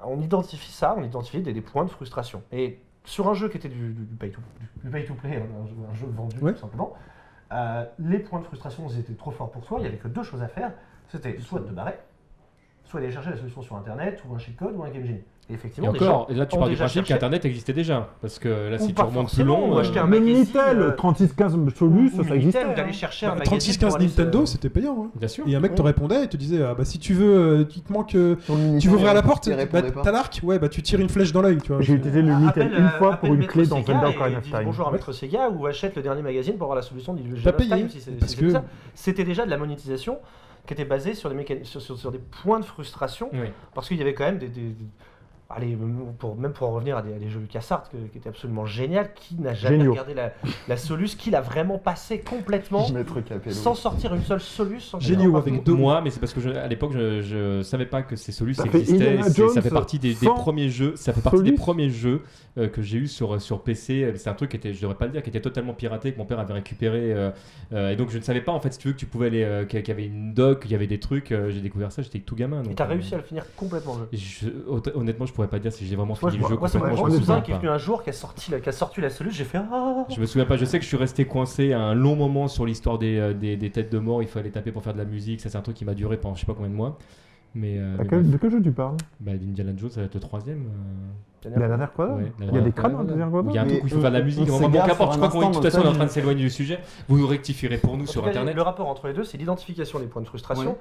[0.06, 2.42] on identifie ça, on identifie des, des points de frustration.
[2.52, 4.40] Et sur un jeu qui était du, du- du pay, to,
[4.82, 6.52] du pay to play, hein, un, jeu, un jeu vendu Ouais.
[6.54, 6.94] tout simplement,
[7.52, 10.08] euh, les points de frustration ils étaient trop forts pour toi, il n'y avait que
[10.08, 10.72] deux choses à faire,
[11.08, 11.98] c'était soit de te barrer,
[12.84, 15.22] soit aller chercher la solution sur internet, ou un cheat code, ou un game genie.
[15.50, 18.08] Et effectivement, encore, et là tu pars du principe qu'Internet existait déjà.
[18.22, 19.74] Parce que là, si tu remontes plus long.
[19.74, 22.64] ou acheter euh, un Minitel, euh, 3615 ou Solus, ça existait.
[22.64, 22.92] d'aller hein.
[22.92, 25.04] chercher un Bah, magazine 3615 pour aller se- Nintendo, c'était payant.
[25.04, 25.10] hein.
[25.14, 25.46] Bien sûr.
[25.46, 27.82] Et un mec te répondait et te disait ah, bah si tu veux, euh, il
[27.82, 30.58] te manque, euh, Sur le Minitel, tu veux ouvrir la porte, bah, t'as l'arc, ouais
[30.58, 31.74] bah tu tires une flèche dans l'œil, tu.
[31.80, 34.50] J'ai utilisé le Minitel une euh, fois pour une clé dans Zelda Ocarina of dis
[34.50, 34.62] Time.
[34.64, 37.50] Bonjour à Maître Sega ou achète le dernier magazine pour avoir la solution d'Illusion T'as
[37.50, 37.86] of payé.
[38.94, 40.16] C'était déjà de la monétisation
[40.66, 43.48] qui était basée sur des, mécan- sur, sur- sur des points de frustration Oui.
[43.74, 44.48] parce qu'il y avait quand même des-
[45.56, 45.76] allez,
[46.18, 48.66] pour, même pour en revenir à des, à des jeux LucasArts que- qui étaient absolument
[48.66, 49.92] génial, qui n'a jamais Géniaux.
[49.92, 50.32] regardé la,
[50.68, 52.86] la Solus, qui l'a vraiment passé complètement
[53.50, 54.80] sans sortir une seule Solus.
[54.80, 58.02] sans- avec deux- Moi, mais c'est parce que je- à l'époque, je, je savais pas
[58.02, 59.18] que ces Solus Ça existaient.
[59.48, 60.96] Ça fait partie des, premiers jeux.
[60.96, 62.22] Ça fait partie des premiers jeux
[62.58, 64.12] euh, que j'ai eu sur sur PC.
[64.16, 66.18] C'est un truc qui était, je devrais pas le dire, qui était totalement piraté, que
[66.18, 67.12] mon père avait récupéré.
[67.12, 67.30] euh,
[67.72, 69.26] euh, et donc je ne savais pas en fait, si tu veux, que tu pouvais
[69.26, 71.32] aller, euh, qu'il y avait une doc, qu'il y avait des trucs.
[71.32, 72.60] euh, j'ai découvert ça, j'étais tout gamin.
[72.62, 74.24] Et donc, t'as euh, réussi à le finir complètement le jeu.
[74.42, 76.56] je- honnêtement, honnêtement, je pourrais pas dire si j'ai vraiment Moi, fini je, le jeu
[76.58, 78.68] moi, c'est mon cousin souviens qui est venu un jour, qui a sorti la, qui
[78.68, 80.88] a sorti la Solus, j'ai fait Ah Je me souviens pas, je sais que je
[80.88, 83.98] suis resté coincé à un long moment sur l'histoire des, euh, des, des têtes de
[83.98, 85.94] mort, il fallait taper pour faire de la musique, ça c'est un truc qui m'a
[85.94, 86.98] duré pendant je sais pas combien de mois.
[87.56, 88.32] Mais, euh, mais quel- bref.
[88.32, 88.96] de quel jeu tu parles?
[89.20, 90.64] Bah, d'Indiana Jones, ça va être le troisième.
[91.44, 93.42] euh, La dernière ouais, la Il y a des crânes dans quadrant.
[93.42, 94.46] la Il y a un truc où il faut on- faire de la musique.
[94.48, 96.40] Bon, qu'importe, je crois qu'on est de toute façon on est en train de s'éloigner
[96.42, 96.80] du sujet.
[97.08, 98.56] Vous nous rectifierez pour nous sur internet.
[98.56, 100.76] Le rapport entre les deux, c'est l'identification des points de frustration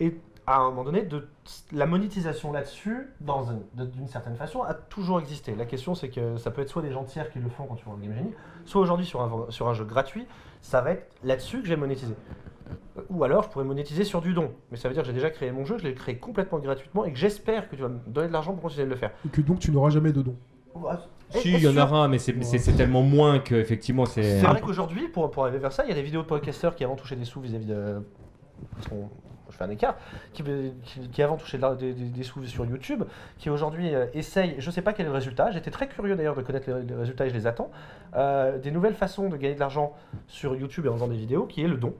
[0.00, 0.16] et
[0.46, 1.26] à un moment donné, de,
[1.72, 5.54] la monétisation là-dessus, de- d'une certaine façon, a toujours existé.
[5.56, 7.76] La question, c'est que ça peut être soit des gens tiers qui le font quand
[7.76, 8.34] tu vois le Game Genie,
[8.66, 10.26] soit aujourd'hui sur un, sur un jeu gratuit,
[10.60, 12.14] ça va être là-dessus que j'ai monétisé.
[13.10, 14.52] Ou alors, je pourrais monétiser sur du don.
[14.70, 17.04] Mais ça veut dire que j'ai déjà créé mon jeu, je l'ai créé complètement gratuitement
[17.04, 19.10] et que j'espère que tu vas me donner de l'argent pour continuer de le faire.
[19.26, 20.36] Et que donc tu n'auras jamais de dons.
[21.30, 24.40] Si, il y en aura un, mais c'est tellement moins que effectivement c'est.
[24.40, 26.74] C'est vrai qu'aujourd'hui, pour, pour arriver vers ça, il y a des vidéos de podcasteurs
[26.76, 28.02] qui avant touchaient des sous vis-à-vis de.
[28.74, 29.08] parce qu'on-
[29.54, 29.96] je fais un écart.
[30.32, 33.04] Qui, avant la- des, sous sur YouTube,
[33.38, 36.34] qui aujourd'hui euh, essayent, je sais pas quel est le résultat, j'étais très curieux d'ailleurs
[36.34, 37.70] de connaître les, les résultats et je les attends,
[38.16, 39.94] euh, des nouvelles façons de gagner de l'argent
[40.26, 41.94] sur YouTube et en faisant des vidéos, qui est le don.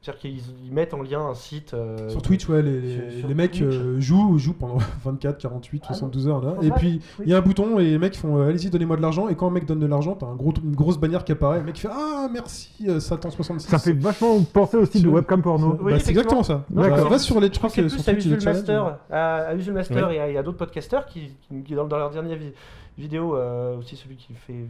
[0.00, 1.74] C'est-à-dire qu'ils ils mettent en lien un site.
[1.74, 5.82] euh, Sur Twitch, ouais, les, les- sur- les mecs euh, jouent, jouent pendant 24, 48,
[5.86, 5.98] Ah non.
[5.98, 6.54] 72 heures là.
[6.54, 8.96] Faut Et puis il y a un bouton et les mecs font euh, allez-y, donnez-moi
[8.96, 9.28] de l'argent.
[9.28, 11.58] Et quand un mec donne de l'argent, t'as un gros, une grosse bannière qui apparaît.
[11.58, 13.58] Le mec fait ah merci euh, Satan66.
[13.58, 15.76] Ça fait vachement penser aussi de webcam porno.
[15.82, 16.64] Oui, Bah, c'est exactement ça.
[16.70, 16.96] D'accord.
[16.98, 18.44] Va, va sur les Je crois trucs que c'est plus sur à Twitch, challenges.
[18.58, 21.86] Master, à, à Usul Master à- il y a, d'autres podcasteurs qui, qui- qui, dans,
[21.88, 22.52] dans leur dernière vi-
[22.96, 24.64] vidéo, euh, aussi celui qui fait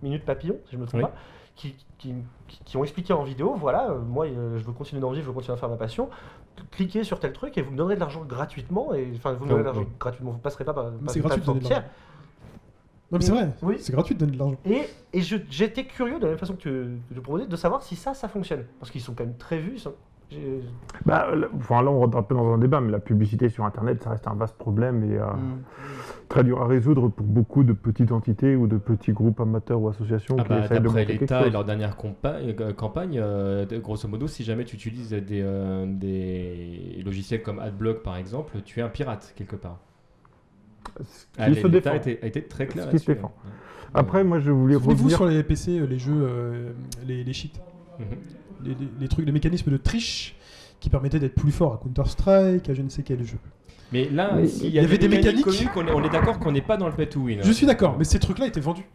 [0.00, 1.08] Minute Papillon, si je me trompe Oui.
[1.08, 1.14] pas,
[1.60, 2.14] qui, qui,
[2.48, 5.24] qui- qui ont expliqué en vidéo, voilà, euh, moi euh, je veux continuer d'en vivre,
[5.24, 6.08] je veux continuer à faire ma passion,
[6.70, 9.48] cliquez sur tel truc et vous me donnerez de l'argent gratuitement, et enfin vous me
[9.50, 9.88] donnerez de l'argent oui.
[9.98, 11.84] gratuitement, vous passerez pas par, c'est gratuit de tiers.
[13.12, 13.50] Non, mais c'est vrai.
[13.62, 13.76] Oui.
[13.80, 14.56] C'est gratuit de donner de l'argent.
[14.64, 16.70] Et, et j'étais curieux, de la même façon que tu,
[17.08, 18.64] que tu proposais, de savoir si ça, ça fonctionne.
[18.78, 19.72] Parce qu'ils sont quand même très vus.
[19.74, 19.94] ils sont-
[21.06, 23.64] Bah, là, enfin, là, on rentre un peu dans un débat, mais la publicité sur
[23.64, 25.62] Internet, ça reste un vaste problème et euh, Mm.
[26.28, 29.88] très dur à résoudre pour beaucoup de petites entités ou de petits groupes amateurs ou
[29.88, 34.06] associations Ah qui bah, essayent de quelque l'État et leur dernière euh, campagne, euh, grosso
[34.08, 38.82] modo, si jamais tu utilises des, euh, des logiciels comme AdBlock par exemple, tu es
[38.82, 39.78] un pirate quelque part.
[41.04, 41.90] Ce Ah, qui se défend.
[41.90, 43.14] a été, a été très clair Ce qui se là-dessus.
[43.22, 43.32] défend.
[43.46, 43.50] hein.
[43.94, 45.16] Après, moi, je voulais Souvenez-vous revenir.
[45.16, 46.70] sur les PC, les jeux, euh,
[47.06, 47.48] les, les cheats,
[47.98, 48.06] Mhm.
[49.00, 50.36] Les, trucs, les mécanismes de triche
[50.80, 53.38] qui permettaient d'être plus fort à Counter-Strike, à je ne sais quel jeu.
[53.92, 55.44] Mais là, Mais s'il il y avait des mécaniques.
[55.44, 57.38] connues, qu'on est- on est d'accord qu'on n'est pas dans le pay to win.
[57.38, 57.42] hein.
[57.44, 58.86] Je suis d'accord, mais ces trucs-là étaient vendus.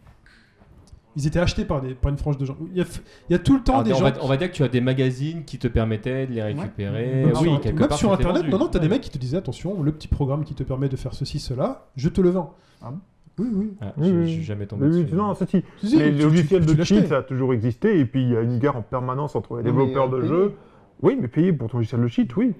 [1.18, 2.56] Ils étaient achetés par, des, par une frange de gens.
[2.72, 4.04] Il y a, f- il y a tout le temps Alors, des on, gens.
[4.04, 7.06] va, on va dire que tu as des magazines qui te permettaient de les récupérer.
[7.24, 8.50] Même oui, sur, quelque même part, sur internet, vendu.
[8.50, 8.90] non, non, t'as des Ouais.
[8.94, 11.86] mecs qui te disaient attention, le petit programme qui te permet de faire ceci, cela,
[11.96, 12.54] je te le vends.
[12.82, 12.98] Ah bon
[13.38, 13.72] Oui, oui.
[13.82, 14.44] Ah, Oui, je- oui, je suis oui.
[14.44, 15.14] jamais tombé Oui, dessus.
[15.14, 15.62] non, ceci.
[15.78, 18.40] Si, si, les logiciels de cheat, ça a toujours existé, et puis il y a
[18.40, 20.52] une guerre en permanence entre les développeurs de jeux.
[21.02, 22.54] Oui, mais payer pour ton logiciel de cheat, oui.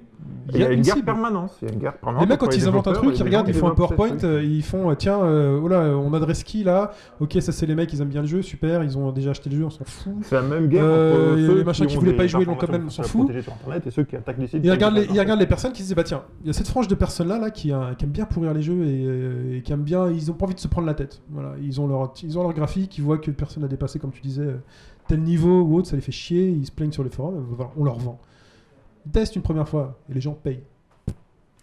[0.53, 1.07] Il y a une guerre cible.
[1.07, 1.57] permanence.
[1.63, 2.23] Il y a une guerre permanente.
[2.23, 4.91] Les mecs, quand ils inventent un truc, ils regardent, ils font un PowerPoint, ils font,
[4.91, 6.93] euh, tiens, euh, oh là, on adresse qui là?
[7.21, 9.51] Ok, ça c'est les mecs, ils aiment bien le jeu, super, ils ont déjà acheté
[9.51, 10.13] le jeu, on s'en fout.
[10.23, 12.55] C'est la même guerre Euh, entre ceux les machins qui voulaient pas y jouer, l'ont
[12.55, 13.31] quand même, on s'en fout.
[13.31, 14.61] Internet et ceux qui attaquent les sites.
[14.63, 14.97] Ils regardent,
[15.41, 17.39] les, personnes qui se disent bah tiens, il y a cette frange de personnes là,
[17.39, 20.55] là qui, aiment bien pourrir les jeux et, qui aiment bien, ils ont pas envie
[20.55, 21.23] de se prendre la tête.
[21.31, 24.13] Voilà, ils ont leur, ils ont leur graphique, ils voient que personne n'a dépassé, comme
[24.13, 24.49] tu disais,
[25.09, 27.55] tel niveau ou autre, ça les fait chier, ils se plaignent sur les forums, euh,
[27.57, 28.19] voilà, on leur vend.
[29.07, 30.63] Ils testent une première fois et les gens payent.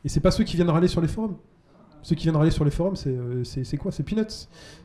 [0.05, 1.35] Et c'est pas ceux qui viennent râler sur les forums.
[2.05, 3.43] Ceux qui viennent râler sur les forums, c'est euh,
[3.79, 3.89] quoi?
[3.93, 4.25] C'est Peanuts.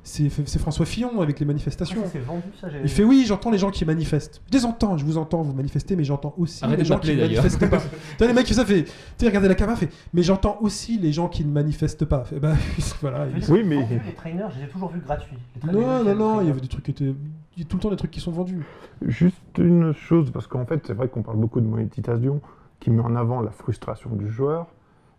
[0.05, 1.99] C'est c'est François Fillon avec les manifestations.
[2.03, 4.41] Ah, ça, c'est vendu, ça, j'ai- Il fait oui, j'entends les gens qui manifestent.
[4.53, 7.11] Je les entends, je vous entends, vous manifestez, mais j'entends aussi Arrêtez les gens qui
[7.17, 7.83] ne manifestent pas.
[8.25, 11.11] Les mecs qui ça fait, tu sais, regardez la caméra, fait, mais j'entends aussi les
[11.13, 12.23] gens qui ne manifestent pas.
[12.23, 12.55] Fait, bah,
[13.01, 13.29] voilà.
[13.31, 15.37] Je veux dire, Oui, mais- Les trainers, je les ai toujours vus gratuits.
[15.67, 16.51] Les Non, non, non, il y trainers.
[16.53, 17.15] avait des trucs qui étaient.
[17.59, 18.65] Il y a tout le temps des trucs qui sont vendus.
[19.03, 22.41] Juste une chose, parce qu'en fait, c'est vrai qu'on parle beaucoup de monétisation
[22.79, 24.69] qui met en avant la frustration du joueur,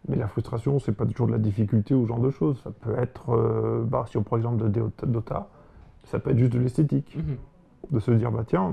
[0.07, 2.61] mais la frustration, c'est pas toujours de la difficulté ou ce genre de choses.
[2.64, 5.48] Ça peut être, euh, bah, si on prend l'exemple de Dota-
[6.06, 7.36] ça peut être juste de l'esthétique, Mhm.
[7.91, 8.72] de se dire, bah tiens,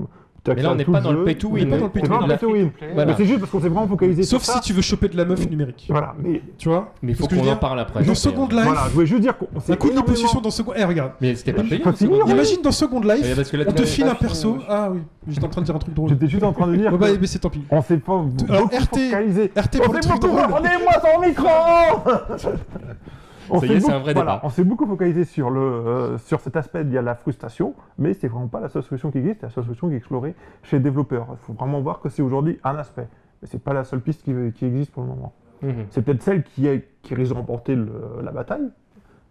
[0.55, 1.65] Mais là, on n'est tout pas dans le pay to On win.
[1.65, 2.69] n'est pas dans le pay C'est to win.
[2.71, 2.85] to.
[2.93, 3.15] Voilà.
[3.17, 4.63] C'est juste parce qu'on s'est vraiment focalisé Sauf sur si ça.
[4.63, 5.85] tu veux choper de la meuf numérique.
[5.89, 8.03] Voilà, mais Tu vois Mais il faut Ce que je qu'on veux en parle après.
[8.03, 8.47] Dans Second.
[8.47, 10.73] Life, voilà, je voulais juste dire qu'on un s'est coup de position dans Second.
[10.75, 11.11] Eh, regarde.
[11.21, 11.81] Mais c'était pas Life.
[12.27, 13.25] Imagine dans Second Life,
[13.67, 14.57] on tu te file un perso.
[14.69, 16.09] Ah oui, j'étais en train de dire un truc drôle.
[16.09, 17.63] J'étais juste en train de dire bah, mais c'est tant pis.
[17.69, 18.23] on s'est pas
[18.79, 19.51] focalisé.
[19.55, 20.39] RT On pour le truc drôle.
[20.41, 21.47] Rendez-moi son micro
[23.49, 24.41] On Ça y s'est est, c'est beaucoup- un vrai voilà, débat.
[24.45, 27.73] On s'est beaucoup focalisé sur, le, euh, sur cet aspect il y a la frustration,
[27.97, 29.97] mais c'est vraiment pas la seule solution qui existe, c'est la seule solution qui est
[29.97, 31.27] explorée chez les développeurs.
[31.31, 33.07] Il faut vraiment voir que c'est aujourd'hui un aspect.
[33.41, 35.33] Mais c'est pas la seule piste qui, qui existe pour le moment.
[35.61, 35.85] Mhm.
[35.91, 38.67] C'est peut-être celle qui, est, qui risque de remporter le- la bataille,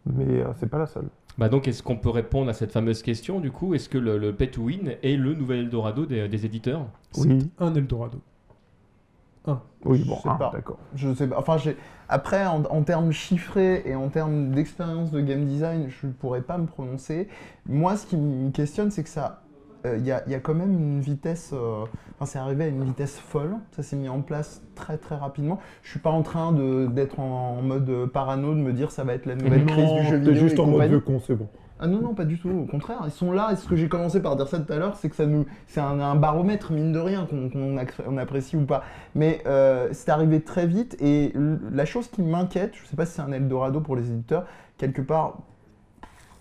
[0.06, 1.09] mais euh, c'est pas la seule.
[1.38, 3.74] Bah donc, est-ce qu'on peut répondre à cette fameuse question du coup?
[3.74, 6.86] Est-ce que le, le pay to win est le nouvel Eldorado des, des éditeurs?
[7.18, 8.18] Oui, Un Eldorado.
[9.85, 10.51] Oui, bon, Je sais ah, pas.
[10.52, 10.78] d'accord.
[10.94, 11.39] Je sais pas.
[11.39, 11.77] Enfin, j'ai-
[12.09, 16.43] après, en, en termes chiffrés et en termes d'expérience de game design, je ne pourrais
[16.43, 17.28] pas me prononcer.
[17.68, 19.43] Moi, ce qui me questionne, c'est que ça.
[19.86, 21.51] euh, Il y, a, il y a quand même une vitesse.
[21.52, 21.85] euh,
[22.18, 23.56] Enfin, c'est arrivé à une vitesse folle.
[23.73, 25.59] Ça s'est mis en place très très rapidement.
[25.82, 29.05] Je suis pas en train de- d'être en, en mode parano, de me dire ça
[29.05, 30.35] va être la nouvelle crise du jeu t'es vidéo.
[30.35, 30.90] juste et en mode compagnie.
[30.93, 31.48] vieux con, c'est bon.
[31.78, 32.48] Ah non, non, pas du tout.
[32.48, 33.51] Au contraire, ils sont là.
[33.53, 35.44] Et ce que j'ai commencé par dire ça tout à l'heure, c'est que ça nous,
[35.66, 38.82] c'est un, baromètre, mine de rien, qu'on apprécie ou pas.
[39.15, 40.97] Mais euh, c'est arrivé très vite.
[41.01, 41.32] Et
[41.70, 44.47] la chose qui m'inquiète, je sais pas si c'est un Eldorado pour les éditeurs,
[44.78, 45.39] quelque part,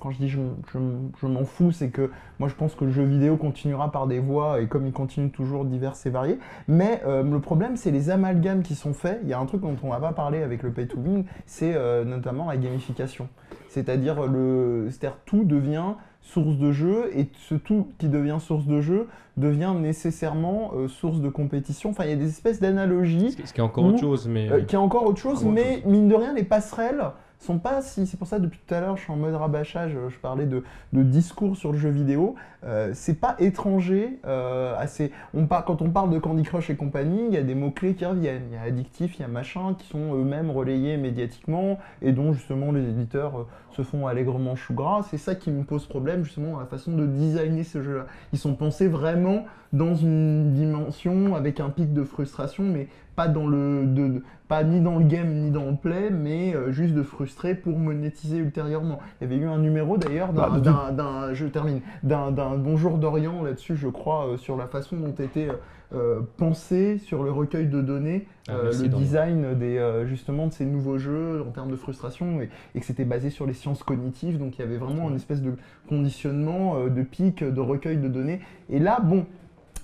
[0.05, 3.37] quand je dis je, m'en fous, c'est que moi je pense que le jeu vidéo
[3.37, 6.37] continuera par des voies, et comme il continue toujours diverses et variées.
[6.67, 9.19] Mais euh, le problème, c'est les amalgames qui sont faits.
[9.23, 11.25] Il y a un truc dont on n'a pas parlé avec le pay to win,
[11.47, 13.29] c'est euh, notamment la gamification.
[13.67, 18.81] C'est-à-dire le, c'est-à-dire tout devient source de jeu et ce tout qui devient source de
[18.81, 19.07] jeu
[19.37, 21.89] devient nécessairement euh, source de compétition.
[21.89, 24.61] Enfin, il y a des espèces d'analogies Ce qui est encore autre chose, mais euh,
[24.61, 27.03] qui est encore autre chose, Encore autre mais mine de rien, les passerelles
[27.45, 28.05] sont pas si.
[28.07, 29.95] C'est pour ça depuis tout à l'heure, je suis en mode rabâchage.
[29.95, 30.63] euh, Je parlais de,
[30.93, 32.35] discours sur le jeu vidéo.
[32.65, 34.19] Euh, c'est pas étranger.
[34.25, 37.37] euh, à ces- on par- quand on parle de Candy Crush et compagnie, il y
[37.37, 38.43] a des mots clés qui reviennent.
[38.51, 42.33] Il y a addictif, il y a machin, qui sont eux-mêmes relayés médiatiquement et dont
[42.33, 45.03] justement les éditeurs euh, se font allègrement chou gras.
[45.09, 48.05] C'est ça qui me pose problème justement dans la façon de designer ce jeu-là.
[48.33, 53.47] Ils sont pensés vraiment dans une dimension avec un pic de frustration, mais pas dans
[53.47, 56.93] le de, de- pas ni dans le game ni dans le play, mais euh, juste
[56.93, 58.99] de frustrer pour monétiser ultérieurement.
[59.19, 62.29] Il y avait eu un numéro d'ailleurs d'un, Bah, de- d'un- d'un- je termine, d'un,
[62.31, 65.47] d'un Bonjour d'Orient là-dessus, je crois, euh, sur la façon dont était
[65.93, 70.97] euh, pensé sur le recueil de données, Ah, le design des justement de ces nouveaux
[70.97, 74.57] jeux en termes de frustration et, et que c'était basé sur les sciences cognitives, donc
[74.57, 75.53] il y avait vraiment une espèce de
[75.87, 78.41] conditionnement, de pic, de recueil de données.
[78.69, 79.25] Et là, bon,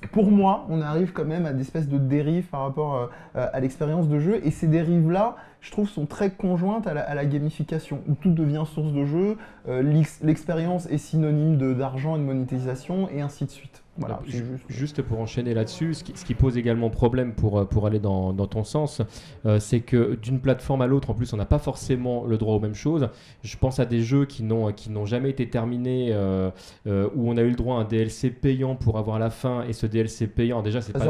[0.07, 3.47] pour moi, on arrive quand même à des espèces de dérives par rapport euh, euh,
[3.53, 4.41] à l'expérience de jeu.
[4.43, 8.91] Et ces dérives-là, je trouve, sont très conjointes à la, gamification, où tout devient source
[8.93, 9.37] de jeu,
[9.67, 13.80] euh, l'ex- l'expérience est synonyme d'argent et de monétisation, et ainsi de suite.
[14.01, 14.43] Voilà, juste.
[14.69, 17.99] juste pour enchaîner là-dessus, ce qui, ce qui pose également problème pour, euh, pour aller
[17.99, 19.01] dans, dans ton sens,
[19.45, 22.55] euh, c'est que d'une plateforme à l'autre, en plus, on n'a pas forcément le droit
[22.55, 23.09] aux mêmes choses.
[23.43, 26.49] Je pense à des jeux qui n'ont qui n'ont jamais été terminés, euh,
[26.87, 29.63] euh, où on a eu le droit à un DLC payant pour avoir la fin,
[29.67, 31.05] et ce DLC payant, déjà, c'est pas.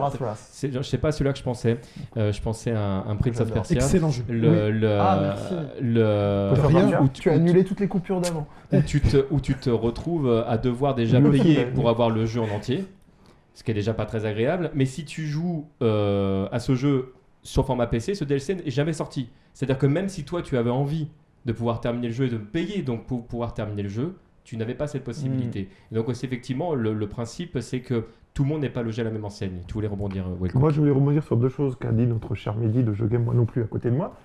[0.52, 1.78] C'est- Je sais pas celui-là que je pensais.
[2.18, 3.52] Euh, je pensais à un, un Prince of.
[3.52, 3.76] Persia.
[3.78, 4.24] Excellent jeu.
[4.30, 5.54] Le, le, Ah, merci.
[5.82, 6.50] le-
[7.02, 8.48] où tu- Tu as annulé toutes les coupures d'avant.
[8.74, 12.40] où tu te, où tu te retrouves à devoir déjà payer pour avoir le jeu
[12.42, 12.81] en entier,
[13.54, 14.72] ce qui est déjà pas très agréable.
[14.74, 17.14] Mais si tu joues euh, à ce jeu
[17.44, 19.30] sur format PC, ce DLC n'est jamais sorti.
[19.54, 21.08] C'est-à-dire que même si toi tu avais envie
[21.46, 24.58] de pouvoir terminer le jeu et de payer donc pour pouvoir terminer le jeu, tu
[24.58, 25.70] n'avais pas cette possibilité.
[25.92, 29.02] Et donc aussi effectivement le, le principe c'est que tout le monde n'est pas logé
[29.02, 29.60] à la même enseigne.
[29.68, 30.62] Tu voulais rebondir, euh, Welcome.
[30.62, 33.24] Moi, je voulais rebondir sur deux choses qu'a dit notre cher Mehdi de Jeu Game,
[33.24, 34.16] moi non plus, à côté de moi.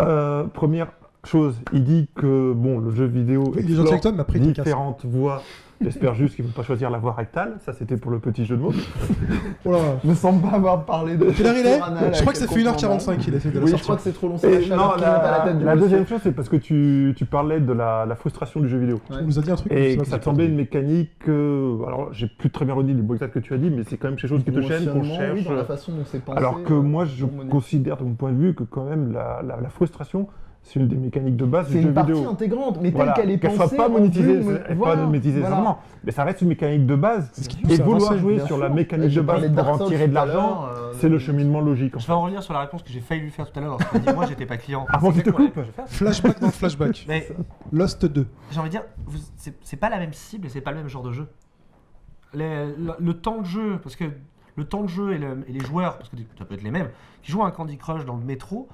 [0.00, 0.92] Euh, première
[1.24, 5.42] chose, il dit que bon, le jeu vidéo est avec toi, mais après, différentes voies.
[5.80, 7.54] J'espère juste qu'ils ne vont pas choisir la voie rectale.
[7.64, 8.72] Ça, c'était pour le petit jeu de mots.
[10.04, 11.26] Me semble pas avoir parlé de.
[11.30, 12.96] Quelle heure il est Je crois que ça fait complètement.
[12.98, 14.36] 1h45 qu'il a fait de la Oui, je crois que c'est trop long.
[14.38, 15.88] Et la non, chaleur qui monte à la la, tête du la monsieur.
[15.88, 19.00] deuxième chose, c'est parce que tu, tu parlais de la, la frustration du jeu vidéo.
[19.10, 19.18] Ouais.
[19.18, 19.72] Tu nous as dit un truc.
[19.72, 21.10] Et ça te semblait une mécanique.
[21.28, 23.82] euh, alors, j'ai plus très bien redit les mots exacts que tu as dit, mais
[23.88, 25.32] c'est quand même quelque chose qui te gêne, qu'on cherche.
[25.34, 26.38] oui, dans la façon dont c'est pensé.
[26.38, 29.42] alors que euh, moi, je considère de mon point de vue que quand même la,
[29.46, 30.28] la- la frustration,
[30.70, 32.30] c'est une des mécaniques de base C'est du jeu une partie vidéo.
[32.30, 33.74] intégrante, mais Voilà, telle qu'elle est qu'elle pensée.
[33.76, 35.54] soit pas monétisée, voilà, pas monétisée voilà.
[35.56, 37.30] vraiment, mais ça reste une mécanique de base.
[37.32, 38.64] C'est ce qui Et vouloir avancer, jouer bien sur sûr.
[38.64, 40.32] la mécanique de base pour en tirer de l'argent,
[40.62, 41.96] l'heure, euh, c'est le cheminement logique.
[41.96, 43.62] en Je vais en revenir sur la réponse que j'ai failli lui faire tout à
[43.62, 44.84] l'heure lorsqu'il a dit moi j'étais pas client.
[44.92, 45.58] Avant C'est qu'il te coupe.
[45.86, 47.06] Flashback dans flashback.
[47.72, 48.26] Lost 2.
[48.50, 48.84] j'ai envie de dire,
[49.36, 51.26] c'est c'est pas la même cible et c'est pas le même genre de jeu.
[52.34, 54.04] Le, le temps de jeu, parce que
[54.56, 56.70] le temps de jeu et, le- et les joueurs, parce que ça peut être les
[56.70, 56.88] mêmes,
[57.22, 58.68] qui jouent à un Candy Crush dans le métro,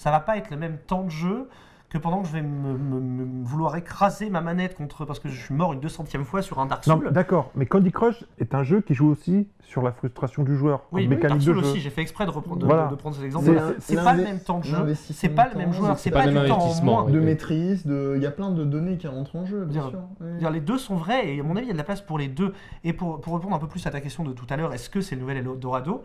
[0.00, 1.46] ça va pas être le même temps de jeu
[1.90, 5.28] que pendant que je vais me, me- me- vouloir écraser ma manette contre parce que
[5.28, 7.10] je suis mort une 200e fois sur un Dark Non, Souls.
[7.10, 10.84] d'accord, mais Candy Crush est un jeu qui joue aussi sur la frustration du joueur,
[10.92, 11.60] Oui, mécanique Dark Souls jeu.
[11.68, 12.86] aussi, j'ai fait exprès de, reprendre, de, Voilà.
[12.86, 13.44] de prendre cet exemple.
[13.80, 16.32] C'est pas le même temps de jeu, c'est pas le même joueur, c'est pas du
[16.32, 17.04] même temps en investissement, moins.
[17.06, 17.12] oui.
[17.12, 17.24] de oui.
[17.26, 18.14] maîtrise, de...
[18.16, 20.00] il y a plein de données qui rentrent en jeu, bien Dire- sûr.
[20.20, 20.38] Oui.
[20.38, 22.00] Dire, les deux sont vrais et à mon avis, il y a de la place
[22.02, 22.54] pour les deux.
[22.84, 24.88] Et pour, pour répondre un peu plus à ta question de tout à l'heure, est-ce
[24.90, 26.04] que c'est le nouvel Eldorado?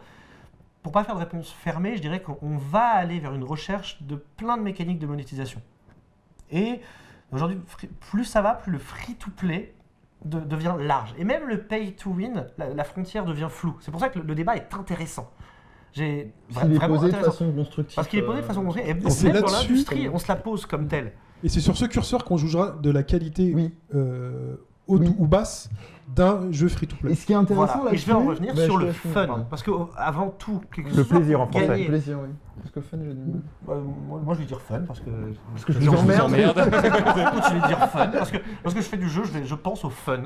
[0.85, 4.23] Pour pas faire de réponse fermée, je dirais qu'on va aller vers une recherche de
[4.37, 5.59] plein de mécaniques de monétisation.
[6.51, 6.79] Et
[7.31, 7.57] aujourd'hui,
[8.11, 9.73] plus ça va, plus le free-to-play
[10.25, 11.15] de- devient large.
[11.17, 13.75] Et même le pay-to-win, la, la frontière devient floue.
[13.81, 15.31] C'est pour ça que le, le débat est intéressant.
[15.91, 17.95] J'ai vra- est posé de façon constructive.
[17.95, 18.87] Parce qu'il est posé de façon euh, construite.
[18.87, 21.13] Et c'est même dans l'industrie, on se la pose comme telle.
[21.43, 23.73] Et c'est sur ce curseur qu'on jugera de la qualité Oui.
[23.95, 24.55] euh,
[24.85, 25.15] haute Oui.
[25.17, 25.67] ou basse
[26.07, 27.11] d'un jeu free-to-play.
[27.11, 27.85] Et ce qui est intéressant Voilà.
[27.91, 29.45] là Et je vais en revenir bah, sur je le fun.
[29.49, 31.67] Parce que euh, avant tout, que Le ce soit plaisir en français.
[31.67, 32.29] gagner- Plaisir, oui.
[32.61, 33.17] Parce que fun, du mal.
[33.69, 35.09] Euh, moi, moi, je vais dire fun parce que.
[35.53, 36.53] Parce que je Genre, vous emmerde.
[36.57, 39.83] je vais dire fun parce que lorsque je fais du jeu, je, vais- je pense
[39.83, 40.23] au fun.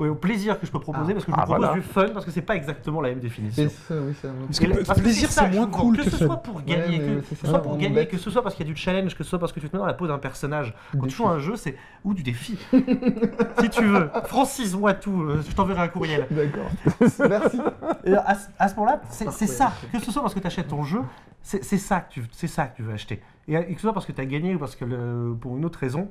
[0.00, 1.14] Oui, au plaisir que je peux proposer Ah.
[1.14, 1.74] parce que je Ah, propose voilà.
[1.74, 3.68] du fun parce que c'est pas exactement la même définition.
[3.68, 6.02] Ça, oui, c'est un autre- Parce que le parce plaisir, ça, c'est moins cool que
[6.02, 8.56] que ce soit pour gagner, Ouais, que, ce soit pour gagner, que ce soit parce
[8.56, 9.94] qu'il y a du challenge, que ce soit parce que tu te mets dans la
[9.94, 10.74] peau d'un personnage.
[10.98, 12.58] Quand tu joues à un jeu, c'est ou du défi.
[13.60, 16.26] si tu veux, Francis, tout, euh, je t'enverrai un courriel.
[16.30, 16.66] D'accord.
[17.28, 17.60] Merci.
[18.04, 19.72] Et à, ce- à ce moment-là, c'est ça.
[19.92, 21.02] Que ce soit parce que tu achètes ton jeu,
[21.42, 23.22] c'est ça, que tu- ça que tu veux acheter.
[23.48, 25.56] Et, et que ce soit parce que tu as gagné ou parce que le- pour
[25.56, 26.08] une autre raison,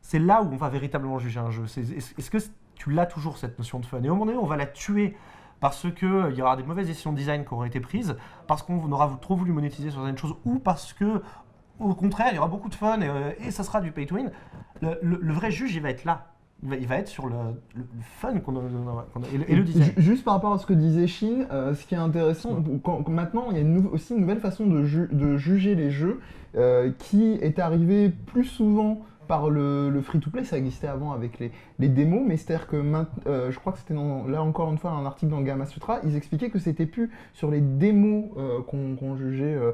[0.00, 1.64] c'est là où on va véritablement juger un jeu.
[1.64, 2.38] Est-ce que
[2.76, 4.00] tu l'as toujours cette notion de fun?
[4.02, 5.16] Et au moment donné, on va la tuer
[5.60, 8.92] parce qu'il y aura des mauvaises décisions de design qui auront été prises, parce qu'on
[8.92, 11.20] aura trop voulu monétiser sur certaines choses, ou parce que,
[11.80, 14.06] au contraire, il y aura beaucoup de fun et, euh, et ça sera du pay
[14.06, 14.30] to win.
[14.80, 16.26] Le, le- le vrai juge, il va être là.
[16.62, 17.34] Il va, il va être sur le,
[17.76, 18.60] le- le fun qu'on a,
[19.14, 19.84] qu'on a- et, le, et le design.
[19.96, 23.02] Ju- Juste par rapport à ce que disait Shin, euh, ce qui est intéressant, quand-
[23.04, 25.76] quand- maintenant il y a une nou- aussi une nouvelle façon de, ju- de juger
[25.76, 26.18] les jeux
[26.56, 31.88] euh, qui est arrivée plus souvent par le, free-to-play, ça existait avant avec les, les
[31.88, 34.90] démos, mais c'est-à-dire que maint- euh, je crois que c'était dans- là encore une fois
[34.92, 38.96] un article dans Gamma Sutra, ils expliquaient que c'était plus sur les démos euh, qu'on
[38.96, 39.72] qu'on jugeait, euh,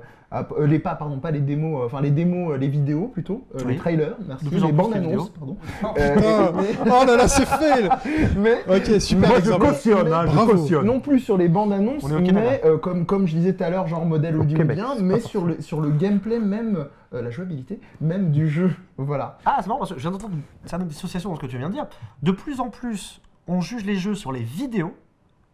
[0.60, 3.58] les pas, pardon, pas les démos, euh, enfin les démos, euh, les vidéos plutôt, euh,
[3.64, 3.72] Oui.
[3.72, 5.56] les trailers, merci, les plus, bandes annonces, pardon.
[5.98, 8.00] Euh, mais- Oh là là, c'est fait là.
[8.38, 10.86] mais Ok, super Moi, je cautionne, hein, je cautionne.
[10.86, 13.86] non plus sur les bandes annonces, mais euh, comme, comme je disais tout à l'heure,
[13.86, 17.80] genre modèle Au audio bien, mais sur le, sur le gameplay même, euh, la jouabilité
[18.00, 18.70] même du jeu.
[18.96, 19.38] Voilà.
[19.44, 21.58] Ah, c'est marrant parce que je viens d'entendre une certaine dissociation dans ce que tu
[21.58, 21.86] viens de dire.
[22.22, 24.94] De plus en plus, on juge les jeux sur les vidéos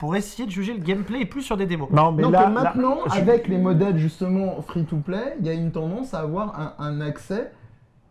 [0.00, 1.90] pour essayer de juger le gameplay et plus sur des démos.
[1.92, 5.52] Non, mais Donc là, là- maintenant, je- avec les modèles justement free-to-play, il y a
[5.52, 7.52] une tendance à avoir un, un accès,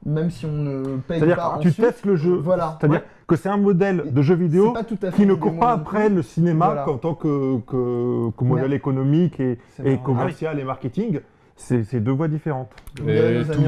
[0.06, 1.86] même si on ne paye c'est-à-dire pas que tu ensuite.
[1.86, 2.36] testes le jeu.
[2.36, 2.78] Voilà.
[2.80, 3.06] C'est-à-dire Ouais.
[3.28, 4.74] que c'est un modèle de jeu vidéo
[5.16, 6.16] qui ne court pas après plus.
[6.18, 6.90] le cinéma Voilà.
[6.90, 9.58] en tant que, que, que modèle économique et,
[10.04, 11.20] commercial et marketing.
[11.60, 12.70] C'est deux voies différentes.
[12.96, 13.04] Tout,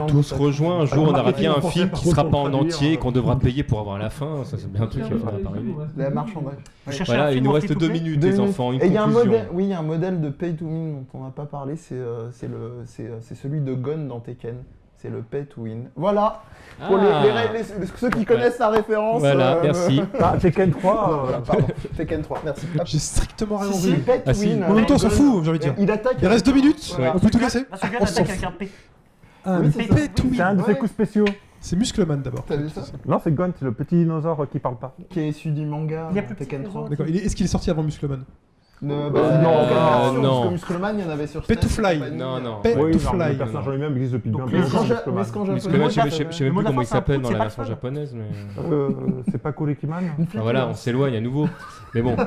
[0.08, 0.80] tout se rejoint.
[0.82, 3.12] Un jour, on aura bien un film qui contre, sera pas en entier, euh, qu'on
[3.12, 4.44] devra payer pour avoir la fin.
[4.46, 5.34] Ça, c'est bien un truc qui va.
[5.98, 6.52] La marchandise.
[7.06, 8.72] Voilà, il nous reste deux minutes, les enfants.
[8.72, 9.32] Une Et il y a un conclusion.
[9.32, 11.46] modèle, oui, il y a un modèle de pay to win dont on n'a pas
[11.46, 14.56] parlé, c'est euh, c'est le, c'est euh, c'est celui de Gun dans Tekken.
[15.02, 15.90] C'est le pay to win.
[15.95, 16.44] Voilà.
[16.88, 17.23] Pour les- Ah.
[17.53, 19.19] les, ceux qui connaissent la référence.
[19.19, 20.02] Voilà, euh, merci.
[20.19, 20.94] Ah, Tekken 3,
[21.28, 21.68] me- euh, pardon.
[21.98, 22.68] Tekken 3, merci.
[22.86, 23.72] J'ai strictement rien
[24.03, 24.48] pay to Ah, si.
[24.48, 24.64] win.
[24.64, 25.73] En même temps, on s'en Gun, fout, j'ai envie de dire.
[25.80, 26.18] Il attaque.
[26.22, 27.15] Il reste deux minutes, Voilà.
[27.15, 27.65] on peut tout casser.
[27.65, 28.69] Parce que s'en attaque avec un P.
[29.44, 29.95] Ah, Oui, le c'est ça.
[29.95, 30.41] pay to c'est win.
[30.41, 30.78] un de ses Ouais.
[30.78, 31.26] coups spéciaux.
[31.60, 32.44] C'est Muscleman d'abord.
[32.48, 32.82] T'as vu ça?
[33.07, 34.95] Non, c'est c'est le petit dinosaure qui parle pas.
[35.10, 36.90] Qui est issu du manga Tekken petit que 3.
[36.90, 37.06] D'accord.
[37.07, 38.23] Est-ce qu'il est sorti avant Muscleman?
[38.84, 40.30] Ne- bah, Euh, non, version, non.
[40.30, 41.99] Parce que Muscleman, il y en avait sur Pay to fly.
[42.14, 42.62] Non, non.
[42.64, 43.32] Pay oui, to fly.
[43.34, 44.86] le personnage en lui-même existe depuis Donc, bien mais longtemps.
[45.24, 45.90] ce qu'en- Muscleman.
[45.91, 48.16] je sais- même mot plus comment il s'appelle dans la version japonaise.
[48.16, 48.64] Mais...
[48.72, 48.90] Euh,
[49.30, 51.48] c'est pas Kurikiman Une flip Voilà, on s'éloigne à nouveau.
[51.94, 52.16] Mais bon,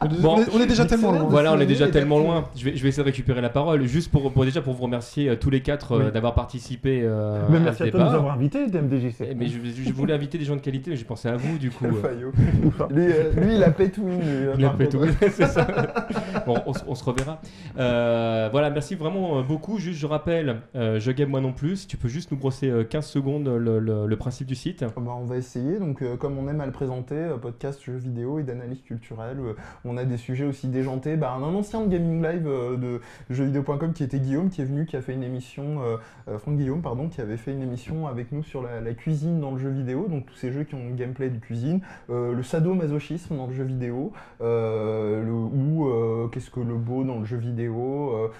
[0.00, 0.34] On est- Bon.
[0.36, 1.22] on est- on est déjà tellement loin.
[1.30, 2.44] voilà, on est déjà tellement loin.
[2.56, 4.82] Je vais, je vais essayer de récupérer la parole, juste pour, pour déjà pour vous
[4.82, 6.12] remercier euh, tous les quatre euh, Oui.
[6.12, 8.18] d'avoir participé euh, Mais à merci ce à toi de nous débat.
[8.18, 9.28] avoir invités, DMDJC.
[9.30, 11.56] Eh, Mais je, je voulais inviter des gens de qualité, mais j'ai pensé à vous
[11.56, 11.86] du coup.
[11.86, 12.30] Euh.
[12.90, 14.18] Lui, euh, lui, il a to win.
[14.20, 14.26] lui,
[14.58, 15.06] Il a par fait contre.
[15.06, 15.66] tout, c'est ça.
[16.46, 17.40] Bon, on, se- on se reverra.
[17.78, 19.78] Euh, voilà, merci vraiment euh, beaucoup.
[19.78, 21.76] Juste, je rappelle, euh, je game moi non plus.
[21.76, 24.84] Si tu peux juste nous brosser euh, 15 secondes le, le- le principe du site.
[24.86, 25.78] Ah bah, on va essayer.
[25.78, 28.42] Donc, euh, comme on aime à le présenter, euh, podcast jeux vidéo et
[28.84, 29.38] culturelle.
[29.40, 29.54] euh,
[29.84, 31.16] on a des sujets aussi déjantés.
[31.16, 33.00] Bah, un ancien de Gaming Live euh, de
[33.30, 35.80] jeuxvideo.com qui était Guillaume, qui est venu, qui a fait une émission,
[36.28, 39.40] euh, Franck Guillaume, pardon, qui avait fait une émission avec nous sur la, la cuisine
[39.40, 40.06] dans le jeu vidéo.
[40.08, 41.80] Donc, tous ces jeux qui ont le gameplay de cuisine.
[42.08, 44.12] Le sadomasochisme dans le jeu vidéo.
[44.40, 48.30] le, ou qu'est-ce que le beau dans le jeu vidéo.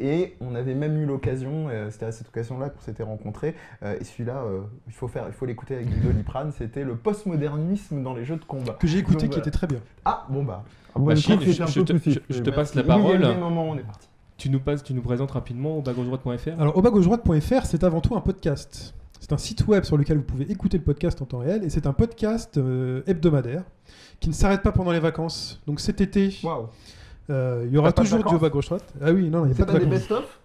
[0.00, 4.44] et on avait même eu l'occasion, c'était à cette occasion-là qu'on s'était rencontrés, et celui-là,
[4.86, 8.36] il faut faire, il faut l'écouter avec Guido Liprane, c'était le postmodernisme dans les jeux
[8.36, 8.76] de combat.
[8.80, 9.42] Que j'ai écouté, Donc, qui voilà.
[9.42, 9.73] était très bien.
[10.04, 10.64] Ah, bon bah.
[10.94, 13.24] Ah, bon, Machine, je te, je- te passe la parole.
[13.24, 14.08] on est parti.
[14.36, 16.60] Tu nous passes, tu nous présentes rapidement au bagaujoie.fr.
[16.60, 18.94] Alors, aubagauche-droite.fr, c'est avant tout un podcast.
[19.20, 21.70] C'est un site web sur lequel vous pouvez écouter le podcast en temps réel, et
[21.70, 23.62] c'est un podcast euh, hebdomadaire
[24.20, 25.62] qui ne s'arrête pas pendant les vacances.
[25.66, 26.36] Donc cet été,
[27.30, 28.92] euh, il y aura toujours du Aubagauche-droite.
[29.00, 30.40] Ah oui, non, non, il n'y a C'est pas de best-of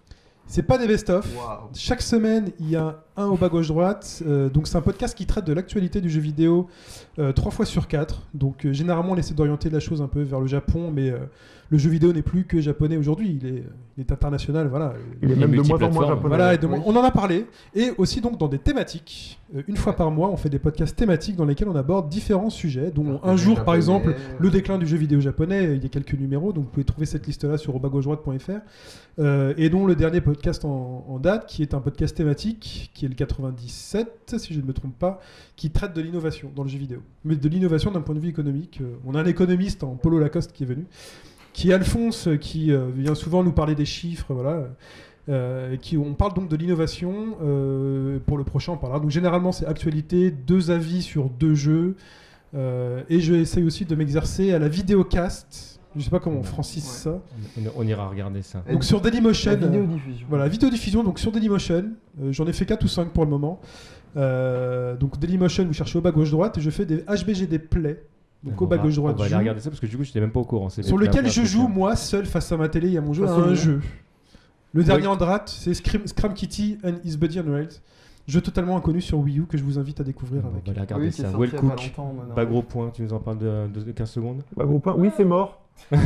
[0.46, 1.28] C'est pas des best-of.
[1.74, 4.22] Chaque semaine, il y a un au bas gauche droite.
[4.26, 6.68] Euh, donc c'est un podcast qui traite de l'actualité du jeu vidéo
[7.18, 8.22] euh, trois fois sur quatre.
[8.34, 11.18] Donc euh, généralement on essaie d'orienter la chose un peu vers le Japon, mais euh,
[11.70, 13.38] le jeu vidéo n'est plus que japonais aujourd'hui.
[13.40, 13.62] Il est,
[13.96, 14.94] il est international, voilà.
[15.22, 16.28] Il est même de moins en moins japonais.
[16.28, 16.78] Voilà, et de- Oui.
[16.84, 17.46] on en a parlé.
[17.76, 19.38] Et aussi donc dans des thématiques.
[19.54, 22.50] Euh, une fois par mois, on fait des podcasts thématiques dans lesquels on aborde différents
[22.50, 25.76] sujets, dont un jour par exemple le déclin du jeu vidéo japonais.
[25.76, 28.60] Il y a quelques numéros, donc vous pouvez trouver cette liste-là sur robagauche-droite.fr.
[29.18, 33.04] Euh, et dont le dernier podcast en, en date, qui est un podcast thématique, qui
[33.04, 35.20] est le 97, si je ne me trompe pas,
[35.56, 37.02] qui traite de l'innovation dans le jeu vidéo.
[37.24, 38.78] Mais de l'innovation d'un point de vue économique.
[38.80, 40.86] Euh, on a un économiste en polo Lacoste qui est venu,
[41.52, 44.68] qui est Alphonse, euh, qui euh, vient souvent nous parler des chiffres, voilà.
[45.80, 47.36] Qui, on parle donc de l'innovation.
[48.26, 48.98] pour le prochain, on parlera.
[48.98, 51.94] Donc généralement, c'est actualité, deux avis sur deux jeux.
[52.52, 55.79] Et je essaye aussi de m'exercer à la vidéocast.
[55.96, 57.18] Je sais pas comment on francise ça.
[57.58, 58.62] On, on ira regarder ça.
[58.70, 59.50] Donc sur Dailymotion.
[59.52, 60.26] La euh, vidéodiffusion.
[60.28, 61.84] voilà, vidéodiffusion donc sur Dailymotion.
[62.22, 63.60] Euh, J'en ai fait 4 ou 5 pour le moment.
[64.16, 68.02] Euh, donc Dailymotion, vous cherchez au bas gauche droite et je fais des HBGD Play.
[68.42, 69.16] Donc au On bas va- gauche droite.
[69.16, 70.68] On va aller regarder ça parce que du coup, j'étais même pas au courant.
[70.70, 72.88] Sur des- lequel je joue moi seul face à ma télé.
[72.88, 73.80] Il y a mon jeu c'est un jeu.
[74.72, 75.08] Le dernier Ouais.
[75.08, 77.80] en droite, c'est Scram, Scram Kitty and His Buddy on Rails.
[78.28, 80.64] Jeu totalement inconnu sur Wii U que je vous invite à découvrir On avec.
[80.64, 81.24] va aller regarder Oui, ça.
[81.36, 82.34] Well il y a pas Cook.
[82.36, 84.42] Pas gros point, tu nous en parles de, de 15 secondes?
[84.56, 85.60] Bah, groupe un- Oui, c'est mort.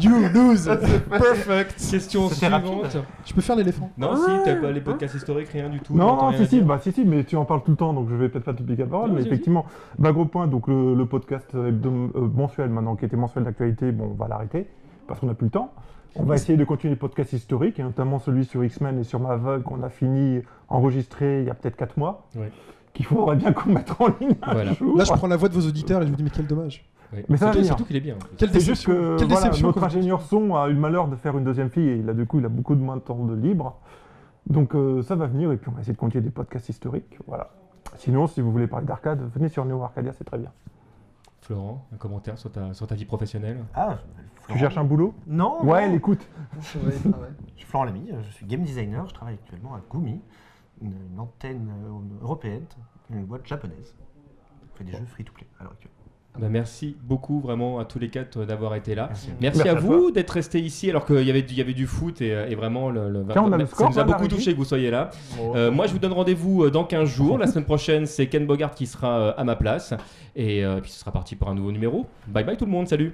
[0.00, 0.64] You lose
[1.10, 2.66] Perfect Question C'était rapide.
[2.88, 2.96] suivante.
[3.24, 5.94] Je peux faire l'éléphant Non, si, t'as pas les podcasts historiques, rien du tout.
[5.94, 7.72] Non, t'entends non, rien si, si, dire bah, si, si, mais tu en parles tout
[7.72, 9.66] le temps, donc je vais peut-être pas te piquer la parole, Non, mais vas-y, effectivement,
[9.98, 13.92] bah, gros point, donc le, le podcast hebdom- euh, mensuel maintenant, qui était mensuel d'actualité,
[13.92, 14.66] bon, on va l'arrêter,
[15.06, 15.72] parce qu'on n'a plus le temps.
[16.16, 19.20] On va essayer de continuer les podcasts historiques, et notamment celui sur X-Men et sur
[19.20, 22.50] Mavug, qu'on a fini enregistré il y a peut-être 4 mois, Ouais.
[22.94, 24.72] Qu'il faudrait bien qu'on mette en ligne un Voilà.
[24.74, 24.96] jour.
[24.96, 26.84] Là, je prends la voix de vos auditeurs et je vous dis, mais quel dommage.
[27.12, 27.24] Ouais.
[27.28, 28.14] Mais ça va Surtout- qu'il est bien.
[28.14, 28.18] en.
[28.38, 28.92] Quelle C'est juste déception.
[28.92, 31.68] que Quelle voilà, déception notre ingénieur son a eu le malheur de faire une deuxième
[31.68, 33.78] fille et là du coup il a beaucoup de moins de temps de libre.
[34.46, 37.18] Donc euh, ça va venir et puis on va essayer de continuer des podcasts historiques.
[37.26, 37.50] Voilà.
[37.96, 40.50] Sinon si vous voulez parler d'arcade, venez sur Neo Arcadia, c'est très bien.
[41.42, 43.58] Florent, un commentaire sur ta, sur ta vie professionnelle?
[43.74, 43.98] Ah,
[44.36, 44.60] Tu Florent.
[44.60, 45.12] cherches un boulot?
[45.26, 45.88] Non, Ouais, non.
[45.88, 46.26] elle écoute.
[46.76, 47.30] Ouais, il travaille.
[47.54, 50.20] Je suis Florent Lamy, je suis game designer, je travaille actuellement à Gumi,
[50.82, 52.64] une, une antenne euh, européenne,
[53.10, 53.94] une boîte japonaise.
[54.74, 55.92] On fait des jeux free-to-play à l'heure actuelle.
[56.38, 59.08] Bah, Merci beaucoup vraiment à tous les quatre d'avoir été là.
[59.08, 59.28] Merci.
[59.40, 61.60] Merci, Merci à à vous d'être restés ici alors qu'il y avait, du- il y
[61.60, 63.98] avait du foot et, et vraiment le, le- Tiens, on a le ça score, nous
[63.98, 65.10] a beaucoup touché que vous soyez là.
[65.54, 67.36] Euh, moi je vous donne rendez-vous euh, dans 15 jours.
[67.36, 69.92] La semaine prochaine c'est Ken Bogart qui sera euh, à ma place
[70.34, 72.06] et euh, puis ce sera parti pour un nouveau numéro.
[72.28, 73.12] Bye bye tout le monde, salut